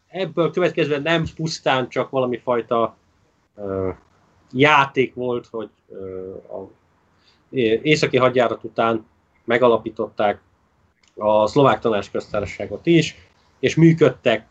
Ebből 0.07 0.51
következően 0.51 1.01
nem 1.01 1.25
pusztán 1.35 1.89
csak 1.89 2.09
valami 2.09 2.37
fajta 2.37 2.95
játék 4.51 5.13
volt, 5.13 5.47
hogy 5.51 5.69
a 6.49 6.57
északi 7.81 8.17
hadjárat 8.17 8.63
után 8.63 9.05
megalapították 9.49 10.41
a 11.15 11.47
szlovák 11.47 11.79
tanácsköztársaságot 11.79 12.85
is, 12.85 13.15
és 13.59 13.75
működtek 13.75 14.47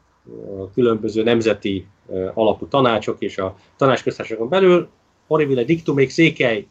különböző 0.74 1.22
nemzeti 1.22 1.86
alapú 2.34 2.66
tanácsok 2.66 3.16
és 3.20 3.38
a 3.38 3.56
tanácsköztársaságon 3.76 4.48
belül. 4.48 4.88
Horribile 5.26 5.64
dictum, 5.64 5.94
még 5.94 6.10
székely 6.10 6.66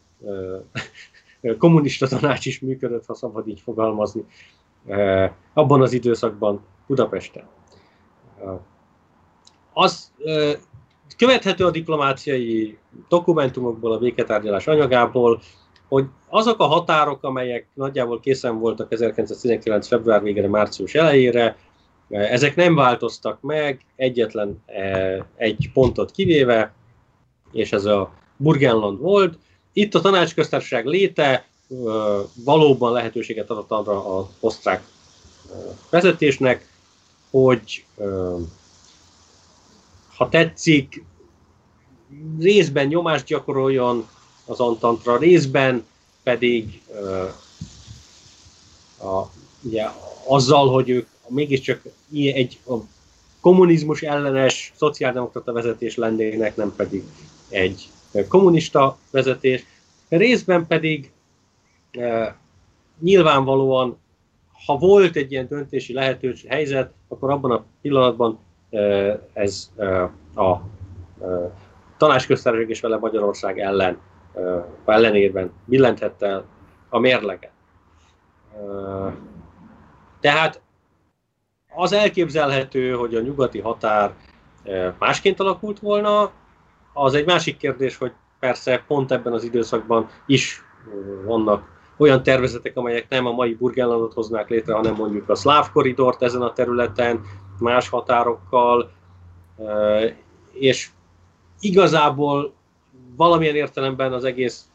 kommunista 1.58 2.06
tanács 2.06 2.46
is 2.46 2.60
működött, 2.60 3.06
ha 3.06 3.14
szabad 3.14 3.48
így 3.48 3.60
fogalmazni, 3.60 4.24
abban 5.52 5.82
az 5.82 5.92
időszakban 5.92 6.60
Budapesten. 6.86 7.44
Az 9.72 10.12
követhető 11.16 11.64
a 11.64 11.70
diplomáciai 11.70 12.78
dokumentumokból, 13.08 13.92
a 13.92 13.98
béketárgyalás 13.98 14.66
anyagából, 14.66 15.40
hogy 15.88 16.04
azok 16.28 16.60
a 16.60 16.66
határok, 16.66 17.24
amelyek 17.24 17.66
nagyjából 17.74 18.20
készen 18.20 18.58
voltak 18.58 18.92
1919. 18.92 19.86
február 19.86 20.22
végére, 20.22 20.48
március 20.48 20.94
elejére, 20.94 21.56
ezek 22.08 22.56
nem 22.56 22.74
változtak 22.74 23.40
meg, 23.40 23.84
egyetlen 23.96 24.62
e, 24.66 25.26
egy 25.36 25.70
pontot 25.72 26.10
kivéve, 26.10 26.72
és 27.52 27.72
ez 27.72 27.84
a 27.84 28.12
Burgenland 28.36 29.00
volt. 29.00 29.38
Itt 29.72 29.94
a 29.94 30.00
tanácsköztársaság 30.00 30.86
léte 30.86 31.46
valóban 32.44 32.92
lehetőséget 32.92 33.50
adott 33.50 33.70
arra 33.70 34.18
a 34.18 34.28
osztrák 34.40 34.82
vezetésnek, 35.90 36.66
hogy 37.30 37.84
ha 40.16 40.28
tetszik, 40.28 41.04
részben 42.38 42.86
nyomást 42.86 43.24
gyakoroljon 43.24 44.08
az 44.48 44.60
Antantra 44.60 45.16
részben, 45.16 45.86
pedig 46.22 46.82
a, 49.00 49.22
ugye, 49.62 49.86
azzal, 50.26 50.68
hogy 50.68 50.88
ők 50.88 51.06
mégiscsak 51.26 51.82
egy 52.12 52.58
a 52.66 52.74
kommunizmus 53.40 54.02
ellenes 54.02 54.72
szociáldemokrata 54.76 55.52
vezetés 55.52 55.96
lennének, 55.96 56.56
nem 56.56 56.72
pedig 56.76 57.02
egy 57.48 57.88
kommunista 58.28 58.98
vezetés. 59.10 59.64
Részben 60.08 60.66
pedig 60.66 61.12
e, 61.90 62.36
nyilvánvalóan 63.00 63.98
ha 64.66 64.76
volt 64.76 65.16
egy 65.16 65.32
ilyen 65.32 65.46
döntési 65.48 65.92
lehetőség, 65.92 66.50
helyzet, 66.50 66.92
akkor 67.08 67.30
abban 67.30 67.50
a 67.50 67.64
pillanatban 67.82 68.38
ez 69.32 69.70
a 70.34 70.56
tanácsköztársaság 71.96 72.70
és 72.70 72.80
vele 72.80 72.96
Magyarország 72.96 73.58
ellen, 73.58 73.98
ellenérben 74.84 75.52
billenthette 75.64 76.44
a 76.88 76.98
mérleget. 76.98 77.52
Tehát 80.20 80.60
az 81.74 81.92
elképzelhető, 81.92 82.92
hogy 82.92 83.14
a 83.14 83.20
nyugati 83.20 83.60
határ 83.60 84.14
másként 84.98 85.40
alakult 85.40 85.78
volna, 85.78 86.30
az 86.92 87.14
egy 87.14 87.26
másik 87.26 87.56
kérdés, 87.56 87.96
hogy 87.96 88.12
persze 88.38 88.84
pont 88.86 89.12
ebben 89.12 89.32
az 89.32 89.44
időszakban 89.44 90.08
is 90.26 90.62
vannak 91.24 91.76
olyan 91.96 92.22
tervezetek, 92.22 92.76
amelyek 92.76 93.08
nem 93.08 93.26
a 93.26 93.32
mai 93.32 93.54
Burgenlandot 93.54 94.12
hoznák 94.12 94.48
létre, 94.48 94.74
hanem 94.74 94.94
mondjuk 94.94 95.28
a 95.28 95.34
szláv 95.34 95.70
koridort 95.72 96.22
ezen 96.22 96.42
a 96.42 96.52
területen, 96.52 97.20
más 97.58 97.88
határokkal, 97.88 98.90
és 100.52 100.90
igazából 101.60 102.52
valamilyen 103.18 103.54
értelemben 103.54 104.12
az 104.12 104.24
egész 104.24 104.68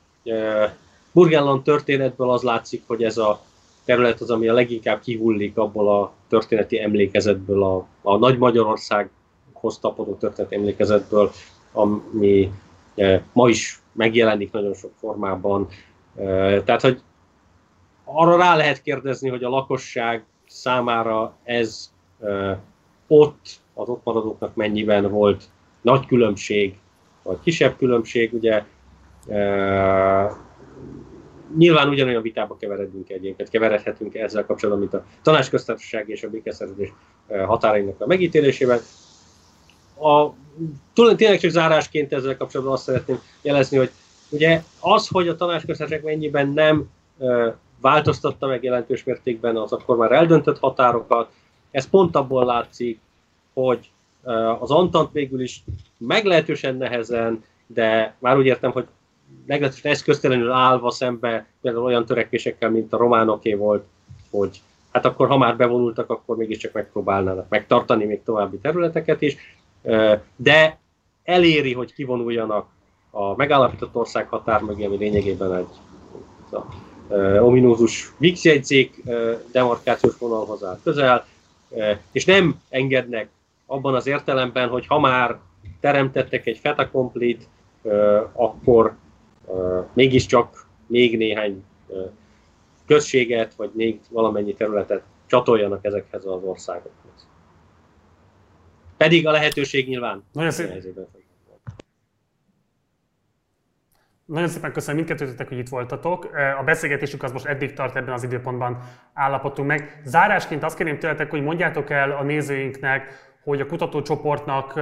Burgenland 1.12 1.64
történetből 1.64 2.30
az 2.30 2.42
látszik, 2.42 2.84
hogy 2.88 3.04
ez 3.04 3.18
a 3.18 3.42
terület 3.86 4.22
az, 4.22 4.30
ami 4.30 4.48
a 4.48 4.54
leginkább 4.54 5.00
kihullik 5.00 5.58
abból 5.58 6.02
a 6.02 6.14
történeti 6.28 6.80
emlékezetből, 6.80 7.64
a, 7.64 7.88
a 8.02 8.18
Nagy 8.18 8.38
Magyarországhoz 8.38 9.80
tapadó 9.80 10.16
történeti 10.16 10.56
emlékezetből, 10.56 11.32
ami 11.72 12.52
ma 13.34 13.50
is 13.50 13.82
megjelenik 13.92 14.52
nagyon 14.52 14.74
sok 14.74 14.92
formában. 15.00 15.68
Tehát, 16.66 16.82
hogy 16.82 17.02
arra 18.04 18.38
rá 18.38 18.56
lehet 18.56 18.82
kérdezni, 18.82 19.30
hogy 19.30 19.44
a 19.44 19.50
lakosság 19.50 20.26
számára 20.48 21.38
ez 21.44 21.92
ott, 23.08 23.46
az 23.74 23.90
ott 23.90 24.04
maradóknak 24.04 24.56
mennyiben 24.56 25.10
volt 25.10 25.44
nagy 25.82 26.06
különbség, 26.06 26.78
vagy 27.24 27.38
kisebb 27.44 27.78
különbség, 27.78 28.34
ugye 28.34 28.64
nyilván 31.58 31.90
ugyanolyan 31.90 32.22
vitába 32.22 32.58
keveredünk 32.58 33.10
egyébként, 33.10 33.50
keveredhetünk 33.50 34.16
ezzel 34.16 34.46
kapcsolatban, 34.46 34.88
mint 34.90 35.04
a 35.04 35.06
tanácsköztársaság 35.22 36.10
és 36.10 36.24
a 36.24 36.30
békeszerződés 36.30 36.94
határainak 37.46 38.02
a 38.02 38.08
megítélésében. 38.08 38.80
A, 40.00 40.30
tényleg 41.16 41.40
csak 41.40 41.52
zárásként 41.52 42.14
ezzel 42.14 42.38
kapcsolatban 42.38 42.76
azt 42.76 42.84
szeretném 42.84 43.20
jelezni, 43.42 43.78
hogy 43.78 43.92
ugye 44.30 44.62
az, 44.80 45.08
hogy 45.08 45.28
a 45.28 45.36
tanácsköztársaság 45.36 46.04
mennyiben 46.04 46.50
nem 46.50 46.90
változtatta 47.82 48.48
meg 48.48 48.64
jelentős 48.64 49.04
mértékben 49.04 49.58
az 49.58 49.72
akkor 49.72 49.98
már 49.98 50.12
eldöntött 50.12 50.60
határokat. 50.60 51.32
Ez 51.72 51.90
pont 51.90 52.16
abból 52.16 52.46
látszik, 52.46 53.00
hogy 53.54 53.92
az 54.60 54.72
Antant 54.72 55.12
végül 55.12 55.42
is 55.42 55.64
meglehetősen 55.98 56.76
nehezen, 56.76 57.44
de 57.68 58.16
már 58.20 58.38
úgy 58.38 58.46
értem, 58.46 58.72
hogy 58.72 58.86
meglehetősen 59.46 59.92
eszköztelenül 59.92 60.52
állva 60.52 60.92
szembe 60.92 61.46
például 61.62 61.84
olyan 61.84 62.06
törekvésekkel, 62.06 62.70
mint 62.70 62.94
a 62.94 62.98
románoké 62.98 63.54
volt, 63.54 63.84
hogy 64.30 64.62
hát 64.92 65.06
akkor 65.06 65.28
ha 65.28 65.38
már 65.38 65.58
bevonultak, 65.58 66.10
akkor 66.10 66.38
mégiscsak 66.38 66.72
megpróbálnának 66.72 67.50
megtartani 67.50 68.06
még 68.06 68.24
további 68.24 68.58
területeket 68.58 69.22
is, 69.22 69.36
de 70.36 70.78
eléri, 71.24 71.74
hogy 71.74 71.94
kivonuljanak 71.94 72.68
a 73.10 73.36
megállapított 73.36 73.96
ország 73.96 74.28
határ 74.28 74.62
mögé, 74.62 74.86
ami 74.86 74.98
lényegében 74.98 75.56
egy 75.56 75.68
uh, 76.50 77.46
ominózus 77.46 78.14
VIX 78.18 78.44
jegyzék 78.44 79.04
demarkációs 79.52 80.18
vonalhoz 80.18 80.64
áll 80.64 80.80
közel, 80.84 81.26
és 82.12 82.26
nem 82.26 82.62
engednek 82.70 83.30
abban 83.66 83.96
az 83.96 84.08
értelemben, 84.08 84.70
hogy 84.70 84.88
ha 84.88 85.00
már 85.00 85.40
teremtettek 85.80 86.46
egy 86.46 86.58
feta 86.58 86.90
complete, 86.90 87.46
uh, 87.82 88.30
akkor 88.34 88.96
mégiscsak 89.94 90.66
még 90.88 91.18
néhány 91.18 91.64
községet, 92.86 93.54
vagy 93.54 93.72
még 93.74 94.00
valamennyi 94.10 94.54
területet 94.54 95.04
csatoljanak 95.26 95.86
ezekhez 95.86 96.26
az 96.26 96.44
országokhoz. 96.44 97.28
Pedig 98.98 99.28
a 99.28 99.32
lehetőség 99.32 99.88
nyilván. 99.88 100.24
Nagyon 100.32 100.52
szépen. 100.52 101.08
Nagyon 104.26 104.48
szépen 104.48 104.72
köszönöm 104.72 104.96
mindkettőtöknek, 104.96 105.48
hogy 105.48 105.58
itt 105.58 105.70
voltatok. 105.70 106.30
A 106.60 106.64
beszélgetésünk 106.64 107.24
az 107.24 107.32
most 107.32 107.46
eddig 107.46 107.74
tart, 107.74 107.96
ebben 107.96 108.14
az 108.14 108.24
időpontban 108.24 108.78
állapodtunk 109.14 109.68
meg. 109.68 110.02
Zárásként 110.06 110.64
azt 110.64 110.78
kérném 110.78 111.00
tőletek, 111.00 111.30
hogy 111.30 111.44
mondjátok 111.44 111.90
el 111.90 112.12
a 112.12 112.24
nézőinknek, 112.24 113.33
hogy 113.44 113.62
a 113.62 113.66
kutatócsoportnak 113.66 114.80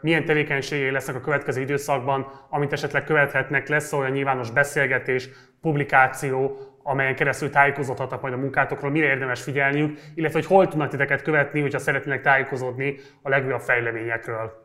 milyen 0.00 0.24
tevékenységei 0.24 0.90
lesznek 0.90 1.16
a 1.16 1.20
következő 1.20 1.60
időszakban, 1.60 2.26
amit 2.50 2.72
esetleg 2.72 3.04
követhetnek, 3.04 3.68
lesz 3.68 3.92
olyan 3.92 4.10
nyilvános 4.10 4.50
beszélgetés, 4.50 5.28
publikáció, 5.60 6.56
amelyen 6.82 7.14
keresztül 7.14 7.50
tájékozódhatnak 7.50 8.20
majd 8.20 8.34
a 8.34 8.36
munkátokról, 8.36 8.90
mire 8.90 9.06
érdemes 9.06 9.42
figyelniük, 9.42 9.98
illetve 10.14 10.38
hogy 10.38 10.48
hol 10.48 10.68
tudnak 10.68 10.88
titeket 10.88 11.22
követni, 11.22 11.60
hogyha 11.60 11.78
szeretnének 11.78 12.22
tájékozódni 12.22 12.96
a 13.22 13.28
legújabb 13.28 13.60
fejleményekről. 13.60 14.62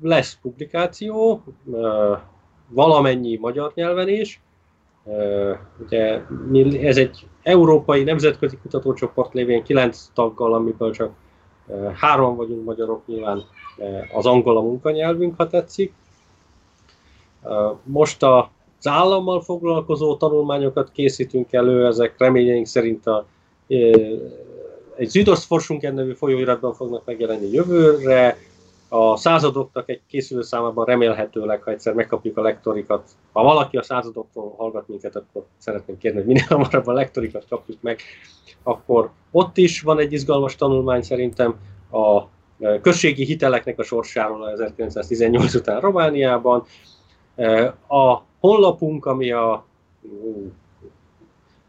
lesz 0.00 0.38
publikáció, 0.42 1.44
valamennyi 2.68 3.36
magyar 3.36 3.72
nyelven 3.74 4.08
is. 4.08 4.40
Ugye 5.78 6.20
ez 6.82 6.96
egy 6.96 7.28
európai 7.42 8.02
nemzetközi 8.02 8.56
kutatócsoport 8.62 9.34
lévén 9.34 9.62
kilenc 9.62 10.10
taggal, 10.14 10.54
amiből 10.54 10.92
csak 10.92 11.10
három 11.94 12.36
vagyunk 12.36 12.64
magyarok, 12.64 13.02
nyilván 13.06 13.42
az 14.12 14.26
angol 14.26 14.56
a 14.56 14.60
munkanyelvünk, 14.60 15.34
ha 15.36 15.46
tetszik. 15.46 15.92
Most 17.82 18.22
az 18.22 18.86
állammal 18.86 19.42
foglalkozó 19.42 20.16
tanulmányokat 20.16 20.92
készítünk 20.92 21.52
elő, 21.52 21.86
ezek 21.86 22.14
reményeink 22.18 22.66
szerint 22.66 23.06
a, 23.06 23.26
egy 24.96 25.10
Südostforschung 25.10 25.82
nevű 25.82 26.12
folyóiratban 26.12 26.74
fognak 26.74 27.04
megjelenni 27.04 27.52
jövőre, 27.52 28.36
a 28.92 29.16
századoknak 29.16 29.88
egy 29.88 30.00
készülő 30.06 30.42
számában 30.42 30.84
remélhetőleg, 30.84 31.62
ha 31.62 31.70
egyszer 31.70 31.94
megkapjuk 31.94 32.36
a 32.36 32.42
lektorikat, 32.42 33.10
ha 33.32 33.42
valaki 33.42 33.76
a 33.76 33.82
századoktól 33.82 34.54
hallgat 34.56 34.88
minket, 34.88 35.16
akkor 35.16 35.44
szeretném 35.58 35.98
kérni, 35.98 36.18
hogy 36.18 36.26
minél 36.26 36.44
hamarabb 36.48 36.86
a 36.86 36.92
lektorikat 36.92 37.44
kapjuk 37.48 37.78
meg, 37.80 38.00
akkor 38.62 39.10
ott 39.30 39.56
is 39.56 39.80
van 39.80 39.98
egy 39.98 40.12
izgalmas 40.12 40.56
tanulmány 40.56 41.02
szerintem 41.02 41.54
a 41.90 42.22
e, 42.60 42.80
községi 42.80 43.24
hiteleknek 43.24 43.78
a 43.78 43.82
sorsáról 43.82 44.50
1918 44.50 45.54
után 45.54 45.80
Romániában. 45.80 46.64
E, 47.34 47.66
a 47.88 48.22
honlapunk, 48.40 49.06
ami 49.06 49.30
a, 49.30 49.64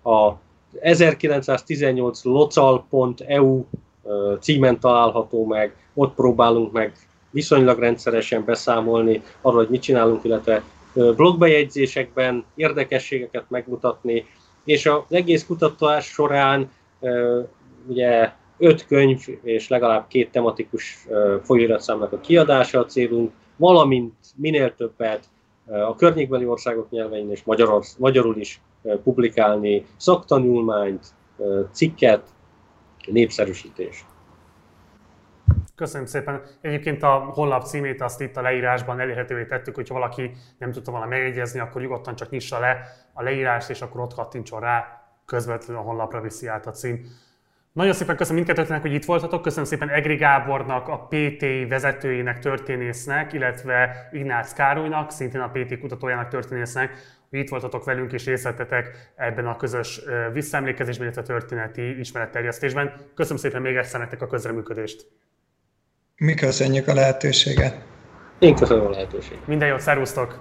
a 0.03 0.33
1918 0.79 2.23
local.eu 2.23 3.59
e, 3.59 4.09
címen 4.39 4.79
található 4.79 5.45
meg, 5.45 5.75
ott 5.93 6.13
próbálunk 6.13 6.71
meg 6.71 7.09
viszonylag 7.31 7.79
rendszeresen 7.79 8.45
beszámolni 8.45 9.21
arról, 9.41 9.57
hogy 9.57 9.69
mit 9.69 9.81
csinálunk, 9.81 10.23
illetve 10.23 10.63
blogbejegyzésekben 10.93 12.45
érdekességeket 12.55 13.45
megmutatni, 13.49 14.25
és 14.63 14.85
az 14.85 15.01
egész 15.09 15.45
kutatás 15.45 16.05
során 16.05 16.71
ugye 17.87 18.31
öt 18.57 18.87
könyv 18.87 19.19
és 19.43 19.67
legalább 19.67 20.07
két 20.07 20.31
tematikus 20.31 21.07
folyóiratszámnak 21.43 22.11
a 22.11 22.19
kiadása 22.19 22.79
a 22.79 22.85
célunk, 22.85 23.31
valamint 23.55 24.13
minél 24.35 24.75
többet 24.75 25.25
a 25.65 25.95
környékbeli 25.95 26.45
országok 26.45 26.89
nyelvein 26.89 27.31
és 27.31 27.43
magyarul, 27.43 27.83
magyarul 27.97 28.37
is 28.37 28.61
publikálni 29.03 29.85
szaktanulmányt, 29.97 31.05
cikket, 31.71 32.23
népszerűsítés. 33.05 34.05
Köszönöm 35.81 36.05
szépen. 36.05 36.41
Egyébként 36.61 37.03
a 37.03 37.09
honlap 37.09 37.63
címét 37.63 38.01
azt 38.01 38.21
itt 38.21 38.37
a 38.37 38.41
leírásban 38.41 38.99
elérhetővé 38.99 39.45
tettük, 39.45 39.75
hogyha 39.75 39.93
valaki 39.93 40.31
nem 40.57 40.71
tudta 40.71 40.91
volna 40.91 41.05
megjegyezni, 41.05 41.59
akkor 41.59 41.81
nyugodtan 41.81 42.15
csak 42.15 42.29
nyissa 42.29 42.59
le 42.59 42.81
a 43.13 43.23
leírást, 43.23 43.69
és 43.69 43.81
akkor 43.81 44.01
ott 44.01 44.13
kattintson 44.13 44.59
rá, 44.59 45.03
közvetlenül 45.25 45.81
a 45.81 45.85
honlapra 45.85 46.21
viszi 46.21 46.47
át 46.47 46.65
a 46.65 46.71
cím. 46.71 47.05
Nagyon 47.71 47.93
szépen 47.93 48.15
köszönöm 48.15 48.43
mindkettőtnek, 48.43 48.81
hogy 48.81 48.93
itt 48.93 49.05
voltatok. 49.05 49.41
Köszönöm 49.41 49.65
szépen 49.65 49.89
Egri 49.89 50.15
Gábornak, 50.15 50.87
a 50.87 51.07
PT 51.09 51.45
vezetőjének, 51.69 52.39
történésznek, 52.39 53.33
illetve 53.33 54.09
Ignác 54.11 54.53
Károlynak, 54.53 55.11
szintén 55.11 55.41
a 55.41 55.49
PT 55.49 55.79
kutatójának, 55.79 56.27
történésznek, 56.27 56.91
hogy 57.29 57.39
itt 57.39 57.49
voltatok 57.49 57.83
velünk 57.83 58.13
és 58.13 58.25
részletetek 58.25 59.11
ebben 59.15 59.47
a 59.47 59.55
közös 59.55 60.01
visszaemlékezésben, 60.33 61.05
illetve 61.05 61.33
történeti 61.33 61.99
ismeretterjesztésben. 61.99 62.93
Köszönöm 63.15 63.37
szépen 63.37 63.61
még 63.61 63.75
egyszer 63.75 63.99
nektek 63.99 64.21
a 64.21 64.27
közreműködést. 64.27 65.07
Mi 66.23 66.33
köszönjük 66.33 66.87
a 66.87 66.93
lehetőséget. 66.93 67.75
Én 68.39 68.55
köszönöm 68.55 68.85
a 68.85 68.89
lehetőséget. 68.89 69.47
Minden 69.47 69.67
jót, 69.67 69.79
szervusztok! 69.79 70.39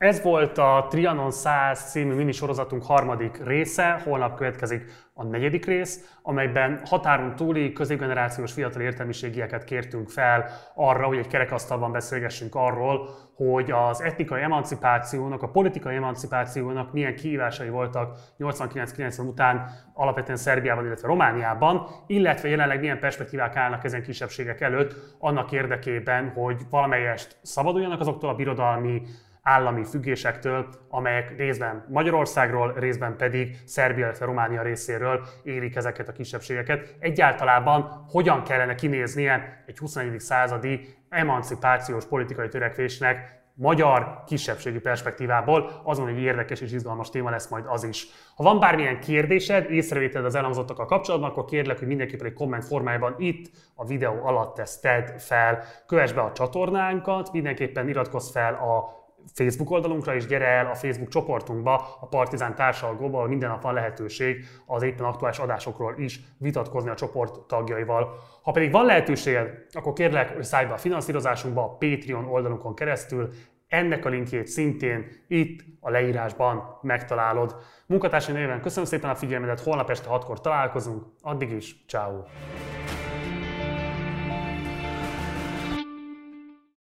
Ez 0.00 0.22
volt 0.22 0.58
a 0.58 0.86
Trianon 0.90 1.30
100 1.30 1.90
című 1.90 2.14
minisorozatunk 2.14 2.84
harmadik 2.84 3.44
része, 3.44 4.00
holnap 4.04 4.36
következik 4.36 4.84
a 5.14 5.24
negyedik 5.24 5.64
rész, 5.64 6.18
amelyben 6.22 6.80
határon 6.84 7.36
túli 7.36 7.72
középgenerációs 7.72 8.52
fiatal 8.52 8.82
értelmiségieket 8.82 9.64
kértünk 9.64 10.08
fel 10.08 10.50
arra, 10.74 11.06
hogy 11.06 11.18
egy 11.18 11.26
kerekasztalban 11.26 11.92
beszélgessünk 11.92 12.54
arról, 12.54 13.08
hogy 13.34 13.70
az 13.70 14.00
etnikai 14.00 14.42
emancipációnak, 14.42 15.42
a 15.42 15.48
politikai 15.48 15.96
emancipációnak 15.96 16.92
milyen 16.92 17.16
kihívásai 17.16 17.68
voltak 17.68 18.18
89-90 18.38 19.26
után 19.26 19.70
alapvetően 19.94 20.38
Szerbiában, 20.38 20.84
illetve 20.84 21.08
Romániában, 21.08 21.86
illetve 22.06 22.48
jelenleg 22.48 22.80
milyen 22.80 22.98
perspektívák 22.98 23.56
állnak 23.56 23.84
ezen 23.84 24.02
kisebbségek 24.02 24.60
előtt 24.60 24.94
annak 25.18 25.52
érdekében, 25.52 26.32
hogy 26.34 26.60
valamelyest 26.70 27.36
szabaduljanak 27.42 28.00
azoktól 28.00 28.30
a 28.30 28.34
birodalmi 28.34 29.02
állami 29.42 29.84
függésektől, 29.84 30.68
amelyek 30.88 31.36
részben 31.36 31.84
Magyarországról, 31.88 32.72
részben 32.72 33.16
pedig 33.16 33.56
Szerbia, 33.64 34.04
illetve 34.04 34.24
Románia 34.24 34.62
részéről 34.62 35.26
érik 35.42 35.76
ezeket 35.76 36.08
a 36.08 36.12
kisebbségeket. 36.12 36.94
Egyáltalában 36.98 38.04
hogyan 38.08 38.42
kellene 38.42 38.74
kinéznie 38.74 39.64
egy 39.66 39.78
21. 39.78 40.20
századi 40.20 40.88
emancipációs 41.08 42.04
politikai 42.04 42.48
törekvésnek 42.48 43.40
magyar 43.60 44.22
kisebbségi 44.26 44.78
perspektívából, 44.78 45.80
azon 45.84 46.08
egy 46.08 46.18
érdekes 46.18 46.60
és 46.60 46.72
izgalmas 46.72 47.10
téma 47.10 47.30
lesz 47.30 47.48
majd 47.48 47.64
az 47.68 47.84
is. 47.84 48.06
Ha 48.36 48.42
van 48.42 48.60
bármilyen 48.60 49.00
kérdésed, 49.00 49.70
észrevételed 49.70 50.26
az 50.26 50.34
elhangzottakkal 50.34 50.86
kapcsolatban, 50.86 51.30
akkor 51.30 51.44
kérlek, 51.44 51.78
hogy 51.78 51.86
mindenképpen 51.86 52.26
egy 52.26 52.32
komment 52.32 52.64
formájában 52.64 53.14
itt 53.18 53.50
a 53.74 53.86
videó 53.86 54.24
alatt 54.24 54.58
ezt 54.58 54.82
tedd 54.82 55.18
fel. 55.18 55.62
Kövess 55.86 56.12
be 56.12 56.20
a 56.20 56.32
csatornánkat, 56.32 57.32
mindenképpen 57.32 57.88
iratkozz 57.88 58.30
fel 58.30 58.54
a 58.54 58.99
Facebook 59.34 59.70
oldalunkra, 59.70 60.14
és 60.14 60.26
gyere 60.26 60.46
el 60.46 60.66
a 60.66 60.74
Facebook 60.74 61.08
csoportunkba, 61.08 61.96
a 62.00 62.06
Partizán 62.06 62.54
társalgóba, 62.54 63.16
ahol 63.16 63.28
minden 63.28 63.48
nap 63.48 63.62
van 63.62 63.74
lehetőség 63.74 64.44
az 64.66 64.82
éppen 64.82 65.06
aktuális 65.06 65.38
adásokról 65.38 65.94
is 65.96 66.20
vitatkozni 66.38 66.90
a 66.90 66.94
csoport 66.94 67.40
tagjaival. 67.40 68.14
Ha 68.42 68.50
pedig 68.50 68.70
van 68.70 68.84
lehetőséged, 68.84 69.66
akkor 69.72 69.92
kérlek, 69.92 70.34
hogy 70.34 70.44
szállj 70.44 70.66
be 70.66 70.72
a 70.72 70.78
finanszírozásunkba 70.78 71.62
a 71.62 71.76
Patreon 71.76 72.24
oldalunkon 72.24 72.74
keresztül, 72.74 73.28
ennek 73.68 74.04
a 74.04 74.08
linkjét 74.08 74.46
szintén 74.46 75.06
itt 75.28 75.60
a 75.80 75.90
leírásban 75.90 76.78
megtalálod. 76.82 77.56
Munkatársai 77.86 78.34
néven 78.34 78.60
köszönöm 78.60 78.88
szépen 78.88 79.10
a 79.10 79.14
figyelmedet, 79.14 79.60
holnap 79.60 79.90
este 79.90 80.08
6-kor 80.10 80.40
találkozunk, 80.40 81.02
addig 81.22 81.50
is, 81.50 81.84
ciao. 81.88 82.22